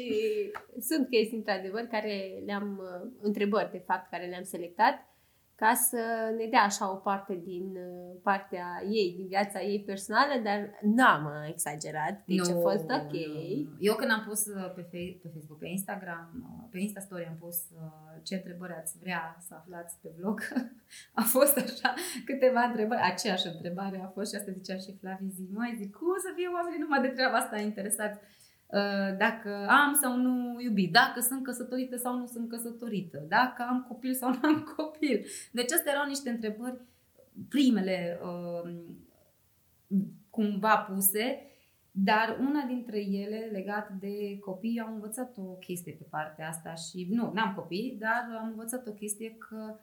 sunt 0.79 1.09
chestii, 1.09 1.37
într-adevăr, 1.37 1.81
care 1.81 2.41
le-am, 2.45 2.79
uh, 2.81 3.11
întrebări, 3.21 3.71
de 3.71 3.83
fapt, 3.85 4.09
care 4.09 4.25
le-am 4.27 4.43
selectat 4.43 5.12
ca 5.55 5.73
să 5.73 6.33
ne 6.37 6.45
dea 6.45 6.61
așa 6.61 6.91
o 6.91 6.95
parte 6.95 7.41
din 7.43 7.67
uh, 7.75 8.19
partea 8.23 8.67
ei, 8.89 9.13
din 9.17 9.27
viața 9.27 9.61
ei 9.61 9.83
personală, 9.83 10.33
dar 10.43 10.59
n-am 10.81 11.25
uh, 11.25 11.49
exagerat, 11.49 12.15
deci 12.25 12.49
a 12.49 12.55
fost 12.55 12.89
ok. 12.99 13.11
nu. 13.11 13.75
Eu 13.79 13.95
când 13.95 14.11
am 14.11 14.23
pus 14.27 14.45
uh, 14.45 14.73
pe, 14.75 14.81
fe- 14.81 15.17
pe 15.21 15.27
Facebook, 15.33 15.59
pe 15.59 15.67
Instagram, 15.67 16.27
uh, 16.33 16.67
pe 16.71 16.79
Insta 16.79 16.99
Story 16.99 17.25
am 17.25 17.37
pus 17.39 17.57
uh, 17.75 18.21
ce 18.23 18.35
întrebări 18.35 18.73
ați 18.81 18.97
vrea 18.99 19.37
să 19.47 19.53
aflați 19.55 19.99
pe 20.01 20.09
vlog. 20.17 20.37
a 21.21 21.23
fost 21.35 21.57
așa 21.57 21.93
câteva 22.25 22.61
întrebări, 22.61 23.01
aceeași 23.01 23.47
întrebare 23.47 24.01
a 24.03 24.07
fost 24.07 24.31
și 24.31 24.37
asta 24.37 24.51
zicea 24.51 24.77
și 24.77 24.97
Flavie 24.99 25.29
zi, 25.37 25.47
mai 25.51 25.75
zic, 25.79 25.95
cum 25.95 26.17
să 26.25 26.31
fie 26.35 26.47
oamenii 26.47 26.79
numai 26.79 27.01
de 27.01 27.07
treaba 27.07 27.37
asta 27.37 27.57
interesați 27.59 28.17
uh, 28.19 28.42
dacă 29.17 29.65
am 29.67 29.97
sau 30.01 30.17
nu 30.17 30.61
iubit, 30.61 30.91
dacă 30.91 31.19
sunt 31.19 31.43
căsătorită 31.43 31.97
sau 31.97 32.17
nu 32.17 32.25
sunt 32.25 32.49
căsătorită, 32.49 33.25
dacă 33.27 33.65
am 33.69 33.85
copil 33.87 34.13
sau 34.13 34.29
nu 34.33 34.39
am 34.41 34.73
copil. 34.75 35.25
Deci 35.51 35.71
astea 35.71 35.91
erau 35.91 36.07
niște 36.07 36.29
întrebări, 36.29 36.81
primele 37.49 38.19
uh, 38.23 38.73
cumva 40.29 40.77
puse, 40.77 41.47
dar 41.91 42.37
una 42.39 42.65
dintre 42.65 42.99
ele, 42.99 43.49
legată 43.51 43.97
de 43.99 44.39
copii, 44.39 44.79
am 44.79 44.93
învățat 44.93 45.37
o 45.37 45.41
chestie 45.41 45.93
pe 45.93 46.05
partea 46.09 46.47
asta 46.47 46.73
și 46.73 47.07
nu, 47.09 47.31
n-am 47.33 47.53
copii, 47.55 47.97
dar 47.99 48.37
am 48.41 48.47
învățat 48.47 48.87
o 48.87 48.91
chestie 48.91 49.35
că 49.37 49.79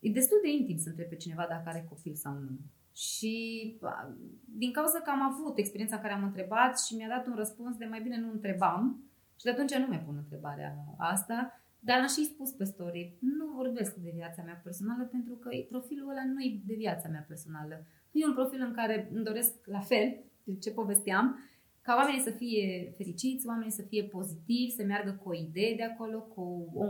e 0.00 0.10
destul 0.10 0.38
de 0.42 0.50
intim 0.50 0.76
să 0.76 0.88
întrebi 0.88 1.10
pe 1.10 1.16
cineva 1.16 1.46
dacă 1.48 1.62
are 1.64 1.86
copil 1.88 2.14
sau 2.14 2.32
nu. 2.32 2.58
Și 2.92 3.34
a, 3.82 4.16
din 4.44 4.72
cauza 4.72 4.98
că 4.98 5.10
am 5.10 5.22
avut 5.22 5.58
experiența 5.58 5.96
în 5.96 6.02
care 6.02 6.14
am 6.14 6.24
întrebat 6.24 6.80
și 6.80 6.94
mi-a 6.94 7.08
dat 7.08 7.26
un 7.26 7.34
răspuns 7.36 7.76
de 7.76 7.84
mai 7.84 8.00
bine 8.02 8.20
nu 8.20 8.30
întrebam 8.30 9.04
și 9.36 9.44
de 9.44 9.50
atunci 9.50 9.74
nu 9.74 9.86
mai 9.86 10.00
pun 10.00 10.16
întrebarea 10.16 10.74
asta, 10.96 11.62
dar 11.78 11.98
am 11.98 12.06
și 12.06 12.24
spus 12.24 12.50
pe 12.50 12.64
story, 12.64 13.16
nu 13.20 13.46
vorbesc 13.46 13.94
de 13.94 14.12
viața 14.14 14.42
mea 14.42 14.60
personală 14.64 15.04
pentru 15.04 15.34
că 15.34 15.48
profilul 15.68 16.10
ăla 16.10 16.24
nu 16.24 16.40
e 16.40 16.60
de 16.66 16.74
viața 16.74 17.08
mea 17.08 17.24
personală. 17.28 17.86
E 18.12 18.26
un 18.26 18.34
profil 18.34 18.60
în 18.60 18.72
care 18.72 19.10
îmi 19.14 19.24
doresc 19.24 19.52
la 19.66 19.80
fel, 19.80 20.16
de 20.44 20.56
ce 20.58 20.70
povesteam, 20.70 21.38
ca 21.82 21.94
oamenii 21.94 22.20
să 22.20 22.30
fie 22.30 22.92
fericiți, 22.96 23.46
oamenii 23.46 23.70
să 23.70 23.82
fie 23.82 24.04
pozitivi, 24.04 24.70
să 24.70 24.84
meargă 24.84 25.20
cu 25.22 25.28
o 25.28 25.34
idee 25.34 25.74
de 25.74 25.82
acolo, 25.82 26.20
cu 26.20 26.70
o, 26.74 26.84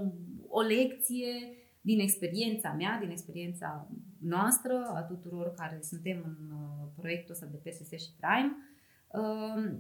o 0.49 0.61
lecție 0.61 1.57
din 1.81 2.01
experiența 2.01 2.73
mea, 2.73 2.99
din 3.01 3.11
experiența 3.11 3.89
noastră, 4.23 4.93
a 4.95 5.03
tuturor 5.03 5.55
care 5.55 5.79
suntem 5.83 6.23
în 6.25 6.57
uh, 6.57 6.89
proiectul 6.97 7.35
ăsta 7.35 7.47
de 7.47 7.71
PSS 7.71 7.91
și 7.91 8.15
Prime. 8.21 8.57
Uh, 9.09 9.79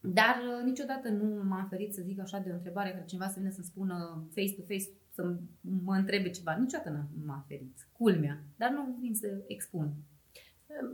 dar 0.00 0.36
uh, 0.36 0.64
niciodată 0.64 1.08
nu 1.08 1.44
m-am 1.44 1.66
ferit 1.68 1.94
să 1.94 2.02
zic 2.02 2.20
așa 2.20 2.38
de 2.38 2.50
o 2.50 2.54
întrebare 2.54 2.90
care 2.90 3.04
cineva 3.04 3.28
să 3.28 3.38
vină 3.38 3.50
să-mi 3.50 3.66
spună 3.66 4.26
face-to-face, 4.34 4.88
să 5.10 5.36
mă 5.60 5.94
întrebe 5.94 6.30
ceva. 6.30 6.56
Niciodată 6.56 6.90
nu 6.90 7.24
m-am 7.26 7.44
ferit. 7.48 7.88
Culmea. 7.92 8.44
Dar 8.56 8.70
nu 8.70 8.96
vin 9.00 9.14
să 9.14 9.44
expun. 9.46 9.92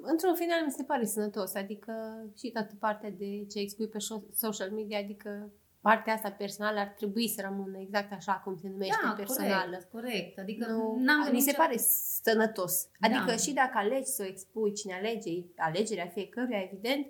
Într-un 0.02 0.34
final 0.34 0.64
mi 0.64 0.70
se 0.70 0.82
pare 0.82 1.04
sănătos, 1.04 1.54
adică 1.54 1.92
și 2.38 2.50
toată 2.50 2.74
partea 2.78 3.10
de 3.10 3.44
ce 3.50 3.58
expui 3.58 3.88
pe 3.88 3.98
social 4.32 4.70
media, 4.70 4.98
adică 4.98 5.52
partea 5.82 6.14
asta 6.14 6.30
personală 6.30 6.78
ar 6.78 6.86
trebui 6.88 7.28
să 7.28 7.40
rămână 7.48 7.78
exact 7.78 8.12
așa 8.12 8.32
cum 8.44 8.56
se 8.56 8.68
numește 8.68 8.96
Da, 9.04 9.12
personală. 9.16 9.76
corect, 9.76 9.90
corect. 9.90 10.38
Adică 10.38 10.66
Nu, 10.70 10.96
n-am 10.98 11.18
mi 11.18 11.24
gândit 11.24 11.42
se 11.42 11.50
ce- 11.50 11.56
pare 11.56 11.76
sănătos. 12.22 12.88
Adică 13.00 13.24
Da. 13.26 13.36
și 13.36 13.52
dacă 13.52 13.72
alegi 13.74 14.06
să 14.10 14.22
o 14.22 14.26
expui, 14.28 14.72
cine 14.72 14.94
alege, 14.94 15.30
alegerea 15.56 16.06
fiecăruia, 16.06 16.60
evident, 16.70 17.06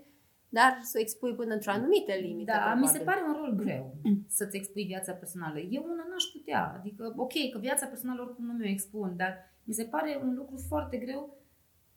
dar 0.48 0.78
să 0.82 0.92
o 0.96 1.00
expui 1.00 1.34
până 1.34 1.52
într-o 1.54 1.70
anumită 1.70 2.12
limită. 2.12 2.52
Da, 2.52 2.74
mi 2.74 2.86
se 2.86 2.98
probabil. 2.98 3.22
pare 3.22 3.36
un 3.36 3.42
rol 3.44 3.54
greu 3.54 3.94
să-ți 4.28 4.56
expui 4.56 4.84
viața 4.84 5.12
personală. 5.12 5.58
Eu 5.58 5.82
una 5.82 6.06
n-aș 6.10 6.24
putea. 6.32 6.74
Adică, 6.78 7.14
ok, 7.16 7.32
că 7.52 7.58
viața 7.58 7.86
personală 7.86 8.22
oricum 8.22 8.44
nu 8.44 8.52
mi-o 8.52 8.68
expun, 8.68 9.16
dar 9.16 9.34
mi 9.64 9.74
se 9.74 9.84
pare 9.84 10.20
un 10.22 10.34
lucru 10.34 10.56
foarte 10.68 10.96
greu 10.96 11.36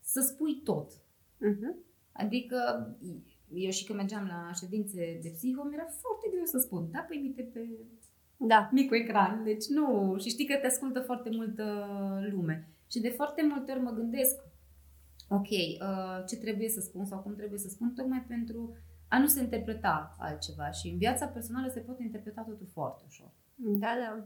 să 0.02 0.22
spui 0.22 0.62
tot. 0.64 0.92
Mhm. 1.38 1.76
Adică, 2.12 2.90
eu 3.54 3.70
și 3.70 3.86
când 3.86 3.98
mergeam 3.98 4.26
la 4.28 4.52
ședințe 4.54 5.20
de 5.22 5.30
psiho, 5.30 5.64
mi-era 5.64 5.86
foarte 5.86 6.28
greu 6.32 6.46
să 6.46 6.58
spun, 6.58 6.88
da, 6.92 7.00
păi 7.00 7.18
mi-te 7.18 7.42
pe 7.42 7.68
Da. 8.38 8.70
micul 8.72 8.98
ecran. 8.98 9.44
Deci 9.44 9.66
nu, 9.68 10.16
și 10.20 10.30
știi 10.30 10.46
că 10.46 10.56
te 10.56 10.68
ascultă 10.68 11.00
foarte 11.00 11.30
multă 11.30 11.88
lume. 12.32 12.68
Și 12.92 13.00
de 13.00 13.10
foarte 13.10 13.46
multe 13.46 13.72
ori 13.72 13.82
mă 13.82 13.92
gândesc, 13.92 14.36
ok, 15.30 15.50
uh, 15.50 16.24
ce 16.28 16.36
trebuie 16.38 16.70
să 16.70 16.80
spun 16.80 17.06
sau 17.06 17.20
cum 17.20 17.36
trebuie 17.36 17.60
să 17.60 17.70
spun, 17.70 17.94
tocmai 17.94 18.24
pentru 18.28 18.76
a 19.08 19.20
nu 19.20 19.28
se 19.28 19.42
interpreta 19.42 20.16
altceva. 20.20 20.70
Și 20.72 20.88
în 20.88 20.98
viața 20.98 21.26
personală 21.28 21.68
se 21.68 21.80
poate 21.80 22.04
interpreta 22.04 22.42
totul 22.42 22.68
foarte 22.74 23.04
ușor. 23.08 23.32
Da, 23.56 23.94
da. 24.04 24.26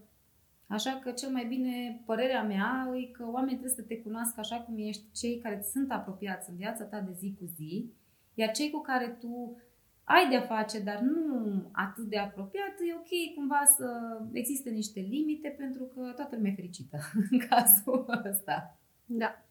Așa 0.68 1.00
că 1.04 1.12
cel 1.12 1.30
mai 1.30 1.46
bine, 1.46 2.02
părerea 2.06 2.44
mea, 2.44 2.90
e 2.96 3.12
că 3.12 3.24
oamenii 3.26 3.58
trebuie 3.58 3.76
să 3.76 3.82
te 3.82 4.02
cunoască 4.02 4.40
așa 4.40 4.56
cum 4.56 4.76
ești, 4.78 5.12
cei 5.12 5.38
care 5.38 5.58
îți 5.58 5.72
sunt 5.72 5.92
apropiați 5.92 6.50
în 6.50 6.56
viața 6.56 6.84
ta 6.84 7.00
de 7.00 7.12
zi 7.12 7.36
cu 7.40 7.46
zi, 7.46 7.94
iar 8.40 8.52
cei 8.52 8.70
cu 8.70 8.82
care 8.82 9.18
tu 9.20 9.62
ai 10.04 10.30
de-a 10.30 10.42
face, 10.42 10.80
dar 10.80 11.00
nu 11.00 11.70
atât 11.72 12.04
de 12.04 12.18
apropiat, 12.18 12.74
e 12.90 12.94
ok 12.94 13.36
cumva 13.36 13.64
să 13.78 14.18
existe 14.32 14.70
niște 14.70 15.00
limite 15.00 15.56
pentru 15.58 15.84
că 15.84 16.12
toată 16.16 16.36
lumea 16.36 16.52
e 16.52 16.56
fericită 16.56 16.98
în 17.32 17.40
cazul 17.50 18.22
ăsta. 18.30 18.78
Da. 19.06 19.44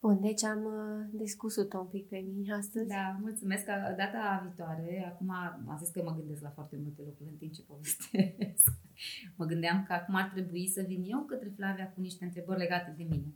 Bun, 0.00 0.20
deci 0.20 0.44
am 0.44 0.64
uh, 0.64 1.06
discutat 1.10 1.80
un 1.80 1.86
pic 1.86 2.08
pe 2.08 2.24
mine 2.34 2.54
astăzi. 2.54 2.88
Da, 2.88 3.16
mulțumesc 3.20 3.64
că 3.64 3.94
data 3.96 4.40
viitoare, 4.44 5.12
acum 5.12 5.30
am 5.30 5.76
zis 5.78 5.88
că 5.88 6.02
mă 6.04 6.14
gândesc 6.18 6.42
la 6.42 6.48
foarte 6.48 6.76
multe 6.82 7.02
lucruri 7.04 7.30
în 7.30 7.36
timp 7.36 7.52
ce 7.52 7.62
povestesc. 7.62 8.72
Mă 9.36 9.44
gândeam 9.44 9.84
că 9.86 9.92
acum 9.92 10.14
ar 10.14 10.30
trebui 10.34 10.68
să 10.68 10.84
vin 10.86 11.04
eu 11.06 11.20
către 11.20 11.52
Flavia 11.56 11.92
cu 11.94 12.00
niște 12.00 12.24
întrebări 12.24 12.58
legate 12.58 12.94
de 12.96 13.02
mine. 13.02 13.32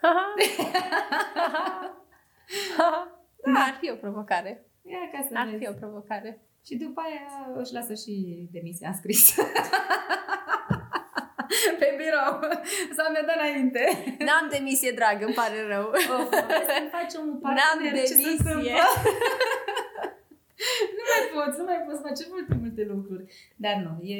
da, 3.54 3.60
ar 3.68 3.76
fi 3.80 3.90
o 3.90 3.94
provocare. 3.94 4.66
Ia 4.82 4.98
ca 5.12 5.26
să 5.28 5.32
Ar 5.34 5.46
vezi. 5.46 5.58
fi 5.64 5.68
o 5.68 5.72
provocare. 5.72 6.40
Și 6.66 6.76
după 6.76 7.00
aia 7.06 7.54
își 7.60 7.72
lasă 7.72 7.94
și 7.94 8.12
demisia 8.52 8.92
scris. 8.92 9.22
Pe 11.80 11.88
birou. 12.00 12.32
Sau 12.96 13.06
mi-a 13.12 13.24
dat 13.28 13.38
înainte. 13.40 13.82
N-am 14.26 14.46
demisie, 14.54 14.92
dragă, 15.00 15.22
îmi 15.24 15.38
pare 15.40 15.58
rău. 15.72 15.86
Oh, 16.12 16.24
să-mi 16.70 16.90
facem 16.98 17.20
un 17.28 17.32
N-am 17.42 17.56
partener, 17.56 17.92
ce 18.00 18.06
se 18.06 18.14
demisie. 18.14 18.36
întâmplă? 18.38 18.70
nu 20.96 21.02
mai 21.10 21.22
poți, 21.34 21.56
nu 21.60 21.64
mai 21.70 21.80
poți 21.86 22.00
face 22.08 22.22
foarte 22.32 22.54
multe 22.62 22.82
lucruri. 22.92 23.24
Dar 23.64 23.74
nu, 23.86 23.92
e, 24.14 24.18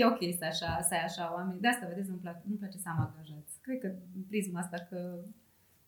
e 0.00 0.10
ok 0.12 0.20
să, 0.38 0.44
așa, 0.52 0.70
să 0.88 0.92
ai 0.96 1.04
așa 1.08 1.24
oameni. 1.36 1.60
De 1.64 1.68
asta, 1.68 1.90
vedeți, 1.90 2.08
nu-mi 2.10 2.24
place, 2.24 2.42
nu-mi 2.48 2.60
place 2.62 2.78
să 2.84 2.88
am 2.92 3.00
angajați. 3.06 3.52
Cred 3.66 3.78
că 3.82 3.88
în 4.18 4.22
prisma 4.30 4.58
asta 4.64 4.78
că... 4.90 4.98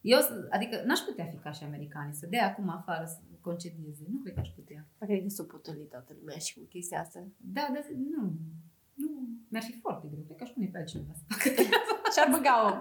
Eu, 0.01 0.19
adică, 0.51 0.83
n-aș 0.87 0.99
putea 0.99 1.25
fi 1.25 1.37
ca 1.37 1.51
și 1.53 1.65
americanii, 1.65 2.15
să 2.15 2.27
dea 2.27 2.47
acum 2.47 2.69
afară, 2.69 3.05
să 3.07 3.19
concedieze. 3.41 4.03
Nu 4.13 4.19
cred 4.23 4.35
că 4.35 4.41
aș 4.41 4.49
putea. 4.49 4.87
Cred 4.99 5.23
că 5.23 5.29
s-o 5.29 5.43
potolit 5.43 5.89
toată 5.91 6.13
lumea 6.19 6.37
și 6.37 6.55
cu 6.55 6.61
chestia 6.69 7.01
asta. 7.01 7.25
Da, 7.37 7.69
dar 7.73 7.85
nu. 8.11 8.33
Nu, 8.95 9.29
mi-ar 9.49 9.63
fi 9.63 9.79
foarte 9.81 10.07
greu. 10.11 10.23
Cred 10.25 10.37
că 10.37 10.43
aș 10.43 10.51
pune 10.51 10.67
pe 10.73 10.79
altcineva 10.79 11.13
să 11.15 11.23
facă 11.29 11.63
Și-ar 12.15 12.29
băga 12.31 12.55
om. 12.65 12.79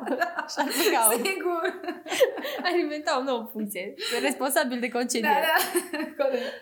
Și-ar 0.52 0.68
băga 0.80 1.02
om. 1.14 1.24
Sigur. 1.26 1.64
Ar 2.64 2.74
inventa 2.82 3.20
o 3.20 3.24
nouă 3.24 3.44
funcție. 3.52 3.94
Responsabil 4.22 4.80
de 4.80 4.88
Da, 4.88 4.98
concediere. 4.98 5.46
da. 5.52 5.58
Corect. 6.24 6.54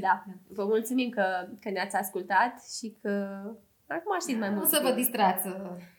Da. 0.00 0.24
Vă 0.48 0.64
mulțumim 0.64 1.10
că, 1.10 1.48
că 1.60 1.70
ne-ați 1.70 1.96
ascultat 1.96 2.52
și 2.78 2.96
că 3.02 3.12
acum 3.96 4.12
știți 4.24 4.38
mai 4.44 4.50
mult. 4.50 4.64
O 4.64 4.68
să 4.74 4.78
vă 4.86 4.90
distrați. 5.00 5.44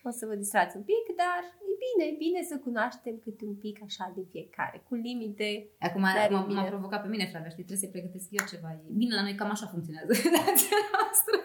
o 0.08 0.10
să 0.18 0.24
vă 0.30 0.34
distrați 0.42 0.76
un 0.78 0.82
pic, 0.90 1.04
dar 1.22 1.40
e 1.70 1.72
bine, 1.86 2.02
e 2.12 2.16
bine 2.26 2.40
să 2.50 2.56
cunoaștem 2.66 3.14
câte 3.24 3.44
un 3.52 3.56
pic 3.64 3.76
așa 3.88 4.04
din 4.16 4.26
fiecare, 4.34 4.76
cu 4.88 4.94
limite. 5.06 5.50
Acum 5.86 6.02
Dar 6.18 6.30
e 6.30 6.34
m-a, 6.34 6.44
bine. 6.50 6.60
m-a 6.60 6.72
provocat 6.74 7.00
pe 7.02 7.08
mine, 7.14 7.24
Flavia, 7.30 7.52
știi, 7.54 7.64
trebuie 7.68 7.84
să 7.86 7.94
pregătesc 7.94 8.26
eu 8.38 8.44
ceva. 8.52 8.68
E 8.72 8.98
Bine, 9.02 9.14
la 9.18 9.22
noi 9.26 9.34
cam 9.40 9.50
așa 9.54 9.66
funcționează 9.74 10.12
relația 10.26 10.78
noastră. 10.94 11.36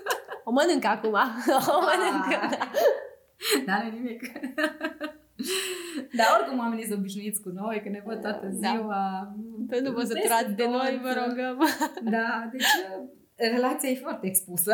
O 0.48 0.52
mănânc 0.58 0.86
acum. 0.96 1.16
O 1.76 1.80
mănânc. 1.88 2.26
Dar 3.68 3.80
nu 3.84 3.90
nimic. 3.98 4.22
Dar 6.18 6.28
oricum 6.38 6.58
oamenii 6.60 6.86
sunt 6.86 6.98
obișnuiți 7.00 7.42
cu 7.42 7.50
noi, 7.50 7.82
că 7.84 7.90
ne 7.90 8.02
văd 8.06 8.22
toată 8.22 8.46
Da. 8.46 8.70
ziua. 8.70 9.02
Să 9.70 9.80
nu 9.84 9.92
vă 9.92 10.00
Peste 10.00 10.14
săturați 10.14 10.54
de 10.62 10.68
noi, 10.68 10.92
tot. 10.92 11.02
vă 11.06 11.12
rugăm. 11.26 11.58
Da, 12.16 12.50
deci 12.52 12.74
uh, 12.84 13.04
relația 13.36 13.90
e 13.90 13.96
foarte 13.96 14.28
expusă 14.28 14.74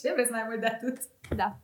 ce 0.00 0.12
vreți 0.12 0.30
mai 0.30 0.44
mult 0.46 0.60
de 0.60 0.66
atât? 0.66 0.98
Da. 1.36 1.60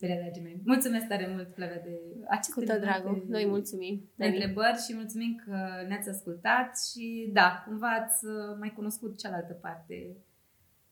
Bine, 0.00 0.18
dragii 0.20 0.42
mei. 0.42 0.60
Mulțumesc 0.64 1.06
tare 1.06 1.26
mult, 1.26 1.54
Flavia, 1.54 1.80
de 1.84 1.98
aceste 2.28 2.60
Cu 2.60 2.66
tot 2.66 2.80
dragul. 2.80 3.24
Noi 3.28 3.46
mulțumim. 3.46 4.10
De 4.14 4.26
întrebări 4.26 4.84
și 4.86 4.94
mulțumim 4.94 5.42
că 5.44 5.84
ne-ați 5.88 6.08
ascultat 6.08 6.78
și 6.90 7.30
da, 7.32 7.62
cumva 7.66 7.88
ați 7.88 8.24
uh, 8.24 8.56
mai 8.58 8.72
cunoscut 8.76 9.18
cealaltă 9.18 9.52
parte 9.52 10.16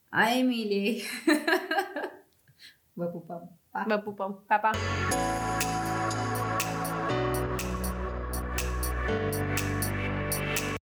a 0.08 0.38
Emiliei. 0.38 1.02
Vă 2.98 3.04
pupăm. 3.04 3.58
Pa. 3.70 3.84
Vă 3.86 3.98
pupăm. 3.98 4.44
Pa, 4.46 4.58
pa. 4.58 4.70
Thank 9.10 9.60
you 9.60 9.79